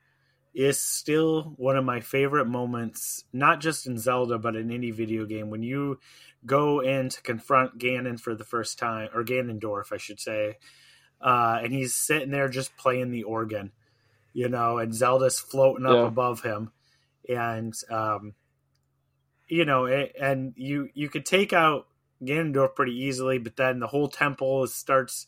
[0.54, 5.26] is still one of my favorite moments not just in zelda but in any video
[5.26, 6.00] game when you
[6.45, 10.58] go in to confront ganon for the first time or ganondorf i should say
[11.22, 13.72] uh, and he's sitting there just playing the organ
[14.34, 16.08] you know and zelda's floating up Yeah.
[16.08, 16.72] above him
[17.30, 18.34] and um,
[19.48, 21.88] you know it, and you you could take out
[22.22, 25.28] ganondorf pretty easily but then the whole temple starts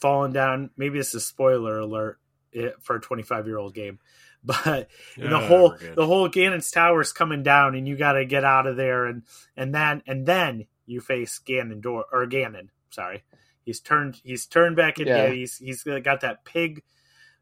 [0.00, 2.18] falling down maybe this is spoiler alert
[2.54, 3.98] eh, for a 25 year old game
[4.46, 5.96] but and the whole we're good.
[5.96, 9.22] the whole Ganon's tower's coming down, and you got to get out of there, and
[9.56, 12.68] and then and then you face Ganondorf or Ganon.
[12.90, 13.24] Sorry,
[13.64, 15.30] he's turned he's turned back into Yeah.
[15.30, 16.84] he's he's got that pig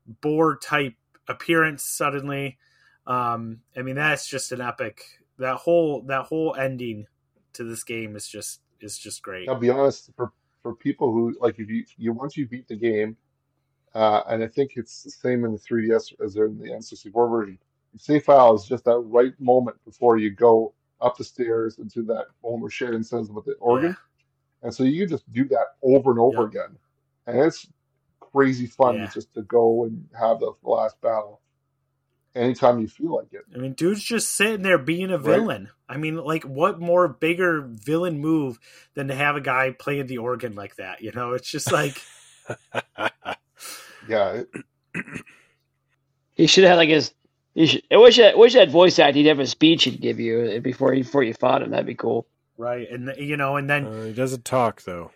[0.07, 0.95] boar type
[1.29, 2.57] appearance suddenly.
[3.07, 5.05] Um, I mean that's just an epic.
[5.39, 7.07] That whole that whole ending
[7.55, 9.49] to this game is just is just great.
[9.49, 10.33] I'll be honest for
[10.63, 13.17] for people who like if you you once you beat the game,
[13.95, 17.59] uh, and I think it's the same in the 3DS as in the N64 version.
[17.93, 22.03] The save file is just that right moment before you go up the stairs into
[22.05, 23.97] that Homer Sharon says with the organ,
[24.63, 26.49] and so you just do that over and over Yeah.
[26.49, 26.79] again,
[27.27, 27.69] and it's
[28.21, 29.07] crazy fun Yeah.
[29.09, 31.41] just to go and have the last battle
[32.35, 33.45] anytime you feel like it.
[33.55, 35.25] I mean, dude's just sitting there being a Right.
[35.39, 35.71] villain.
[35.89, 38.59] I mean, like, what more bigger villain move
[38.95, 41.03] than to have a guy playing the organ like that?
[41.03, 42.01] You know, it's just like,
[44.09, 44.49] Yeah, it,
[46.35, 47.13] he should have like his.
[47.55, 49.17] You should, I wish I wish that voice act.
[49.17, 51.71] He'd have a speech he'd give you before before you fought him.
[51.71, 52.27] That'd be cool.
[52.59, 55.11] right, and you know, and then Uh, he doesn't talk though.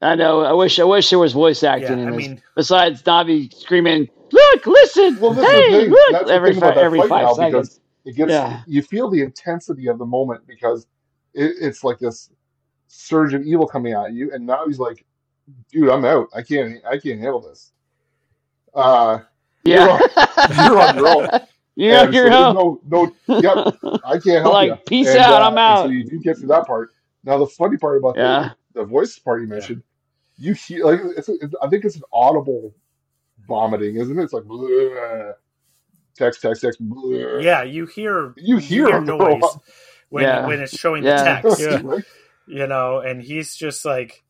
[0.00, 0.40] I know.
[0.42, 0.78] I wish.
[0.78, 2.28] I wish there was voice acting Yeah, in I this.
[2.28, 4.66] mean- Besides Navi screaming, "Look!
[4.66, 5.18] Listen!
[5.20, 5.70] Well, this hey!
[5.82, 5.90] thing.
[5.90, 7.68] Look!" That's every about fi- that every fight five now seconds.
[7.68, 8.62] because it gets Yeah.
[8.66, 10.86] you feel the intensity of the moment because
[11.34, 12.30] it, it's like this
[12.88, 15.04] surge of evil coming at you, and now he's like,
[15.70, 16.28] "Dude, I'm out.
[16.34, 16.78] I can't.
[16.88, 17.72] I can't handle this."
[18.74, 19.20] Uh,
[19.64, 19.98] Yeah,
[20.66, 21.28] you're on your own.
[21.74, 22.54] You're and on your there's own.
[22.54, 24.76] no, no, yep, I can't help Like, you.
[24.86, 25.84] peace And, out, uh, I'm out.
[25.84, 26.90] so you do get through that part.
[27.24, 28.50] Now the funny part about Yeah.
[28.74, 29.82] the, the voice part you mentioned,
[30.36, 32.74] you hear like it's, it's I think it's an audible
[33.48, 34.24] vomiting, isn't it?
[34.24, 35.34] It's like bleh,
[36.16, 36.82] text, text, text.
[36.88, 37.44] bleh.
[37.44, 39.58] yeah, you hear You hear him throw noise
[40.10, 40.44] when Yeah.
[40.44, 41.06] when it's showing Yeah.
[41.06, 41.98] the text, Yeah.
[42.46, 44.24] You know, and he's just like,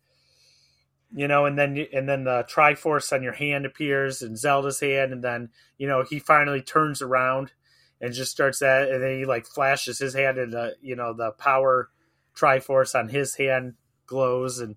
[1.15, 5.13] you know, and then and then the Triforce on your hand appears and Zelda's hand,
[5.13, 7.53] and then you know he finally turns around
[8.01, 11.15] and just starts that, and then he like flashes his hand, and the you know
[11.15, 11.91] the power
[12.37, 13.77] Triforce on his hand
[14.07, 14.77] glows, and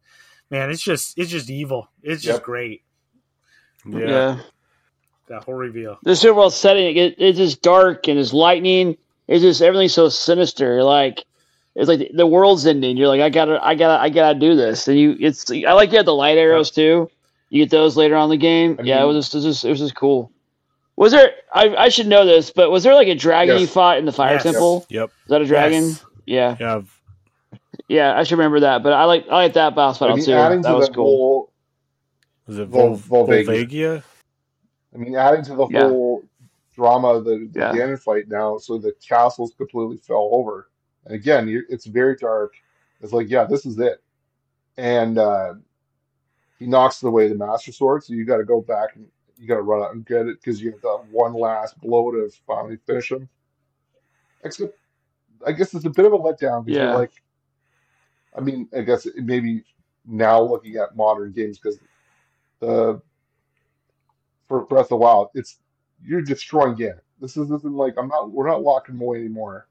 [0.52, 1.90] man, it's just it's just evil.
[2.04, 2.44] It's just Yep.
[2.44, 2.84] great
[3.88, 4.00] Yeah.
[4.00, 4.40] yeah.
[5.28, 5.98] that whole reveal.
[6.04, 8.98] This overall setting, it, it's just dark and it's lightning.
[9.28, 10.84] It's just everything's so sinister.
[10.84, 11.24] Like,
[11.76, 12.96] it's like the, the world's ending.
[12.98, 14.88] You're like, I gotta, I gotta, I gotta do this.
[14.88, 17.10] And you, it's, I like you had the light arrows too.
[17.50, 18.78] You get those later on in the game.
[18.80, 20.32] I yeah, it was just, it was just, it was just cool.
[20.96, 21.32] Was there?
[21.54, 24.12] I, I should know this, but was there like a dragon you fought in the
[24.14, 24.44] fire Yes.
[24.44, 24.86] temple?
[24.90, 25.10] Yep.
[25.10, 25.84] Is that a dragon?
[25.90, 26.06] Yes.
[26.26, 26.76] Yeah, Yeah.
[26.78, 26.88] I've-
[27.88, 28.82] yeah, I should remember that.
[28.82, 30.34] But I like I like that boss I battle mean, too.
[30.34, 31.04] adding That to was cool.
[31.04, 31.52] whole,
[32.48, 33.46] Was it Vol- Vol- Volvagia.
[33.68, 34.04] Volvagia?
[34.94, 35.90] I mean, adding to the Yeah.
[35.90, 36.24] whole
[36.74, 37.72] drama of the, the Yeah.
[37.74, 40.70] Ganon fight now, so the castles completely fell over.
[41.06, 42.54] And again, you it's very dark.
[43.02, 44.02] It's like, yeah, this is it.
[44.78, 45.56] And uh,
[46.60, 49.08] he knocks away the Master Sword, so you got to go back and
[49.38, 52.12] you got to run out and get it because you have that one last blow
[52.12, 53.28] to finally finish him.
[54.44, 54.78] Except,
[55.46, 56.90] I guess it's a bit of a letdown because Yeah.
[56.92, 57.12] you're like,
[58.38, 59.64] I mean, I guess maybe
[60.06, 61.80] now looking at modern games because
[62.66, 63.02] the
[64.48, 65.60] for Breath of the Wild, it's
[66.04, 67.00] you're destroying Ganon.
[67.20, 69.68] This is- isn't like I'm not we're not locking away anymore.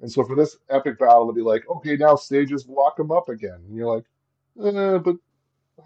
[0.00, 3.28] And so for this epic battle to be like, okay, now stages lock him up
[3.28, 4.04] again, and you're like,
[4.60, 5.16] eh, but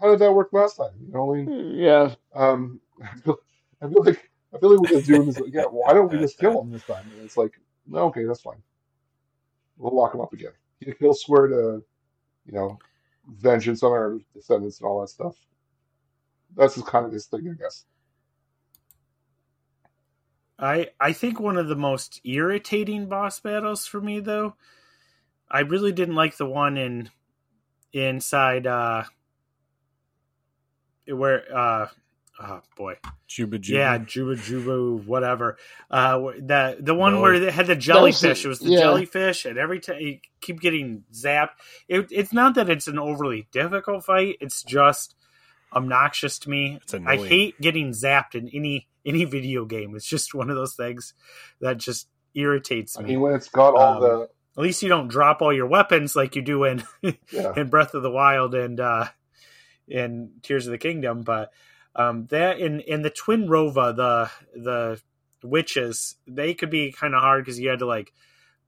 [0.01, 0.93] how did that work last time?
[1.05, 3.37] You know, I mean, Yeah, um, I feel,
[3.81, 5.39] I feel like I feel like we're just doing this.
[5.49, 7.05] Yeah, why don't we just kill him this time?
[7.13, 8.61] And it's like, no, okay, that's fine.
[9.77, 10.51] We'll lock him up again.
[10.99, 11.83] He'll swear to,
[12.45, 12.79] you know,
[13.27, 15.35] vengeance on our descendants and all that stuff.
[16.57, 17.85] That's just kind of his thing, I guess.
[20.59, 24.55] I I think one of the most irritating boss battles for me though,
[25.49, 27.09] I really didn't like the one in
[27.93, 29.03] inside uh
[31.07, 31.87] where uh
[32.41, 32.95] oh boy
[33.29, 33.69] Jabu Jabu.
[33.69, 35.57] yeah jabu jabu whatever
[35.91, 37.21] uh wh- the the one No.
[37.21, 38.79] where they had the jellyfish it was the yeah.
[38.81, 41.51] jellyfish and every time you keep getting zapped
[41.89, 45.15] it, it's not that it's an overly difficult fight it's just
[45.73, 49.95] obnoxious to me It's I hate getting zapped in any any video game.
[49.95, 51.13] It's just one of those things
[51.61, 53.09] that just irritates I me.
[53.09, 56.15] mean, when it's got all Um, the At least you don't drop all your weapons
[56.15, 56.83] like you do in
[57.31, 59.07] yeah, in Breath of the Wild and uh
[59.87, 61.51] in Tears of the Kingdom, but
[61.95, 65.01] um that in in the Twinrova, the the
[65.43, 68.13] witches, they could be kind of hard because you had to like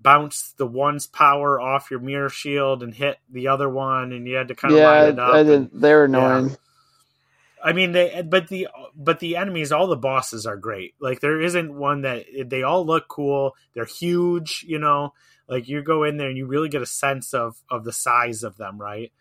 [0.01, 4.35] bounce the one's power off your mirror shield and hit the other one, and you
[4.35, 5.31] had to kind of yeah, line it up.
[5.33, 5.71] I did.
[5.73, 6.57] They were annoying.
[7.63, 10.95] I mean, they but the but the enemies, all the bosses are great.
[10.99, 13.55] Like there isn't one that they all look cool.
[13.73, 15.13] They're huge, you know.
[15.47, 18.43] Like you go in there and you really get a sense of of the size
[18.43, 19.11] of them, right?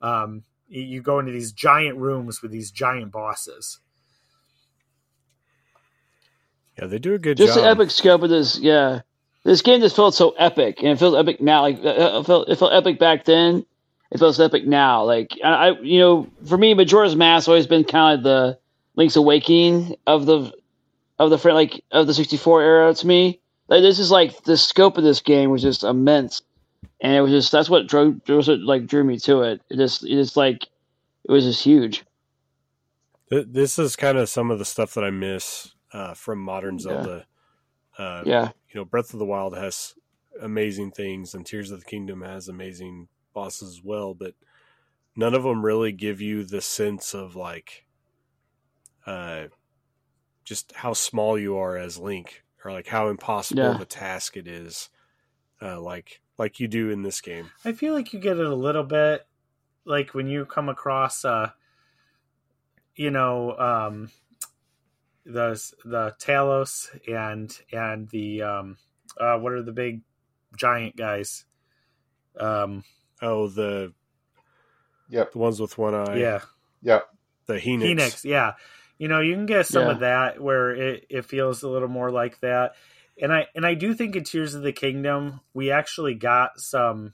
[0.00, 3.80] Um, you- you go into these giant rooms with these giant bosses.
[6.78, 7.62] Yeah, they do a good Just job.
[7.64, 8.58] the epic scope of this.
[8.58, 9.00] Yeah,
[9.44, 11.62] this game just felt so epic, and it feels epic now.
[11.62, 13.64] Like uh, it felt, it felt epic back then.
[14.14, 15.04] It feels epic now.
[15.04, 18.58] Like I, I you know, for me, Majora's Mask always been kind of the
[18.96, 20.52] Link's Awakening of the
[21.18, 23.40] of the like of the 64 era to me.
[23.68, 26.42] Like this is like the scope of this game was just immense,
[27.00, 29.60] and it was just that's what drove was what like drew me to it.
[29.68, 30.62] It just it just like
[31.24, 32.04] it was just huge.
[33.30, 36.80] This is kind of some of the stuff that I miss uh, from modern Yeah.
[36.80, 37.26] Zelda.
[37.98, 39.94] Uh, Yeah, You know, Breath of the Wild has
[40.40, 44.34] amazing things, and Tears of the Kingdom has amazing bosses as well, but
[45.16, 47.84] none of them really give you the sense of like,
[49.06, 49.48] uh,
[50.44, 53.70] just how small you are as Link, or like how impossible Yeah.
[53.72, 54.90] of a task it is,
[55.62, 57.50] uh, like like you do in this game.
[57.64, 59.26] I feel like you get it a little bit,
[59.84, 61.52] like when you come across, uh,
[62.94, 64.10] you know, um,
[65.24, 65.54] the
[65.84, 68.78] the Talos and and the um,
[69.18, 70.02] uh, what are the big
[70.56, 71.46] giant guys?
[72.38, 72.84] Um,
[73.24, 73.92] Oh, the
[75.08, 75.32] Yep.
[75.32, 76.40] the ones with one eye, yeah,
[76.82, 77.00] yeah.
[77.46, 77.82] the Hinox.
[77.82, 78.52] Phoenix, yeah.
[78.98, 79.90] You know, you can get some Yeah.
[79.92, 82.74] of that where it, it feels a little more like that.
[83.20, 87.12] And I and I do think in Tears of the Kingdom we actually got some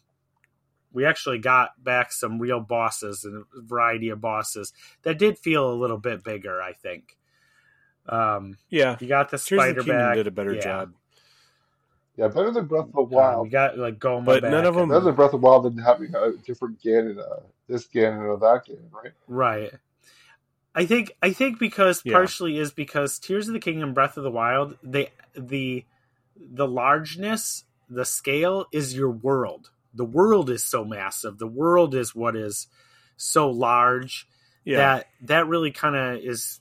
[0.92, 4.72] we actually got back some real bosses and a variety of bosses
[5.02, 7.16] that did feel a little bit bigger, I think.
[8.08, 10.14] Um Yeah, you got the Tears of spider the Kingdom back.
[10.16, 10.60] did a better yeah.
[10.60, 10.92] job.
[12.20, 13.50] Yeah, better than Breath of the Um, Wild.
[13.50, 15.78] got like Gohma But back none of them- Better than Breath of the Wild than
[15.78, 19.12] having a different Ganon, uh, this Ganon or that Ganon, right?
[19.26, 19.72] Right.
[20.74, 22.12] I think I think because Yeah.
[22.12, 25.86] partially is because Tears of the Kingdom Breath of the Wild, they the
[26.36, 29.70] the largeness, the scale is your world.
[29.94, 31.38] The world is so massive.
[31.38, 32.68] The world is what is
[33.16, 34.28] so large
[34.64, 36.60] Yeah, that that really kind of is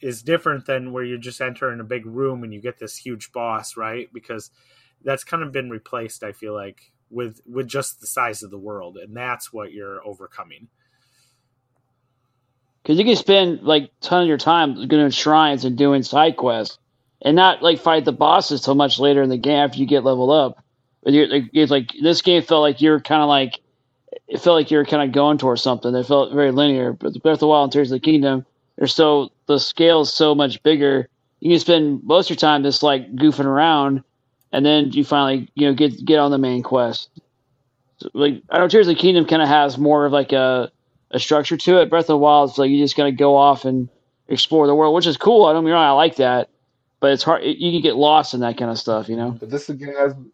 [0.00, 2.96] is different than where you just enter in a big room and you get this
[2.96, 4.08] huge boss, right?
[4.12, 4.50] Because
[5.04, 8.58] that's kind of been replaced, I feel like, with with just the size of the
[8.58, 10.68] world, and that's what you're overcoming.
[12.82, 16.36] because you can spend like ton of your time going to shrines and doing side
[16.36, 16.78] quests,
[17.22, 20.04] and not like fight the bosses till much later in the game after you get
[20.04, 20.64] leveled up.
[21.02, 23.60] But you're it's like this game felt like you're kind of like
[24.28, 25.94] it felt like you're kind of going towards something.
[25.94, 26.92] It felt very linear.
[26.92, 28.46] But Breath of the Wild and Tears of the Kingdom,
[28.76, 31.08] they're so the scale is so much bigger
[31.40, 34.04] you can spend most of your time just like goofing around,
[34.52, 37.10] and then you finally you know get get on the main quest.
[37.98, 40.32] So, like I don't know Tears of the Kingdom kind of has more of like
[40.32, 40.70] a
[41.10, 41.90] a structure to it.
[41.90, 43.88] Breath of the Wild is like you just gotta go off and
[44.28, 45.46] explore the world, which is cool.
[45.46, 46.48] I don't mean wrong, I like that,
[47.00, 47.42] but it's hard.
[47.44, 49.32] You can get lost in that kind of stuff, you know.
[49.32, 50.24] But this again has this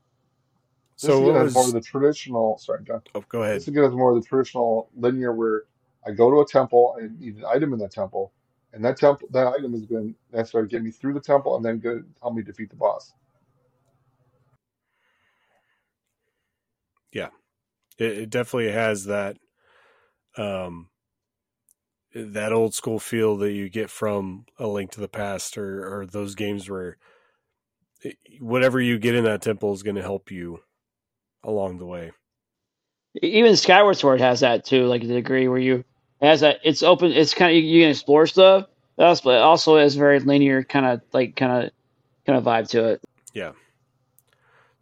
[0.97, 2.59] So again what has more of the traditional.
[2.59, 3.03] Sorry, John.
[3.15, 3.57] Oh, go ahead.
[3.57, 5.65] This again is more of the traditional linear where
[6.07, 8.33] I go to a temple and need an item in that temple,
[8.73, 11.65] and that temple that item is going to necessarily get me through the temple and
[11.65, 13.13] then go help me defeat the boss.
[17.99, 19.37] It, it definitely has that
[20.37, 20.89] um
[22.15, 26.07] that old school feel that you get from a link to the past or or
[26.07, 26.97] those games where
[28.03, 30.61] it, whatever you get in that temple is going to help you
[31.43, 32.13] along the way.
[33.23, 35.85] Even Skyward Sword has that too, like the degree where you
[36.21, 36.61] has that.
[36.65, 37.13] It's open.
[37.13, 38.67] It's kind of you, you can explore stuff.
[38.97, 41.71] But also, it also has very linear kind of like kind of
[42.27, 43.03] kind of vibe to it.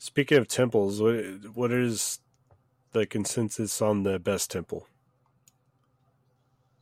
[0.05, 1.14] Speaking of temples, what
[1.55, 2.18] what is
[2.93, 4.86] the consensus on the best temple?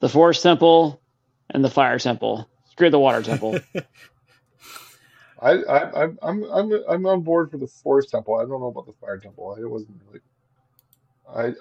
[0.00, 1.00] The Forest Temple
[1.48, 2.50] and the Fire Temple.
[2.72, 3.60] Screw the Water Temple.
[5.40, 8.34] I, I, I'm, I'm, I'm, I'm on board for the forest temple.
[8.34, 9.54] I don't know about the fire temple.
[9.54, 10.20] It wasn't really.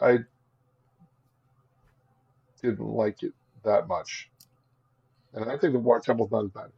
[0.01, 0.17] I, I
[2.63, 3.33] didn't like it
[3.63, 4.31] that much,
[5.35, 6.71] and I think the water temple's not as bad.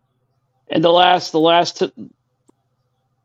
[0.68, 1.84] and the last, the last,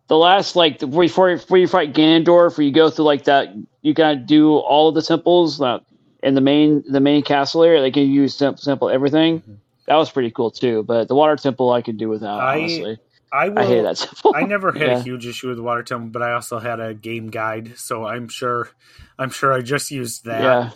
[0.08, 3.54] the last like before you, before you fight Ganondorf, where you go through like that,
[3.82, 5.78] you gotta do all of the temples uh,
[6.22, 7.80] in the main the main castle area.
[7.80, 9.40] They can use simple, simple everything.
[9.40, 9.56] Mhm.
[9.86, 10.82] That was pretty cool too.
[10.82, 12.40] But the Water Temple, I could do without.
[12.40, 12.98] I- honestly,
[13.32, 13.58] I will.
[13.58, 14.32] I hate that temple.
[14.34, 14.98] I never had Yeah.
[14.98, 18.06] a huge issue with the water temple, but I also had a game guide, so
[18.06, 18.70] I'm sure,
[19.18, 20.42] I'm sure I just used that.
[20.42, 20.70] Yeah,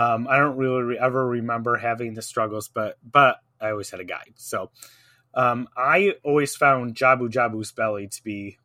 [0.00, 3.98] Um, I don't really re- ever remember having the struggles, but but I always had
[3.98, 4.34] a guide.
[4.36, 4.70] So
[5.34, 8.58] um, I always found Jabu Jabu's belly to be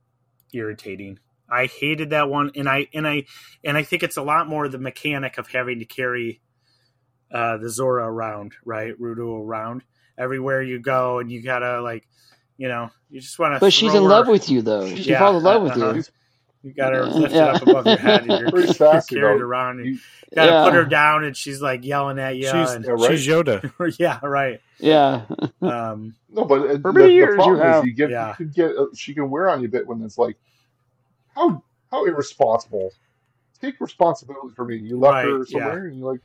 [0.54, 1.20] irritating.
[1.50, 3.26] I hated that one, and I and I
[3.64, 6.42] and I think it's a lot more the mechanic of having to carry
[7.32, 9.84] uh, the Zora around, right, Ruto around
[10.18, 12.08] everywhere you go, and you gotta like,
[12.58, 13.60] you know, you just want to.
[13.60, 14.88] but she's in love with you though.
[14.96, 15.94] She Yeah, falls in love with uh-huh.
[15.96, 16.04] you.
[16.64, 17.10] You got her Yeah.
[17.14, 17.46] lifted Yeah.
[17.46, 19.46] up above your head, and you're, Pretty you're sassy, carried though.
[19.46, 19.80] around.
[19.80, 20.00] And You- you
[20.36, 20.64] gotta Yeah.
[20.64, 22.44] put her down, and she's like yelling at you.
[22.44, 23.12] she's and, Yeah, right.
[23.12, 23.98] she's Yoda.
[24.00, 24.62] yeah, right.
[24.80, 25.26] Yeah,
[25.62, 27.84] Um, No, but uh, For the, many the years you problem have.
[27.84, 28.30] is you get Yeah.
[28.30, 30.38] you could get uh, she can wear on you a bit when it's like
[31.36, 31.62] how
[31.92, 32.92] how irresponsible.
[33.62, 34.78] Take responsibility for me.
[34.78, 35.44] You left Right, her yeah.
[35.46, 36.22] somewhere and you're like,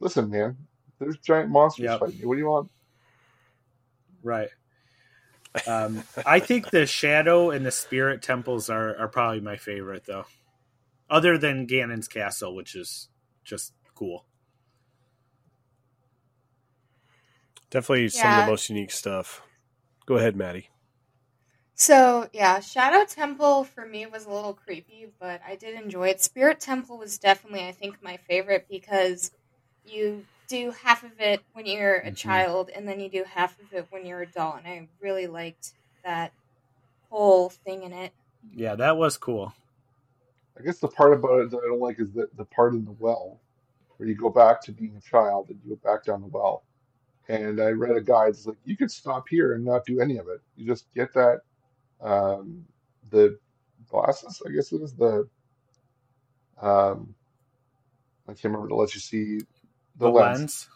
[0.00, 0.56] listen, man,
[0.98, 2.00] there's giant monsters Yep.
[2.00, 2.28] fighting you.
[2.28, 2.70] What do you want?
[4.22, 4.48] right.
[5.66, 10.26] Um, I think the shadow and the spirit temples are, are probably my favorite, though.
[11.08, 13.08] Other than Ganon's castle, which is
[13.44, 14.26] just cool.
[17.70, 19.42] Definitely some of the most unique stuff.
[20.06, 20.70] Go ahead, Maddie.
[21.74, 26.22] So yeah, Shadow Temple for me was a little creepy, but I did enjoy it.
[26.22, 29.30] Spirit Temple was definitely, I think, my favorite because
[29.84, 32.14] you do half of it when you're a Mhm.
[32.14, 35.72] child, and then you do half of it when you're adult, and I really liked
[36.04, 36.32] that
[37.10, 38.12] whole thing in it.
[38.54, 39.52] Yeah, that was cool.
[40.58, 42.84] I guess the part about it that I don't like is the, the part in
[42.84, 43.40] the well
[43.96, 46.64] where you go back to being a child and you go back down the well.
[47.28, 50.18] And I read a guide that's like, you could stop here and not do any
[50.18, 50.40] of it.
[50.56, 51.40] You just get that,
[52.00, 52.64] um,
[53.10, 53.38] the
[53.88, 55.28] glasses, I guess it is, the,
[56.60, 57.14] um,
[58.28, 59.40] I can't remember to let you see
[59.98, 60.10] the, The, lens.
[60.10, 60.68] lens.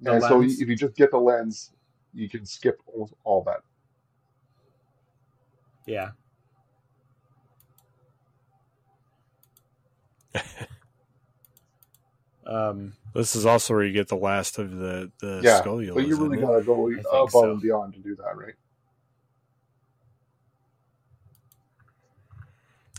[0.00, 0.28] The And so
[0.60, 1.70] if you just get the lens,
[2.14, 3.60] you can skip almost all that.
[5.86, 6.10] Yeah.
[12.46, 15.94] um, This is also where you get the last of the the Yeah, Scullion.
[15.94, 16.46] But you really isn't it?
[16.46, 17.52] gotta go I above so.
[17.52, 18.54] and beyond to do that, right?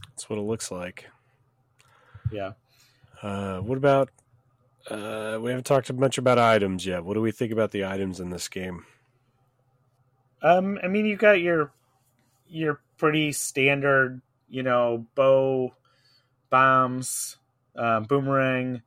[0.09, 1.09] That's what it looks like.
[2.31, 2.53] yeah.
[3.21, 4.09] Uh, what about?
[4.89, 7.03] Uh, we haven't talked much about items yet.
[7.03, 8.85] What do we think about the items in this game?
[10.41, 11.71] Um, I mean, you got your
[12.49, 15.73] your pretty standard, you know, bow,
[16.49, 17.37] bombs,
[17.75, 18.81] um, boomerang,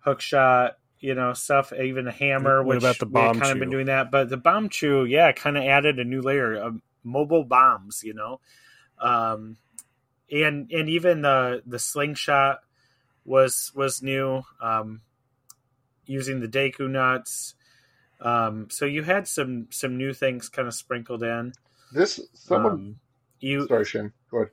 [0.00, 1.72] hook shot, you know, stuff.
[1.72, 2.62] Even a hammer.
[2.62, 5.56] What which about the bomb Kind of been doing that, but the Bombchu, yeah, kind
[5.56, 8.02] of added a new layer of mobile bombs.
[8.02, 8.40] You know,
[9.00, 9.56] um,
[10.32, 12.60] and and even the the slingshot
[13.24, 14.42] was was new.
[14.60, 15.02] Um,
[16.08, 17.54] using the Deku nuts.
[18.20, 21.52] Um, so you had some some new things kind of sprinkled in.
[21.92, 23.00] This someone Um,
[23.40, 24.50] you sorry, Shane, go ahead.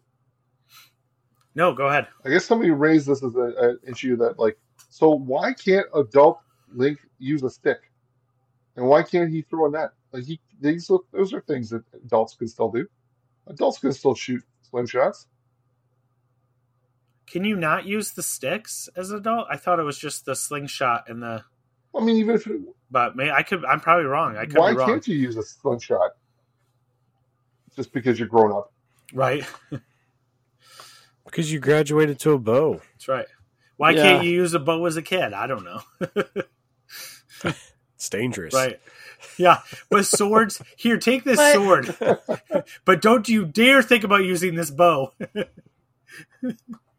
[1.56, 2.07] no, go ahead.
[2.23, 4.57] I guess somebody raised this as an issue that like,
[4.90, 6.40] so why can't adult
[6.73, 7.91] Link use a stick,
[8.76, 9.90] and why can't he throw a net?
[10.11, 12.88] Like he, these look, those are things that adults can still do.
[13.48, 15.26] Adults can still shoot slingshots.
[17.27, 19.47] Can you not use the sticks as an adult?
[19.49, 21.43] I thought it was just the slingshot and the.
[21.95, 22.61] I mean, even if it,
[22.91, 23.64] But may I could.
[23.65, 24.38] I'm probably wrong.
[24.38, 24.88] I could why be wrong.
[24.89, 26.11] can't you use a slingshot
[27.76, 28.72] just because you're grown up?
[29.14, 29.43] Right.
[31.26, 32.81] Because you graduated to a bow.
[32.93, 33.26] That's right.
[33.77, 34.03] Why Yeah.
[34.03, 35.34] can't you use a bow as a kid?
[35.34, 35.81] I don't know.
[37.95, 38.53] It's dangerous.
[38.53, 38.80] right.
[39.38, 39.61] Yeah.
[39.89, 41.95] With swords, here, take this But- sword.
[42.85, 45.14] but don't you dare think about using this bow.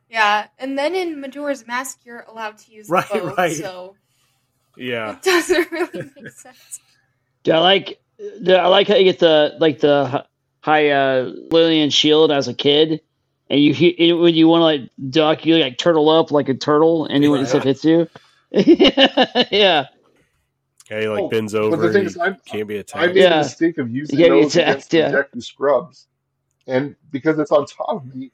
[0.09, 3.53] Yeah, and then in Majora's Mask, you're allowed to use Right, the bow, right.
[3.57, 3.97] so
[4.77, 5.13] Yeah.
[5.17, 6.81] it doesn't really make sense.
[7.45, 10.25] Yeah, I like the, I like how you get the like the
[10.61, 13.01] high uh, Hylian shield as a kid,
[13.51, 16.55] and you he- when you want to like duck, you like turtle up like a
[16.55, 17.49] turtle, and when Right.
[17.49, 18.09] stuff hits you.
[18.53, 19.87] yeah, Yeah,
[20.89, 21.77] he like Oh, bends But over.
[21.89, 23.15] the thing is, I'm, can't be I attacked.
[23.15, 23.31] made Yeah.
[23.31, 25.23] the mistake of using You gotta be those against attacked, the yeah.
[25.41, 26.07] Deku scrubs,
[26.69, 28.31] and because it's on top of me,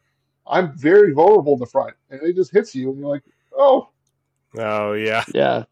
[0.46, 3.22] I'm very vulnerable in the front, and it just hits you, and you're like,
[3.56, 3.88] "Oh,
[4.58, 5.24] Oh yeah.
[5.34, 5.64] yeah,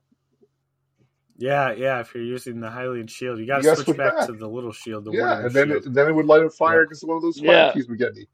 [1.37, 2.01] Yeah, yeah.
[2.01, 4.27] If you're using the Hylian shield, you got to switch switch back, back.
[4.27, 5.05] to the little shield.
[5.05, 6.85] The yeah," and then it, then it would light a fire Yeah.
[6.85, 7.73] because one of those Yeah.
[7.73, 8.27] keys would get me.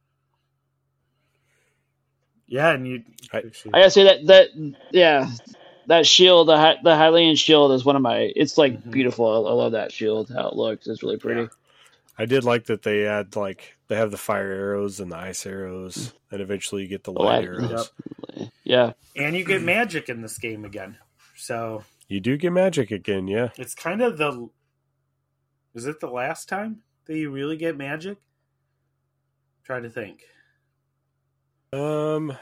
[2.48, 3.02] yeah, and you.
[3.32, 3.38] I-
[3.72, 4.48] I gotta say that that
[4.92, 5.28] yeah,
[5.88, 8.32] that shield, the Hy- the Hylian shield is one of my.
[8.36, 8.90] It's like Mhm.
[8.92, 9.26] beautiful.
[9.26, 10.30] I, I love that shield.
[10.34, 11.42] How it looks, it's really pretty.
[11.42, 11.46] Yeah.
[12.18, 15.44] I did like that they add like they have the fire arrows and the ice
[15.47, 17.90] arrows, and eventually you get the The light light- arrows.
[18.36, 18.48] Yep.
[18.64, 20.98] Yeah, And you get magic in this game again.
[21.36, 23.51] So You do get magic again, yeah.
[23.56, 24.48] it's kind of the.
[25.74, 28.18] Is it the last time that you really get magic?
[29.64, 30.22] Try to think.
[31.72, 32.36] Um,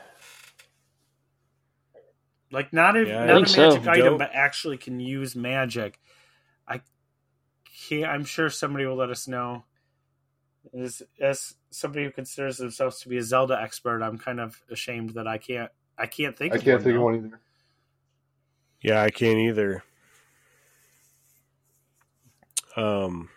[2.50, 3.68] Like not a Yeah, I not think a so.
[3.68, 5.98] magic item, Don't- but actually can use magic.
[6.68, 6.80] I
[7.88, 8.06] can't.
[8.06, 9.64] I'm sure somebody will let us know.
[10.78, 15.10] As as somebody who considers themselves to be a Zelda expert, I'm kind of ashamed
[15.10, 15.70] that I can't.
[15.98, 16.54] I can't think.
[16.54, 17.40] I of can't one, think of one either.
[18.82, 19.82] yeah, I can't either.
[22.76, 23.28] Um,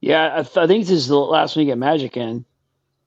[0.00, 0.32] yeah.
[0.38, 2.44] I, th- I think this is the last one you get magic in.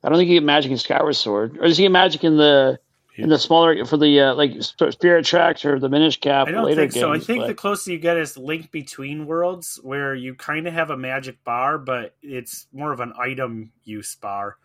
[0.04, 2.38] I don't think you get magic in Skyward Sword, or does you get magic in
[2.38, 2.80] the
[3.18, 6.66] in the smaller for the uh, like Spirit Tracks or the Minish Cap I don't
[6.66, 7.12] later think so.
[7.14, 10.74] I think but- the closer you get is Link Between Worlds, where you kind of
[10.74, 14.58] have a magic bar, but it's more of an item use bar,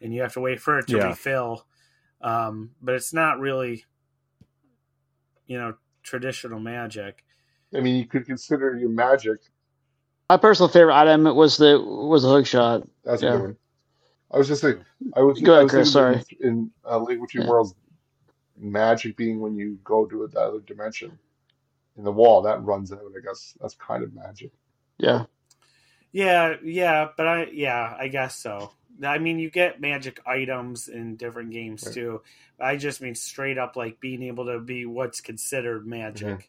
[0.00, 1.08] and you have to wait for it to Yeah.
[1.08, 1.66] refill.
[2.20, 3.84] Um, but it's not really,
[5.46, 7.24] you know, traditional magic.
[7.76, 9.38] I mean, you could consider your magic
[10.30, 12.88] my personal favorite item was the was the hook shot.
[13.04, 13.28] as Yeah.
[13.28, 13.56] a good one.
[14.32, 14.82] I was just saying,
[15.14, 17.50] I was, Go I ahead, was Chris, thinking in, in uh, Link Between Yeah.
[17.50, 17.74] Worlds,
[18.62, 21.18] magic being when you go to another dimension
[21.96, 23.00] in the wall that runs out.
[23.16, 24.52] I guess that's kind of magic.
[24.98, 25.24] Yeah,
[26.12, 28.72] Yeah, yeah, but I yeah, I guess so.
[29.02, 31.94] I mean, you get magic items in different games Right.
[31.94, 32.22] too.
[32.60, 36.38] I just mean straight up like being able to be what's considered magic.
[36.38, 36.44] Mhm.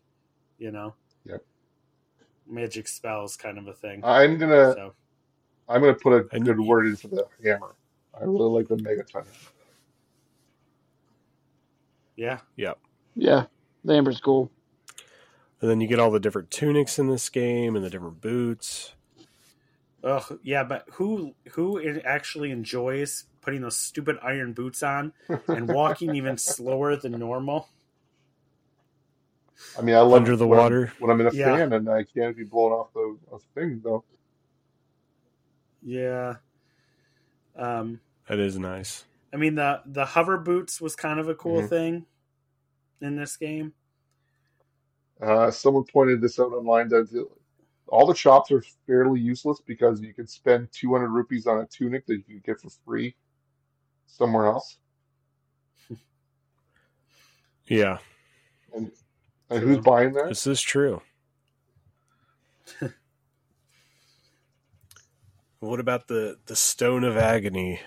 [0.60, 0.94] You know.
[1.26, 1.44] Yep.
[2.48, 4.02] Magic spells, kind of a thing.
[4.04, 4.94] I'm gonna so
[5.68, 7.74] I'm gonna put a good you- word into the hammer.
[8.14, 9.26] I really like the Megaton.
[12.16, 12.78] Yeah, Yep.
[13.16, 13.46] Yeah.
[13.86, 14.52] The Hammer's cool.
[15.62, 18.94] and then you get all the different tunics in this game and the different boots.
[20.04, 25.14] Ugh, yeah, but who who actually enjoys putting those stupid iron boots on
[25.48, 27.68] and walking even slower than normal?
[29.78, 30.94] I mean, I love Under the when I'm- water.
[31.00, 31.56] when I'm in a Yeah.
[31.58, 34.04] fan and I can't be blown off the, off the thing though.
[35.82, 36.36] Yeah.
[37.56, 39.06] Um, That is nice.
[39.34, 41.70] I mean the the hover boots was kind of a cool Mhm.
[41.70, 42.06] thing
[43.02, 43.74] in this game.
[45.22, 47.28] Uh, someone pointed this out online that
[47.88, 52.06] all the shops are fairly useless because you can spend 200 rupees on a tunic
[52.06, 53.16] that you can get for free
[54.08, 54.78] somewhere else.
[57.68, 58.00] Yeah,
[58.74, 58.92] And
[59.50, 60.28] and who's buying that?
[60.30, 61.02] this is true.
[65.60, 67.80] what about the the stone of agony?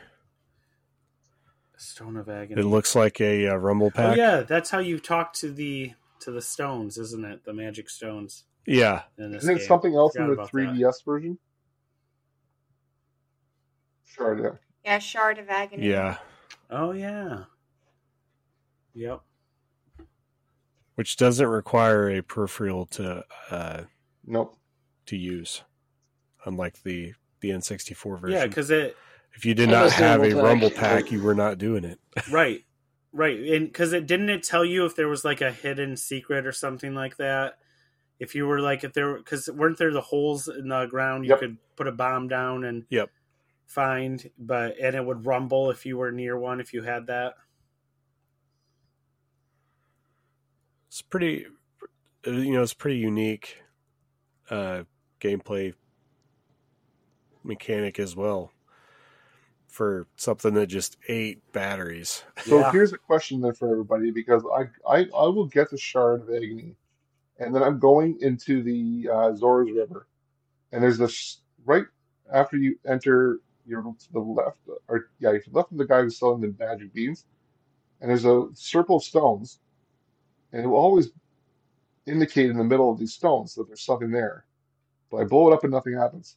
[1.86, 2.60] Stone of Agony.
[2.60, 4.16] It looks like a uh, rumble oh pack.
[4.16, 7.44] yeah, that's how you talk to the to the stones, isn't it?
[7.44, 9.02] The magic stones yeah.
[9.16, 11.38] Isn't it something else in the 3DS version?
[14.04, 14.40] Shard.
[14.40, 14.50] yeah.
[14.84, 15.88] Yeah, Shard of Agony.
[15.88, 16.18] Yeah.
[16.70, 17.44] Oh yeah.
[18.94, 19.20] Yep.
[20.94, 23.82] Which doesn't require a peripheral to uh,
[24.24, 24.56] Nope.
[25.06, 25.62] to use,
[26.44, 28.38] unlike the the N64 version.
[28.38, 28.96] Yeah, because it
[29.36, 31.04] if you did not have a Rumble rumble Pack.
[31.04, 32.00] pack, you were not doing it.
[32.32, 32.64] right,
[33.12, 36.46] right, and because it didn't it tell you if there was like a hidden secret
[36.46, 37.58] or something like that.
[38.18, 41.30] If you were like if there because weren't there the holes in the ground you
[41.30, 41.38] Yep.
[41.40, 43.10] could put a bomb down and Yep.
[43.66, 47.34] find, but and it would rumble if you were near one if you had that.
[50.88, 51.44] It's pretty,
[52.26, 53.58] uh, you know, it's pretty unique
[54.48, 54.84] uh,
[55.20, 55.74] gameplay
[57.44, 58.50] mechanic as well
[59.76, 62.24] for something that just ate batteries.
[62.46, 62.72] So Yeah.
[62.72, 66.30] here's a question then for everybody because I, I I will get the Shard of
[66.30, 66.76] Agony,
[67.38, 70.06] and then I'm going into the uh, Zora's River,
[70.72, 71.84] and there's this right
[72.32, 75.86] after you enter, you're to the left, or yeah, you're to the left of the
[75.86, 77.26] guy who's selling the magic beans,
[78.00, 79.60] and there's a circle of stones,
[80.52, 81.10] and it will always
[82.06, 84.46] indicate in the middle of these stones that there's something there,
[85.10, 86.36] but I blow it up and nothing happens.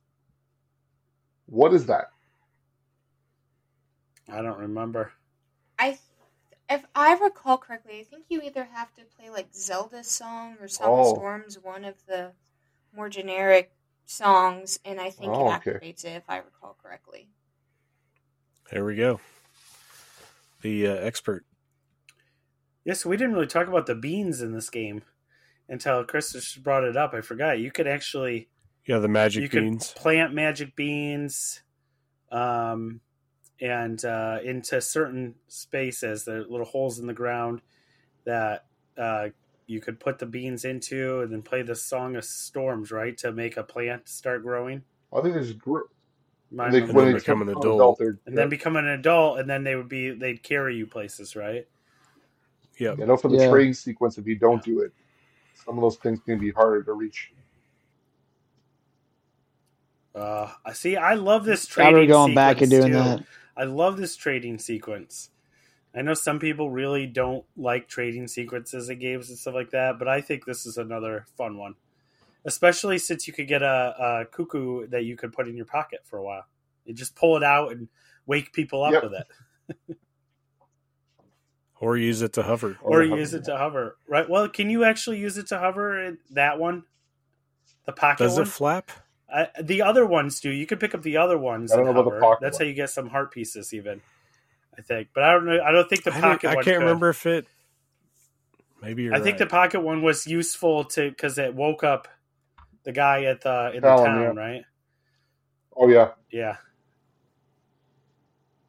[1.46, 2.12] What is that?
[4.32, 5.12] I don't remember.
[5.78, 5.98] I,
[6.70, 10.68] if I recall correctly, I think you either have to play like Zelda song or
[10.68, 11.16] Song Oh.
[11.16, 12.34] Storms, one of the
[12.96, 13.72] more generic
[14.06, 15.80] songs, and I think Oh, it okay.
[15.80, 17.28] activates it if I recall correctly.
[18.72, 19.20] There we go.
[20.62, 21.46] The uh, expert.
[22.86, 25.04] Yes, we didn't really talk about the beans in this game
[25.68, 27.14] until Chris just brought it up.
[27.14, 27.60] I forgot.
[27.60, 28.50] You could actually
[28.86, 29.92] Yeah, the magic you beans.
[29.92, 31.62] could plant magic beans,
[32.32, 33.02] um,
[33.62, 37.62] and uh, into certain spaces, the little holes in the ground
[38.26, 38.66] that
[38.98, 39.30] uh,
[39.68, 43.32] you could put the beans into, and then play the Song of Storms, right, to
[43.32, 44.84] make a plant start growing.
[45.14, 45.82] I think there's gr-
[46.52, 46.94] My they, memory.
[46.94, 47.74] when then they become become an an adult.
[47.74, 50.88] adult, they're, and then become an adult, and then they would be they'd carry you
[50.88, 51.66] places, right?
[52.80, 53.00] Yep.
[53.00, 53.40] You know, for the Yeah.
[53.40, 54.94] trading sequence, if you don't do it,
[55.66, 57.34] some of those things can be harder to reach.
[60.16, 60.98] Uh, I see.
[60.98, 61.90] I love this I trading.
[61.90, 62.94] remember going back and doing too.
[62.94, 63.24] that.
[63.60, 65.32] I love this trading sequence.
[65.96, 70.00] I know some people really don't like trading sequences in games and stuff like that,
[70.00, 71.76] but I think this is another fun one.
[72.46, 76.00] Especially since you could get a, a cuckoo that you could put in your pocket
[76.06, 76.46] for a while.
[76.86, 77.90] You just pull it out and
[78.26, 79.04] wake people up Yep.
[79.04, 79.28] with it,
[81.82, 82.78] Or use it to hover.
[82.82, 83.38] or the use hover.
[83.42, 83.98] it to hover.
[84.08, 84.30] Right?
[84.30, 86.00] Well, can you actually use it to hover?
[86.04, 86.84] in That one,
[87.86, 88.44] the pocket Does one.
[88.44, 88.92] it flap?
[89.32, 90.50] Uh, the other ones do.
[90.50, 91.72] You could pick up the other ones.
[91.72, 92.66] I don't know about the pocket That's one.
[92.66, 94.02] how you get some heart pieces, even.
[94.78, 95.60] I think, but I don't know.
[95.64, 96.42] I don't think the I, pocket.
[96.44, 96.78] don't- I can't could.
[96.78, 97.46] remember if it.
[98.82, 102.08] Maybe you're I think the pocket one was useful to because it woke up
[102.86, 104.42] the guy at the in the Talon, town, yeah.
[104.42, 104.64] right?
[105.76, 106.56] Oh yeah, Yeah,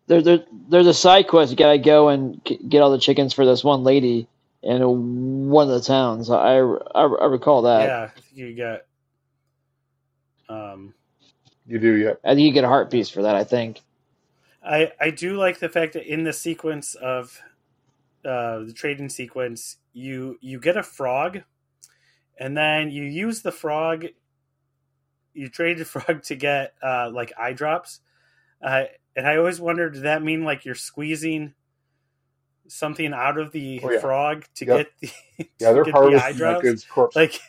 [0.08, 1.50] There, there, there's a side quest.
[1.52, 4.26] You gotta go and get all the chickens for this one lady
[4.62, 6.28] in one of the towns.
[6.30, 7.86] I, I, I recall that.
[7.86, 8.02] yeah.
[8.02, 8.80] I think you got.
[10.50, 10.94] Um,
[11.66, 11.96] you do.
[11.96, 13.36] Yeah, I think you get a heart piece for that.
[13.36, 13.80] I think.
[14.62, 17.40] I I do like the fact that in the sequence of
[18.24, 21.42] uh, the trading sequence, you you get a frog,
[22.38, 24.06] and then you use the frog.
[25.34, 28.00] You trade the frog to get uh, like eye drops,
[28.62, 28.84] uh,
[29.16, 31.54] and I always wondered, did that mean like you're squeezing
[32.68, 34.00] something out of the Oh, yeah.
[34.00, 34.76] frog to Yep.
[34.78, 35.08] get the
[35.38, 35.72] to yeah.
[35.72, 36.62] They're get the eye harvesting drops?
[36.62, 37.16] kid's corpse.
[37.16, 37.40] Like,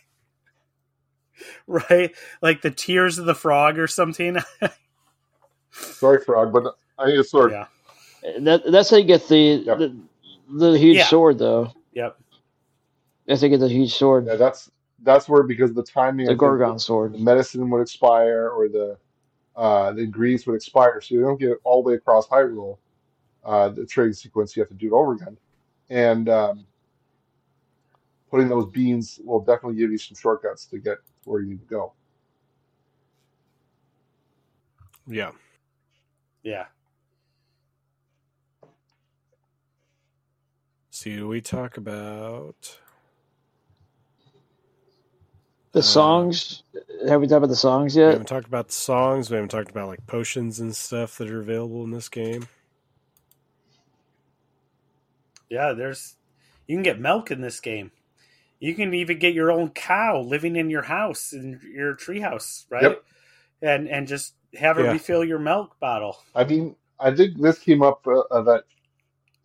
[1.68, 2.12] right,
[2.42, 4.38] like the tears of the frog or something.
[5.72, 7.52] Sorry, frog, but I need a sword.
[7.52, 7.66] yeah.
[8.40, 9.78] That, that's how you get the Yep.
[9.80, 9.96] the,
[10.50, 11.06] the huge Yeah.
[11.08, 11.72] sword, though.
[11.94, 12.18] Yep.
[13.26, 14.70] That's how you get the huge sword, Yeah, that's
[15.04, 17.14] that's where because the timing, the think Gorgon the, sword.
[17.14, 18.98] the medicine would expire or the
[19.56, 22.78] uh, the ingredients would expire, so you don't get all the way across Hyrule.
[23.44, 25.36] Uh, the trading sequence, you have to do it over again,
[25.90, 26.66] and um,
[28.30, 31.68] putting those beans will definitely give you some shortcuts to get where you need to
[31.68, 31.94] go.
[35.08, 35.32] Yeah.
[36.44, 36.66] Yeah.
[40.92, 42.80] See, do we talk about?
[45.74, 46.64] The Uh, songs.
[47.08, 48.08] Have we talked about the songs yet?
[48.08, 49.30] We haven't talked about the songs.
[49.30, 52.48] We haven't talked about like potions and stuff that are available in this game.
[55.50, 56.16] Yeah, there's
[56.68, 57.92] you can get milk in this game.
[58.62, 62.84] You can even get your own cow living in your house in your treehouse, right?
[62.84, 63.04] Yep.
[63.64, 64.94] And and just have her Yeah.
[64.94, 66.18] refill your milk bottle.
[66.36, 68.66] I mean, I think this came up uh, uh, that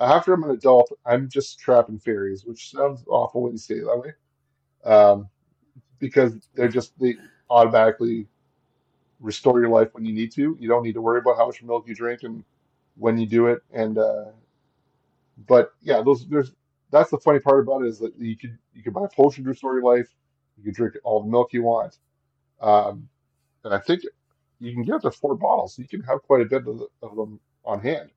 [0.01, 3.87] after I'm an adult, I'm just trapping fairies, which sounds awful when you say it
[3.87, 4.13] that way,
[4.85, 5.29] um,
[5.99, 7.17] because they're just they
[7.49, 8.27] automatically
[9.21, 10.57] restore your life when you need to.
[10.61, 12.45] You don't need to worry about how much milk you drink and
[12.97, 13.61] when you do it.
[13.73, 14.27] And uh,
[15.49, 16.53] but yeah, those there's
[16.91, 19.43] that's the funny part about it is that you could you can buy a potion
[19.45, 20.09] to restore your life.
[20.59, 21.99] You can drink all the milk you want,
[22.61, 23.09] um,
[23.65, 24.03] and I think
[24.61, 25.75] you can get up to four bottles.
[25.77, 28.11] So you can have quite a bit of, of them on hand.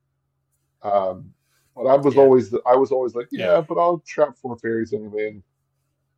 [0.82, 1.32] Um,
[1.74, 2.22] but I was Yeah.
[2.22, 3.60] always I was always like, yeah, Yeah.
[3.62, 5.42] but I'll trap four fairies anyway, and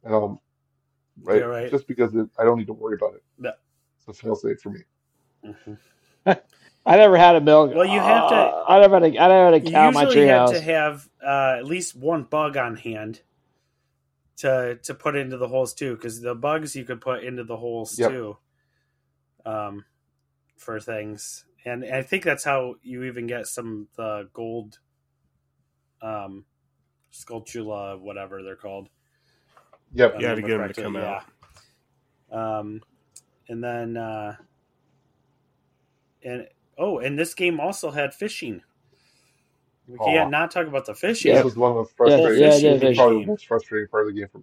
[0.04, 0.42] and I'll
[1.22, 1.38] right?
[1.40, 1.70] Yeah, right.
[1.70, 3.22] Just because it, I don't need to worry about it.
[3.40, 3.50] Yeah.
[3.98, 4.80] It's a fail safe for me.
[5.44, 5.78] Mhm.
[6.84, 7.72] I never had a milk.
[7.74, 9.88] Well, you have to- Uh, I never had a, I never had a You cow
[9.88, 10.52] in my usually have treehouse.
[10.54, 13.20] to have uh, at least one bug on hand
[14.38, 17.56] to to put into the holes too, because the bugs you could put into the
[17.56, 18.10] holes Yep.
[18.10, 18.38] too,
[19.44, 19.84] um,
[20.56, 21.44] for things.
[21.64, 24.78] And, and I think that's how you even get some the gold,
[26.00, 26.44] um,
[27.12, 28.88] Skulltula, whatever they're called.
[29.94, 30.10] Yep.
[30.10, 31.24] if I Yeah, to remember get 'em to correctly, come out.
[32.30, 32.82] Um,
[33.48, 34.36] and then, uh,
[36.24, 36.48] and
[36.78, 38.62] oh, and this game also had fishing.
[39.92, 40.04] We Aw.
[40.06, 41.34] can't not talk about the fishing.
[41.34, 42.94] This was one of the frustrating, yeah, yeah, this was yeah.
[43.02, 44.38] probably the most frustrating part of the game for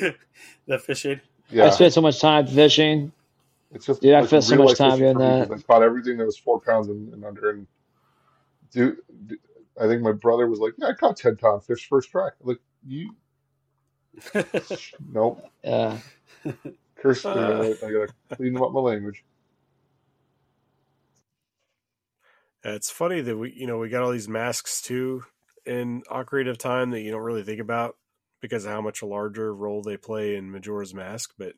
[0.00, 0.16] me.
[0.66, 1.20] the fishing.
[1.48, 3.12] Yeah, I spent so much time fishing.
[3.72, 5.52] it's just Dude, I like spent so much time doing that.
[5.52, 7.50] I caught everything that was four pounds and, and under.
[7.50, 7.68] And
[8.72, 8.96] do,
[9.28, 9.38] do-
[9.80, 12.32] I think my brother was like, "Yeah, I caught ten pound fish first try." I'm
[12.42, 13.14] like you,
[15.12, 15.48] nope.
[15.62, 15.98] Yeah.
[16.96, 17.24] Curse!
[17.24, 17.30] Uh.
[17.30, 19.24] Uh, I gotta clean up my language.
[22.64, 25.24] It's funny that we, you know, we got all these masks too
[25.64, 27.96] in Ocarina of Time that you don't really think about
[28.40, 31.52] because of how much a larger role they play in Majora's Mask, but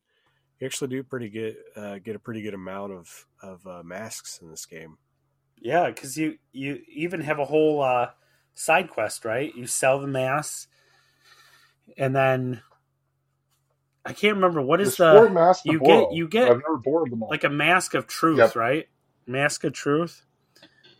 [0.58, 4.40] you actually do pretty get uh, get a pretty good amount of of uh, masks
[4.42, 4.98] in this game.
[5.58, 8.10] yeah, because you you even have a whole uh,
[8.54, 9.54] side quest, right?
[9.54, 10.66] You sell the mass,
[11.96, 12.60] and then
[14.04, 16.76] I can't remember what is There's four the masks you get- you get, I've never
[16.78, 17.30] borrowed them all.
[17.30, 18.56] like a mask of truth, Yep.
[18.56, 18.88] right?
[19.26, 20.26] Mask of truth.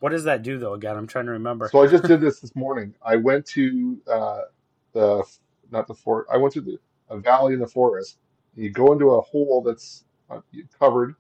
[0.00, 0.74] What does that do though?
[0.74, 1.68] Again, I'm trying to remember.
[1.70, 2.94] So I just did this this morning.
[3.04, 4.40] I went to uh,
[4.92, 5.22] the
[5.70, 6.26] not the fort.
[6.32, 6.78] I went to the
[7.10, 8.18] a valley in the forest.
[8.56, 10.40] You go into a hole that's uh,
[10.78, 11.14] covered,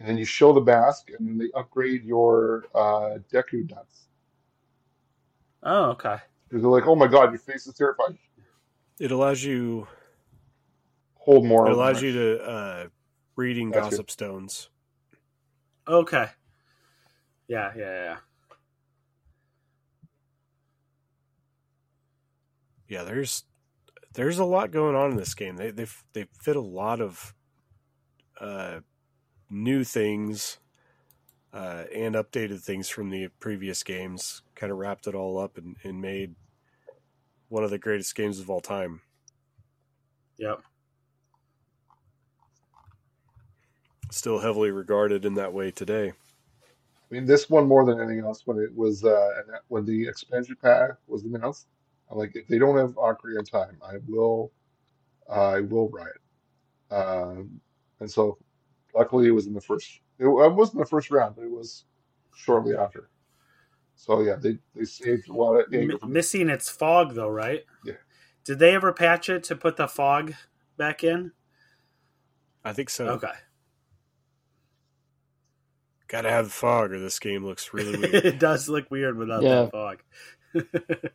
[0.00, 4.06] and then you show the mask, and then they upgrade your uh, Deku nuts.
[5.62, 6.16] oh, okay.
[6.48, 8.18] Because they're like, "Oh my God, your face is terrifying."
[8.98, 9.86] It allows you,
[11.16, 11.66] Hold more.
[11.66, 12.06] it allows them.
[12.06, 12.86] you to uh,
[13.36, 13.90] reading Gotcha.
[13.90, 14.70] gossip stones.
[15.86, 16.28] Okay.
[17.48, 18.16] Yeah, yeah, yeah.
[22.88, 23.44] Yeah, there's
[24.14, 25.56] there's a lot going on in this game.
[25.56, 27.34] They they they fit a lot of
[28.40, 28.80] uh,
[29.50, 30.58] new things
[31.52, 34.42] uh, and updated things from the previous games.
[34.54, 36.34] Kind of wrapped it all up and, and made
[37.48, 39.00] one of the greatest games of all time.
[40.38, 40.60] Yep.
[44.10, 46.12] Still heavily regarded in that way today.
[47.10, 50.56] I mean, this one more than anything else when it was uh, when the expansion
[50.60, 51.68] pack was announced.
[52.10, 54.52] I'm like, if they don't have Ocarina of Time, I will,
[55.30, 56.20] I will riot.
[56.90, 57.60] Um,
[58.00, 58.38] and so,
[58.94, 60.00] luckily, it was in the first.
[60.18, 61.84] It, it wasn't the first round, but it was
[62.34, 63.08] shortly after.
[63.96, 67.64] So yeah, they they saved a lot of anger M- missing its fog though, right?
[67.84, 67.94] Yeah.
[68.44, 70.34] Did they ever patch it to put the fog
[70.76, 71.32] back in?
[72.64, 73.06] I think so.
[73.06, 73.32] Okay.
[76.08, 78.14] Gotta have the fog, or this game looks really weird.
[78.14, 79.62] it does look weird without Yeah.
[79.64, 80.02] that fog.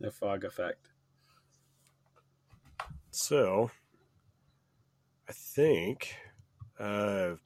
[0.00, 0.90] the fog effect.
[3.10, 3.70] So,
[5.28, 6.14] I think,
[6.78, 7.36] uh,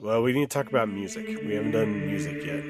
[0.00, 1.34] well, we need to talk about music.
[1.42, 2.64] We haven't done music yet.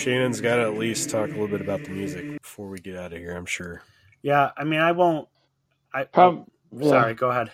[0.00, 2.96] Shannon's got to at least talk a little bit about the music before we get
[2.96, 3.36] out of here.
[3.36, 3.82] I'm sure.
[4.22, 5.28] Yeah, I mean, I won't.
[5.92, 6.88] I Prob- yeah.
[6.88, 7.14] sorry.
[7.14, 7.50] Go ahead.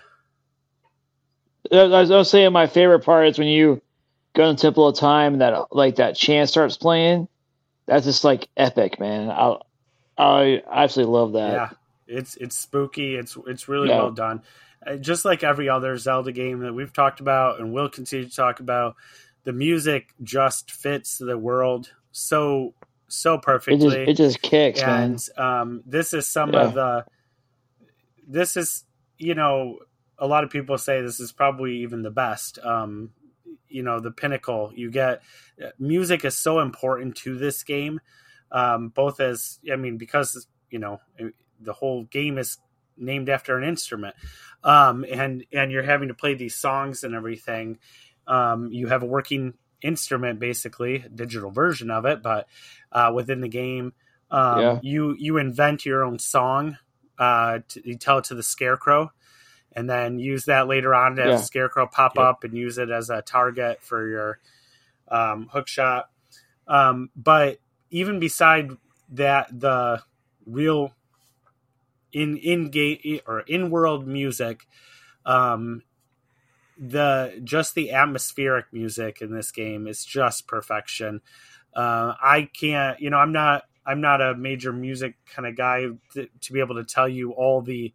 [1.73, 3.83] I was, I was saying my favorite part is when you
[4.35, 7.27] go in the Temple of Time and that like that chant starts playing.
[7.87, 9.31] That's just like epic, man.
[9.31, 9.57] I
[10.17, 11.53] I absolutely love that.
[11.53, 11.71] Yeah,
[12.07, 13.17] it's it's spooky.
[13.17, 13.99] It's it's really Yeah.
[13.99, 14.43] well done.
[14.87, 18.35] Uh, just like every other Zelda game that we've talked about and will continue to
[18.35, 18.95] talk about,
[19.43, 22.75] the music just fits the world so
[23.09, 24.09] so It just perfectly.
[24.09, 25.13] it just kicks, man.
[25.13, 26.63] and um, this is some Yeah.
[26.63, 27.05] of the.
[28.27, 28.85] This is
[29.19, 29.79] you know
[30.19, 32.59] a lot of people say this is probably even the best.
[32.65, 33.11] Um,
[33.69, 34.73] you know the pinnacle.
[34.75, 35.23] You get
[35.79, 38.01] music is so important to this game,
[38.51, 41.01] um, both as I mean because you know
[41.61, 42.57] the whole game is
[42.97, 44.15] named after an instrument,
[44.65, 47.79] um, and and you're having to play these songs and everything.
[48.27, 52.49] Um, you have a working instrument, basically, a digital version of it, but
[52.93, 53.93] uh, within the game,
[54.31, 54.79] um, Yeah.
[54.83, 56.79] you you invent your own song.
[57.19, 59.11] Uh, to, you tell it to the scarecrow,
[59.73, 61.35] and then use that later on to Yeah.
[61.35, 62.25] a scarecrow pop Yep.
[62.25, 64.39] up and use it as a target for your
[65.09, 66.11] um, hook shot.
[66.67, 67.59] Um, but
[67.91, 68.73] even beside
[69.11, 70.03] that, the
[70.45, 70.93] real
[72.13, 74.67] in in game or in world music,
[75.25, 75.83] um,
[76.79, 81.21] the just the atmospheric music in this game is just perfection.
[81.75, 85.87] Uh, I can't, you know, I'm not I'm not a major music kind of guy
[86.15, 87.95] to, to be able to tell you all the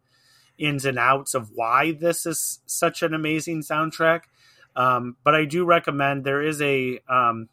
[0.58, 4.22] ins and outs of why this is such an amazing soundtrack.
[4.74, 7.48] Um, but I do recommend there is a um,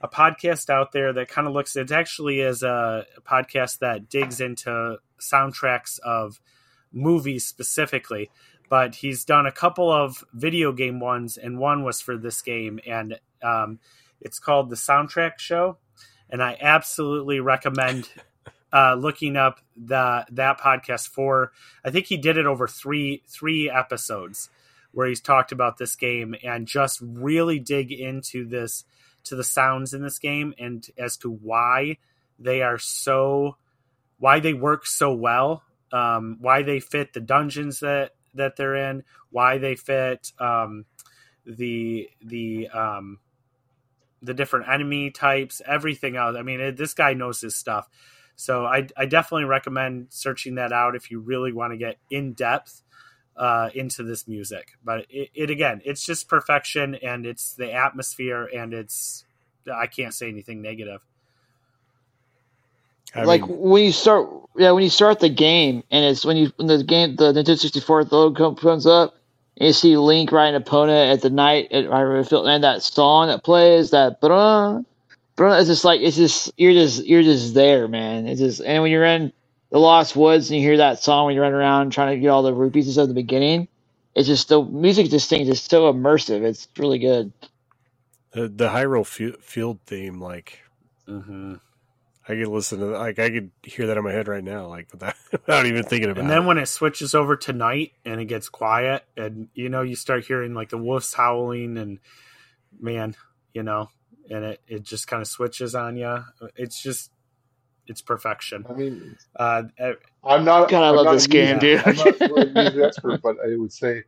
[0.00, 1.76] a podcast out there that kind of looks.
[1.76, 6.40] It actually is a podcast that digs into soundtracks of
[6.92, 8.30] movies specifically.
[8.68, 12.80] But he's done a couple of video game ones, and one was for this game,
[12.86, 13.78] and um,
[14.20, 15.78] it's called the Soundtrack Show.
[16.30, 18.10] And I absolutely recommend
[18.72, 21.52] uh, looking up the that podcast for.
[21.84, 24.50] I think he did it over three three episodes
[24.92, 28.84] where he's talked about this game and just really dig into this
[29.24, 31.98] to the sounds in this game and as to why
[32.38, 33.56] they are so
[34.18, 35.62] why they work so well
[35.92, 40.84] um, why they fit the dungeons that that they're in why they fit um,
[41.46, 43.18] the the um,
[44.22, 47.88] the different enemy types everything else i mean it, this guy knows his stuff
[48.40, 52.34] so I, I definitely recommend searching that out if you really want to get in
[52.34, 52.82] depth
[53.36, 54.72] uh, into this music.
[54.84, 59.24] But it, it again, it's just perfection, and it's the atmosphere, and it's
[59.72, 61.00] I can't say anything negative.
[63.14, 66.36] I like mean, when you start, yeah, when you start the game, and it's when
[66.36, 69.16] you when the game the Nintendo 64 logo comes up,
[69.58, 72.82] and you see Link riding a pony at the night at Hyrule Field, and that
[72.82, 74.84] song that plays, that bruh,
[75.36, 78.26] bruh, it's just like it's just you're just you're just there, man.
[78.28, 79.32] It's just and when you're in
[79.70, 82.28] the Lost Woods and you hear that song when you run around trying to get
[82.28, 83.68] all the rupees and stuff at the beginning,
[84.14, 85.10] it's just the music.
[85.10, 86.42] Just thing is just so immersive.
[86.42, 87.32] It's really good.
[88.32, 90.60] the, the Hyrule Fu- Field theme, like
[91.08, 91.56] Mm-hmm.
[92.28, 94.88] I could listen to, like I could hear that in my head right now, like
[94.92, 96.22] without, without even thinking about it.
[96.22, 96.46] And then it.
[96.46, 100.24] when it switches over to night and it gets quiet, and you know you start
[100.26, 101.98] hearing like the wolves howling, and
[102.80, 103.16] man,
[103.54, 103.88] you know,
[104.30, 106.22] and it it just kind of switches on you.
[106.56, 107.10] It's just
[107.86, 108.66] it's perfection.
[108.68, 109.62] I mean, Uh,
[110.22, 110.68] I'm not.
[110.68, 111.86] God, I love this a game, music- dude.
[111.86, 114.02] I'm not really a music expert, but I would say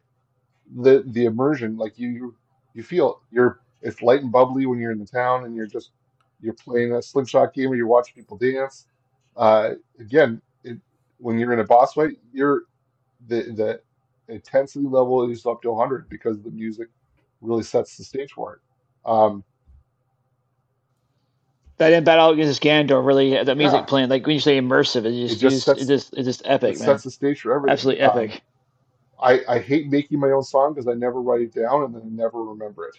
[0.76, 2.34] the the immersion, like you you,
[2.74, 5.90] you feel you're it's light and bubbly when you're in the town and you're just
[6.42, 8.86] you're playing a slingshot game or you're watching people dance.
[9.36, 10.78] Uh, again, it,
[11.18, 12.62] when you're in a boss fight, you're
[13.28, 13.80] the the
[14.32, 16.88] intensity level is up to 100 because the music
[17.40, 18.60] really sets the stage for it.
[19.10, 19.44] Um,
[21.78, 23.86] That in Battle Against Ganondorf really that music Yeah.
[23.86, 26.26] playing like when you say immersive, it just, just you just, sets- it just it's
[26.26, 26.86] just epic, it man.
[26.88, 27.72] sets the stage for everything.
[27.72, 28.42] Absolutely Um, epic.
[29.22, 32.02] I, I hate making my own song because I never write it down and then
[32.02, 32.90] I never remember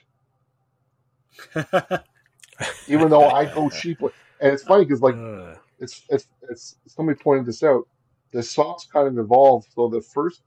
[1.56, 2.02] it.
[2.88, 4.02] even though I go cheap.
[4.02, 7.88] with- And it's funny because like Uh, it's it's it's somebody pointed this out.
[8.32, 9.66] The songs kind of evolve.
[9.76, 10.44] So the first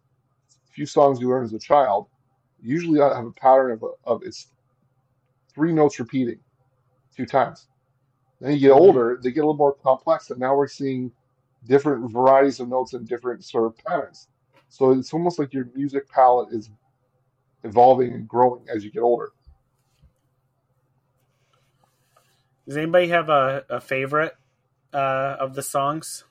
[0.70, 2.08] few songs you learn as a child
[2.62, 4.48] usually have a pattern of of it's
[5.54, 6.38] three notes repeating
[7.16, 7.68] two times.
[8.40, 11.12] Then you get older, they get a little more complex, and now we're seeing
[11.66, 14.28] different varieties of notes and different sort of patterns.
[14.68, 16.68] So it's almost like your music palette is
[17.62, 19.30] evolving and growing as you get older.
[22.66, 24.34] Does anybody have a, a favorite
[24.92, 26.24] uh, of the songs?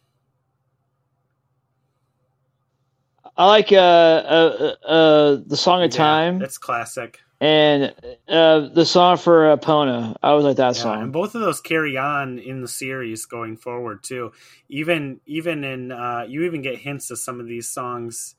[3.38, 7.20] I like uh, uh, uh, the Song of Yeah, Time It's classic.
[7.42, 7.94] and
[8.28, 10.16] uh, the song for uh, Pona.
[10.22, 11.04] I always like that Yeah, song.
[11.04, 14.32] and both of those carry on in the series going forward too.
[14.70, 18.36] Even even in uh, you even get hints of some of these songs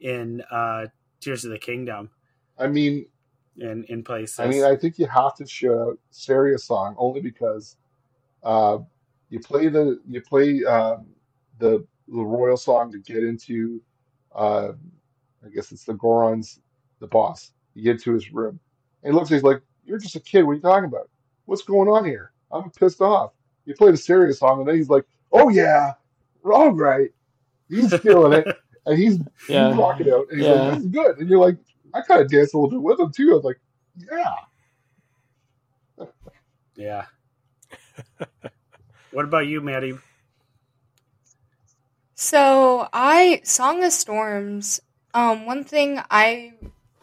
[0.00, 0.86] in uh,
[1.20, 2.10] Tears of the Kingdom
[2.58, 3.06] I mean,
[3.60, 4.40] in in places.
[4.40, 7.76] I mean, I think you have to shout out Saria's song only because
[8.42, 8.78] uh,
[9.28, 11.06] you play the you play um,
[11.58, 13.80] the the royal song to get into
[14.34, 14.72] uh,
[15.44, 16.60] I guess it's the Goron's
[17.00, 17.52] the boss.
[17.74, 18.58] You get to his room,
[19.02, 19.30] and he looks.
[19.30, 20.42] He's like, "You're just a kid.
[20.42, 21.08] What are you talking about?
[21.46, 22.32] What's going on here?
[22.50, 23.32] I'm pissed off."
[23.66, 25.92] You play the Saria's song, and then he's like, "Oh yeah,
[26.44, 27.10] all right."
[27.68, 28.48] He's feeling it,
[28.86, 29.18] and he's
[29.48, 29.68] Yeah.
[29.68, 30.54] he's rocking out, and he's Yeah.
[30.54, 31.56] like, "This is good." And you're like,
[31.94, 33.32] I kind of danced a little bit with him too.
[33.32, 33.60] I was like,
[33.96, 34.34] "Yeah."
[36.76, 37.04] yeah.
[39.12, 39.98] what about you, Maddie?
[42.14, 44.80] So I Song of Storms.
[45.14, 46.52] Um, one thing I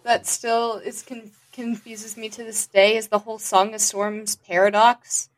[0.03, 4.35] that still is con- confuses me to this day is the whole Song of Storms
[4.35, 5.29] paradox,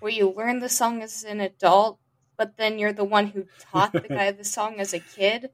[0.00, 1.98] where you learn the song as an adult,
[2.36, 5.50] but then you're the one who taught the guy the song as a kid.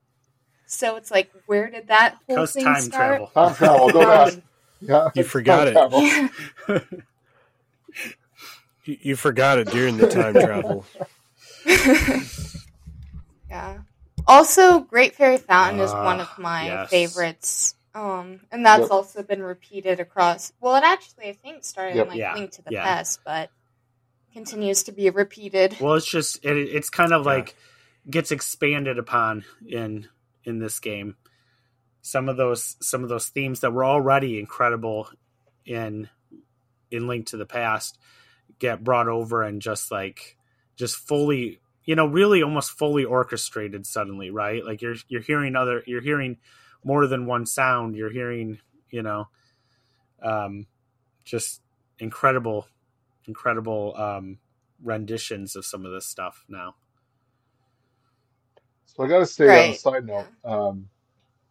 [0.66, 3.22] So it's like, where did that whole Because thing time start?
[3.22, 3.26] travel.
[3.34, 3.88] Time travel.
[3.90, 4.42] Don't Um.
[4.80, 5.72] Yeah, You forgot time it.
[5.72, 6.02] travel.
[8.84, 10.86] You, you forgot it during the time travel.
[13.50, 13.78] yeah.
[14.28, 16.90] Also, Great Fairy Fountain is one of Ah, my yes.
[16.90, 17.74] favorites.
[17.94, 18.90] Um, and that's Yep.
[18.90, 20.52] also been repeated across.
[20.60, 22.04] Well, it actually, I think, started Yep.
[22.04, 22.82] in like Yeah, Link to the yeah.
[22.82, 23.50] Past, but
[24.32, 25.76] continues to be repeated.
[25.80, 27.32] Well, it's just it, it's kind of Yeah.
[27.32, 27.56] like
[28.08, 30.06] gets expanded upon in
[30.46, 31.16] in this game.
[32.00, 35.08] Some of those some of those themes that were already incredible
[35.66, 36.08] in
[36.90, 37.98] in Link to the Past
[38.58, 40.36] get brought over and just like
[40.76, 44.64] just fully you know really almost fully orchestrated suddenly right?
[44.64, 46.38] Like you're you're hearing other you're hearing
[46.84, 47.96] more than one sound.
[47.96, 48.60] You're hearing
[48.90, 49.28] you know
[50.22, 50.66] um
[51.24, 51.60] just
[51.98, 52.68] incredible
[53.26, 54.38] incredible um
[54.82, 56.76] renditions of some of this stuff now
[58.96, 59.74] So I got to say on a Right.
[59.74, 60.88] side note, um,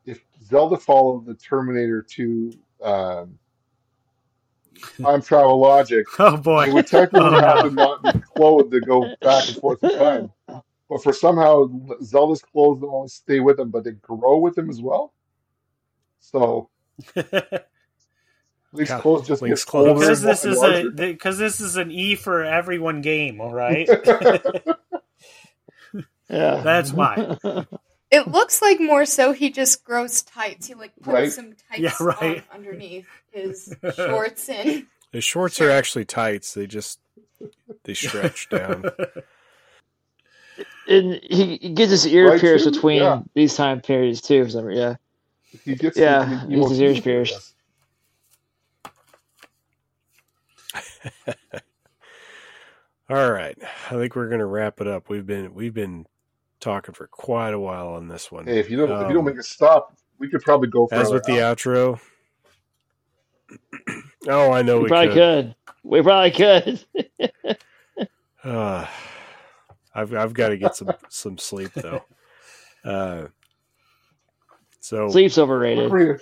[0.06, 2.54] if Zelda followed the Terminator 2
[2.84, 3.40] um,
[5.04, 7.64] time travel logic, oh boy it would technically Oh, have no.
[7.64, 10.32] to not be clothed to go back and forth in time.
[10.90, 11.70] But for somehow
[12.04, 15.14] Zelda's clothes don't only stay with him, but they grow with him as well.
[16.22, 16.70] So
[18.74, 20.10] Link's Yeah, clothes just Link's get older clothes.
[20.10, 20.90] because and this is larger.
[20.90, 23.94] a because this is an E for everyone game all right
[26.30, 27.38] Yeah, That's why.
[28.12, 30.68] It looks like more so he just grows tights.
[30.68, 31.32] He like puts Right.
[31.32, 32.38] some tights Yeah, right.
[32.52, 36.54] on underneath his shorts and The shorts are actually tights.
[36.54, 37.00] They just
[37.84, 38.86] they stretch down.
[40.88, 42.72] and he, he gets his ear Right, pierced too?
[42.72, 43.22] between Yeah.
[43.34, 44.46] these time periods too.
[44.46, 44.96] For some, yeah,
[45.66, 47.04] he gets Yeah, the, he the gets his ears emotion.
[47.04, 47.56] pierced.
[53.10, 55.10] All right, I think we're gonna wrap it up.
[55.10, 56.06] We've been we've been
[56.66, 58.46] talking for quite a while on this one.
[58.46, 60.88] Hey, if you don't if you Um, don't make a stop, we could probably go
[60.88, 61.56] for As another with the hour.
[61.56, 62.00] outro.
[64.28, 65.46] oh, I know we, we, probably could.
[65.46, 65.56] could.
[65.84, 66.86] We probably could.
[68.44, 68.86] Uh,
[69.96, 72.04] I've I've got to get some some sleep though.
[72.84, 73.28] Uh,
[74.80, 75.86] so Sleep's overrated.
[75.86, 76.20] Talk for you.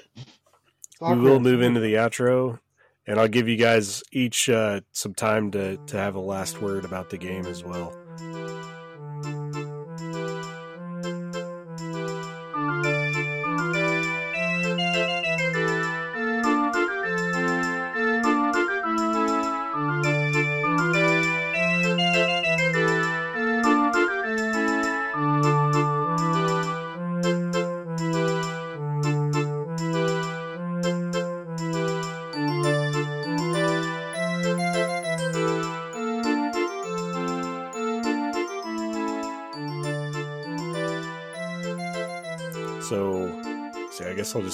[1.01, 2.59] we will move into the outro,
[3.07, 6.85] and I'll give you guys each uh, some time to to have a last word
[6.85, 7.93] about the game as well.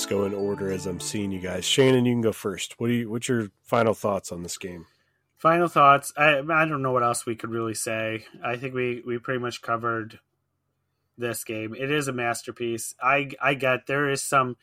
[0.06, 1.66] Go in order as I'm seeing you guys.
[1.66, 2.80] Shannon, you can go first.
[2.80, 3.10] What do you?
[3.10, 4.86] What's your final thoughts on this game?
[5.38, 6.14] Final thoughts.
[6.18, 8.26] I I don't know what else we could really say.
[8.44, 10.20] I think we we pretty much covered
[11.18, 11.76] this game.
[11.76, 12.96] It is a masterpiece.
[13.02, 14.58] I I get there is some.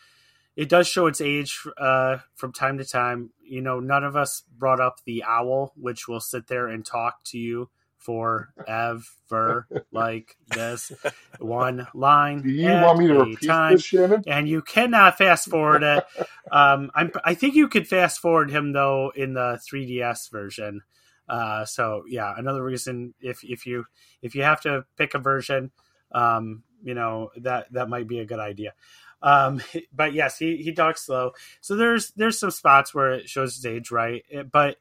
[0.57, 3.31] It does show its age uh, from time to time.
[3.45, 7.23] You know, none of us brought up the owl, which will sit there and talk
[7.25, 7.69] to you
[8.07, 10.93] forever like this.
[11.39, 12.43] One line.
[12.43, 14.23] Do you want me to repeat time this, Shannon?
[14.27, 16.05] and you cannot fast forward it.
[16.51, 20.83] Um, I'm, I think you could fast forward him though in the 3DS version.
[21.29, 23.85] Uh, so yeah, another reason if if you
[24.23, 25.73] if you have to pick a version,
[26.13, 28.73] um, you know that that might be a good idea.
[29.21, 29.61] Um,
[29.93, 31.33] but yes, he he talks slow.
[31.61, 34.23] So there's there's some spots where it shows his age, right?
[34.53, 34.77] But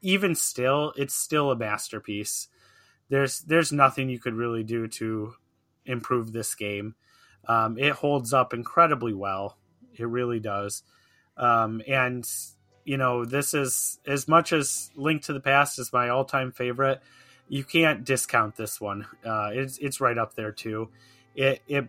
[0.00, 2.48] even still, it's still a masterpiece.
[3.08, 5.34] There's there's nothing you could really do to
[5.84, 6.94] improve this game.
[7.46, 9.58] Um, it holds up incredibly well.
[9.94, 10.82] It really does.
[11.36, 12.26] Um, and
[12.84, 17.00] you know, this is as much as Link to the Past is my all-time favorite.
[17.48, 19.06] You can't discount this one.
[19.24, 20.90] Uh, it's it's right up there too.
[21.34, 21.88] It it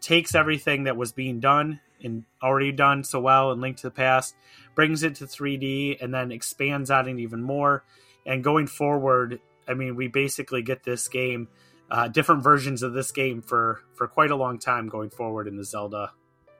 [0.00, 3.90] takes everything that was being done and already done so well in Link to the
[3.90, 4.34] Past,
[4.74, 7.84] brings it to 3D, and then expands on it even more.
[8.24, 11.48] And going forward, I mean, we basically get this game
[11.90, 15.56] uh, different versions of this game for for quite a long time going forward in
[15.56, 16.12] the Zelda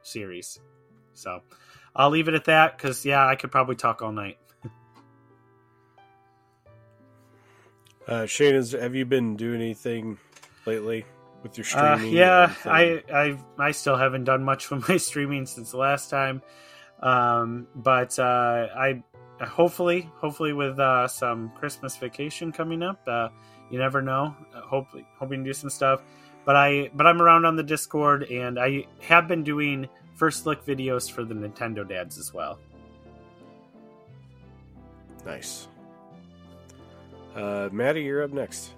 [0.02, 0.58] series.
[1.14, 1.40] So
[1.94, 4.38] I'll leave it at that because yeah, I could probably talk all night.
[8.06, 10.18] Uh, Shannon, have you been doing anything
[10.64, 11.04] lately
[11.42, 12.14] with your Uh, streaming?
[12.14, 12.54] or yeah.
[12.64, 16.40] I I I still haven't done much with my streaming since the last time,
[17.00, 19.02] um, but uh, I
[19.40, 23.00] hopefully hopefully with uh, some Christmas vacation coming up.
[23.06, 23.28] Uh,
[23.70, 24.34] you never know.
[24.54, 26.02] Uh, hopefully hoping to do some stuff.
[26.44, 30.64] but I but I'm around on the Discord, and I have been doing first look
[30.64, 32.58] videos for the Nintendo dads as well.
[35.26, 35.68] Nice.
[37.34, 38.70] Uh, Maddie, you're up next.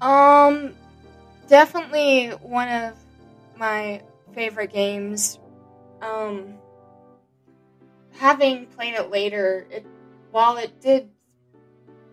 [0.00, 0.74] Um,
[1.48, 2.94] definitely one of
[3.56, 4.00] my
[4.32, 5.38] favorite games.
[6.00, 6.54] Um,
[8.14, 9.86] having played it later, it
[10.30, 11.10] while it did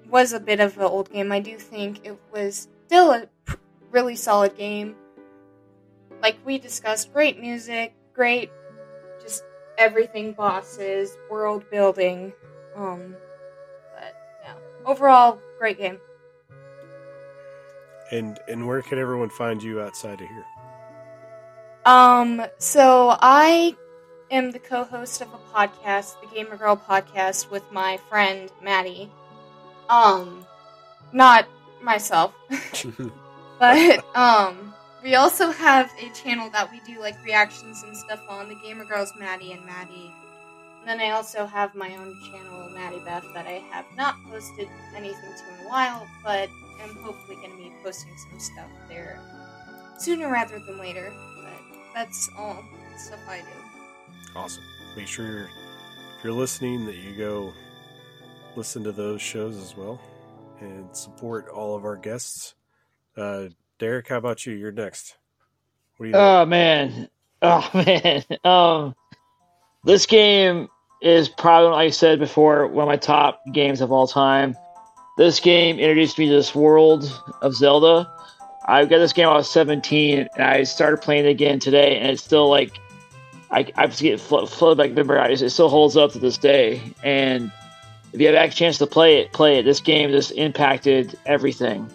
[0.09, 3.27] was a bit of an old game, I do think it was still a
[3.91, 4.95] really solid game.
[6.21, 8.51] Like we discussed, great music, great,
[9.21, 9.43] just
[9.77, 12.34] everything, bosses, world building.
[12.76, 13.15] Um,
[13.93, 14.55] but yeah,
[14.85, 15.99] overall, great game.
[18.11, 20.45] And and where can everyone find you outside of here?
[21.85, 23.76] Um, so I
[24.31, 29.10] am the co-host of a podcast, the Gamer Girl podcast, with my friend Maddie.
[29.89, 30.45] Um,
[31.11, 31.47] not
[31.81, 32.34] myself,
[33.60, 34.73] but um,
[35.03, 38.49] we also have a channel that we do like reactions and stuff on.
[38.49, 40.14] The Gamer Girls, Maddie and Maddie.
[40.80, 44.68] And then I also have my own channel, Maddie Beth, that I have not posted
[44.95, 46.49] anything to in a while, but
[46.81, 49.19] I'm hopefully going to be posting some stuff there
[49.97, 51.11] sooner rather than later.
[51.43, 52.64] But that's all
[52.97, 53.68] stuff I do.
[54.35, 54.64] Awesome.
[54.95, 57.53] Make sure if you're listening that you go
[58.56, 59.99] listen to those shows as well
[60.60, 62.56] and support all of our guests.
[63.15, 63.45] Uh,
[63.80, 64.53] Derek, how about you?
[64.53, 65.18] You're next.
[65.99, 66.11] You?
[66.14, 67.10] Oh man,
[67.41, 68.23] oh man.
[68.43, 68.95] Um,
[69.84, 70.68] this game
[71.01, 74.56] is probably, like I said before, one of my top games of all time.
[75.18, 77.11] This game introduced me to this world
[77.41, 78.10] of Zelda.
[78.65, 81.97] I got this game when I was 17, and I started playing it again today,
[81.97, 82.80] and it's still like
[83.51, 85.41] I, I get flooded back memories.
[85.41, 87.51] It still holds up to this day, and
[88.13, 89.63] if you have a chance to play it, play it.
[89.63, 91.89] This game just impacted everything,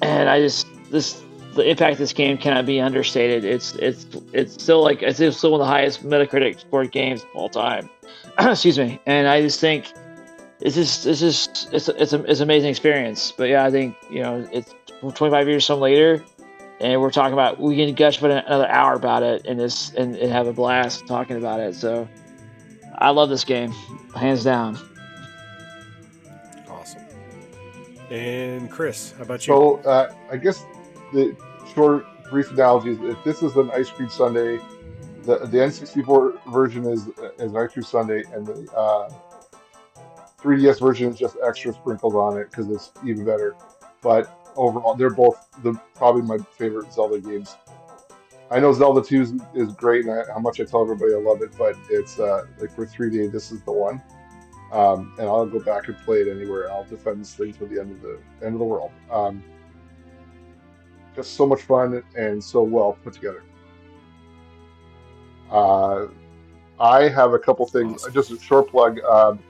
[0.00, 1.22] and I just this
[1.54, 3.44] the impact of this game cannot be understated.
[3.44, 7.28] It's it's it's still like it's still one of the highest Metacritic sport games of
[7.34, 7.90] all time.
[8.38, 9.92] Excuse me, and I just think
[10.60, 13.32] it's just it's just it's it's a, it's an amazing experience.
[13.36, 16.24] But yeah, I think you know it's 25 years some later,
[16.82, 20.16] and we're talking about we can gush for another hour about it and this and,
[20.16, 21.74] and have a blast talking about it.
[21.74, 22.08] So
[22.98, 23.72] I love this game,
[24.14, 24.76] hands down.
[26.68, 27.02] Awesome.
[28.10, 29.54] And Chris, how about you?
[29.54, 30.64] So uh, I guess
[31.12, 31.36] the
[31.72, 34.58] short, brief analogy is if this is an ice cream sundae,
[35.22, 39.08] the the N64 version is is an ice cream sundae, and the uh,
[40.38, 43.54] 3DS version is just extra sprinkled on it because it's even better.
[44.02, 47.56] But overall, they're both the probably my favorite Zelda games.
[48.50, 51.18] I know Zelda 2 is, is great, and I, how much I tell everybody I
[51.18, 54.02] love it, but it's uh, like for 3D, this is the one.
[54.72, 56.70] Um, and I'll go back and play it anywhere.
[56.70, 58.90] I'll defend this thing to the end of the end of the world.
[59.10, 59.42] Um,
[61.14, 63.42] just so much fun and so well put together.
[65.50, 66.06] Uh,
[66.80, 68.06] I have a couple things.
[68.12, 69.40] Just a short plug um,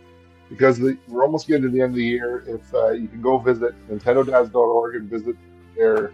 [0.52, 2.44] because the, we're almost getting to the end of the year.
[2.46, 5.34] If uh, you can go visit NintendoDads.org and visit
[5.74, 6.12] their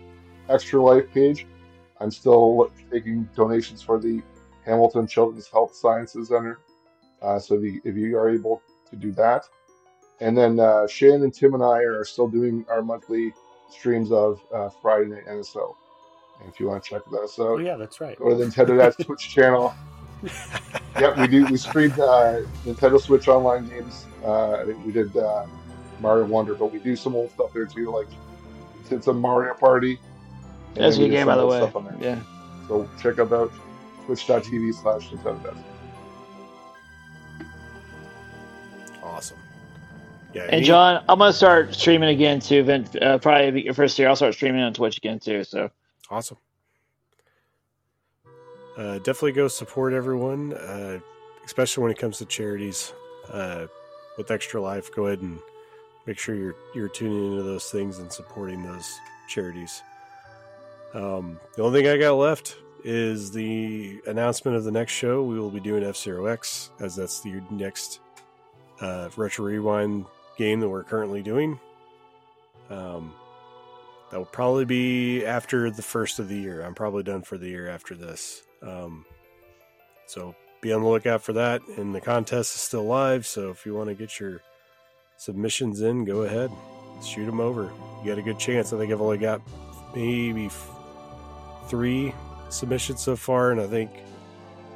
[0.48, 1.44] Extra Life page,
[2.00, 4.22] I'm still taking donations for the
[4.64, 6.60] Hamilton Children's Health Sciences Center.
[7.20, 9.44] Uh, so if you, if you are able to do that.
[10.20, 13.32] And then uh, Shane and Tim and I are still doing our monthly
[13.70, 15.74] streams of uh, Friday Night NSO.
[16.40, 18.16] And if you want to check those out, oh yeah, that's right.
[18.16, 19.74] Go to the Nintendo Dad's Twitch channel.
[21.00, 21.46] yep, we do.
[21.46, 24.06] We streamed uh, Nintendo Switch online games.
[24.24, 25.46] Uh, I think we did uh,
[26.00, 27.90] Mario Wonder, but we do some old stuff there too.
[27.90, 28.08] Like
[28.88, 29.98] did some Mario Party.
[30.74, 31.70] That's a good game, by the way.
[32.00, 32.20] Yeah.
[32.66, 33.50] So check out that
[34.06, 35.58] twitch.tv slash Nintendo Dads.
[39.02, 39.38] awesome.
[40.34, 42.62] Yeah, and John, I'm gonna start streaming again too.
[42.62, 45.42] Then uh, probably your first year, I'll start streaming on Twitch again too.
[45.42, 45.70] So
[46.10, 46.36] awesome.
[48.78, 51.00] Uh, definitely go support everyone, uh,
[51.44, 52.92] especially when it comes to charities.
[53.28, 53.66] Uh,
[54.16, 55.38] with Extra Life, go ahead and
[56.06, 58.98] make sure you're you're tuning into those things and supporting those
[59.28, 59.82] charities.
[60.94, 65.22] Um, the only thing I got left is the announcement of the next show.
[65.22, 68.00] We will be doing F Zero X, as that's the next
[68.80, 70.06] uh, retro rewind
[70.36, 71.58] game that we're currently doing.
[72.70, 73.12] Um,
[74.10, 76.62] that will probably be after the first of the year.
[76.62, 78.42] I'm probably done for the year after this.
[78.62, 79.04] Um,
[80.06, 81.62] so be on the lookout for that.
[81.76, 83.26] And the contest is still live.
[83.26, 84.42] So if you want to get your
[85.16, 86.50] submissions in, go ahead,
[87.04, 87.70] shoot them over.
[88.02, 88.72] You got a good chance.
[88.72, 89.40] I think I've only got
[89.94, 90.70] maybe f-
[91.68, 92.14] three
[92.48, 93.90] submissions so far, and I think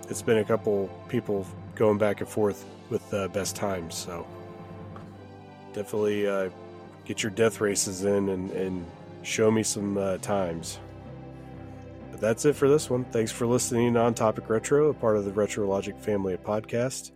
[0.09, 3.95] it's been a couple people going back and forth with uh, best times.
[3.95, 4.27] So
[5.73, 6.51] definitely uh,
[7.05, 8.87] get your death races in and, and
[9.23, 10.79] show me some uh, times.
[12.23, 13.05] That's it for this one.
[13.07, 17.11] Thanks for listening on Topic Retro, a part of the RetroLogic family of podcasts.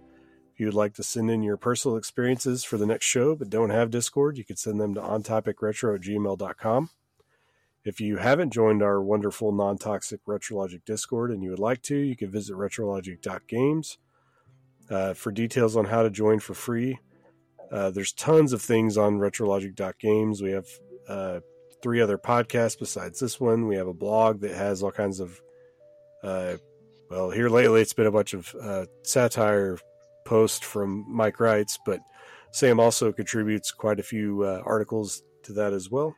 [0.52, 3.48] If you would like to send in your personal experiences for the next show but
[3.48, 6.90] don't have Discord, you can send them to ontopicretro at gmail.com.
[7.84, 11.96] If you haven't joined our wonderful non toxic RetroLogic Discord and you would like to,
[11.96, 13.98] you can visit retrologic.games.
[14.90, 16.98] Uh, for details on how to join for free,
[17.70, 20.42] uh, there's tons of things on retrologic.games.
[20.42, 20.66] We have
[21.08, 21.40] uh,
[21.82, 23.66] three other podcasts besides this one.
[23.66, 25.40] We have a blog that has all kinds of,
[26.22, 26.56] uh,
[27.10, 29.78] well, here lately it's been a bunch of uh, satire
[30.24, 32.00] posts from Mike Wrights, but
[32.50, 36.14] Sam also contributes quite a few uh, articles to that as well.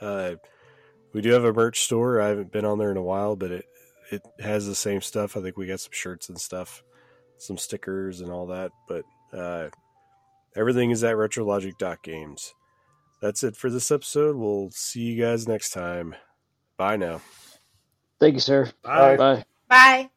[0.00, 0.36] Uh,
[1.12, 2.20] we do have a merch store.
[2.20, 3.64] I haven't been on there in a while, but it
[4.10, 5.36] it has the same stuff.
[5.36, 6.82] I think we got some shirts and stuff,
[7.38, 8.70] some stickers and all that.
[8.88, 9.68] But uh,
[10.54, 12.54] everything is at retrologic.games.
[13.20, 14.36] That's it for this episode.
[14.36, 16.14] We'll see you guys next time.
[16.76, 17.20] Bye now.
[18.20, 18.70] Thank you, sir.
[18.82, 19.16] Bye.
[19.16, 19.44] Bye.
[19.68, 20.10] Bye.